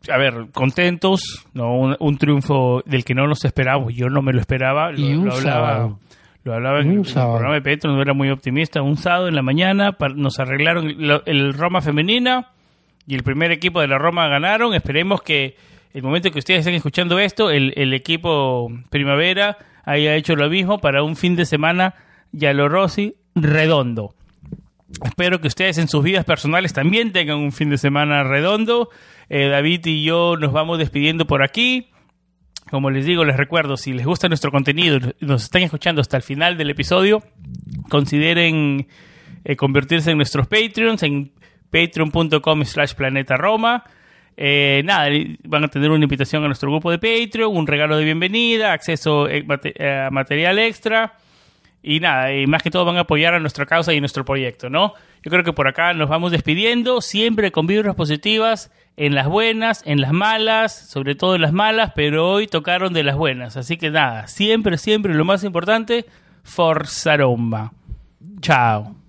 sí. 0.00 0.12
A 0.12 0.18
ver, 0.18 0.46
contentos, 0.52 1.46
no 1.54 1.76
un, 1.76 1.96
un, 1.98 2.18
triunfo 2.18 2.82
del 2.84 3.04
que 3.04 3.14
no 3.14 3.26
nos 3.26 3.44
esperábamos. 3.44 3.94
Yo 3.94 4.08
no 4.08 4.22
me 4.22 4.32
lo 4.32 4.40
esperaba. 4.40 4.92
Lo, 4.92 4.98
y 4.98 5.14
un 5.14 5.26
lo 5.26 5.34
hablaba, 5.34 5.72
sábado. 5.72 5.98
Lo 6.44 6.54
hablaba 6.54 6.80
en, 6.80 6.90
en 6.90 6.98
el 6.98 7.04
programa 7.04 7.54
de 7.54 7.62
Petro, 7.62 7.92
no 7.92 8.02
era 8.02 8.12
muy 8.12 8.30
optimista. 8.30 8.82
Un 8.82 8.96
sábado 8.96 9.28
en 9.28 9.34
la 9.34 9.42
mañana 9.42 9.92
para, 9.92 10.14
nos 10.14 10.38
arreglaron 10.38 10.88
el, 10.88 11.22
el 11.24 11.54
Roma 11.54 11.80
femenina 11.80 12.50
y 13.06 13.14
el 13.14 13.22
primer 13.22 13.50
equipo 13.50 13.80
de 13.80 13.88
la 13.88 13.98
Roma 13.98 14.28
ganaron. 14.28 14.74
Esperemos 14.74 15.22
que 15.22 15.56
el 15.94 16.02
momento 16.02 16.30
que 16.30 16.38
ustedes 16.38 16.60
estén 16.60 16.74
escuchando 16.74 17.18
esto, 17.18 17.50
el, 17.50 17.72
el 17.76 17.94
equipo 17.94 18.70
Primavera 18.90 19.56
haya 19.84 20.14
hecho 20.16 20.36
lo 20.36 20.50
mismo 20.50 20.78
para 20.78 21.02
un 21.02 21.16
fin 21.16 21.34
de 21.34 21.46
semana 21.46 21.94
Yalo 22.32 22.68
Rossi 22.68 23.14
redondo. 23.34 24.14
Espero 25.02 25.40
que 25.40 25.48
ustedes 25.48 25.78
en 25.78 25.88
sus 25.88 26.04
vidas 26.04 26.24
personales 26.24 26.72
también 26.72 27.12
tengan 27.12 27.38
un 27.38 27.52
fin 27.52 27.70
de 27.70 27.78
semana 27.78 28.22
redondo. 28.22 28.90
Eh, 29.28 29.48
David 29.48 29.86
y 29.86 30.04
yo 30.04 30.36
nos 30.38 30.52
vamos 30.52 30.78
despidiendo 30.78 31.26
por 31.26 31.42
aquí. 31.42 31.88
Como 32.70 32.90
les 32.90 33.04
digo, 33.04 33.24
les 33.24 33.36
recuerdo, 33.36 33.76
si 33.76 33.92
les 33.92 34.06
gusta 34.06 34.28
nuestro 34.28 34.50
contenido 34.50 34.98
y 35.20 35.26
nos 35.26 35.44
están 35.44 35.62
escuchando 35.62 36.00
hasta 36.00 36.16
el 36.16 36.22
final 36.22 36.56
del 36.56 36.70
episodio, 36.70 37.22
consideren 37.88 38.88
eh, 39.44 39.56
convertirse 39.56 40.10
en 40.10 40.16
nuestros 40.16 40.46
Patreons 40.46 41.02
en 41.02 41.32
patreon.com 41.70 42.64
slash 42.64 42.94
planeta 42.94 43.36
Roma. 43.36 43.84
Eh, 44.36 44.82
nada, 44.84 45.08
van 45.44 45.64
a 45.64 45.68
tener 45.68 45.90
una 45.90 46.04
invitación 46.04 46.42
a 46.42 46.46
nuestro 46.46 46.70
grupo 46.70 46.90
de 46.90 46.98
Patreon, 46.98 47.54
un 47.54 47.66
regalo 47.66 47.96
de 47.96 48.04
bienvenida, 48.04 48.72
acceso 48.72 49.28
eh, 49.28 49.44
a 49.80 50.10
material 50.10 50.58
extra. 50.58 51.14
Y 51.82 52.00
nada, 52.00 52.34
y 52.34 52.46
más 52.46 52.62
que 52.62 52.70
todo 52.70 52.86
van 52.86 52.96
a 52.96 53.00
apoyar 53.00 53.34
a 53.34 53.40
nuestra 53.40 53.66
causa 53.66 53.92
y 53.92 54.00
nuestro 54.00 54.24
proyecto, 54.24 54.70
¿no? 54.70 54.94
Yo 55.24 55.30
creo 55.30 55.42
que 55.42 55.54
por 55.54 55.68
acá 55.68 55.94
nos 55.94 56.10
vamos 56.10 56.32
despidiendo, 56.32 57.00
siempre 57.00 57.50
con 57.50 57.66
vibras 57.66 57.94
positivas, 57.94 58.70
en 58.98 59.14
las 59.14 59.26
buenas, 59.26 59.82
en 59.86 60.02
las 60.02 60.12
malas, 60.12 60.74
sobre 60.74 61.14
todo 61.14 61.34
en 61.34 61.40
las 61.40 61.52
malas, 61.52 61.92
pero 61.96 62.30
hoy 62.30 62.46
tocaron 62.46 62.92
de 62.92 63.04
las 63.04 63.16
buenas. 63.16 63.56
Así 63.56 63.78
que 63.78 63.90
nada, 63.90 64.26
siempre, 64.26 64.76
siempre 64.76 65.14
lo 65.14 65.24
más 65.24 65.42
importante, 65.42 66.04
Forza 66.42 67.16
Roma. 67.16 67.72
Chao. 68.42 69.03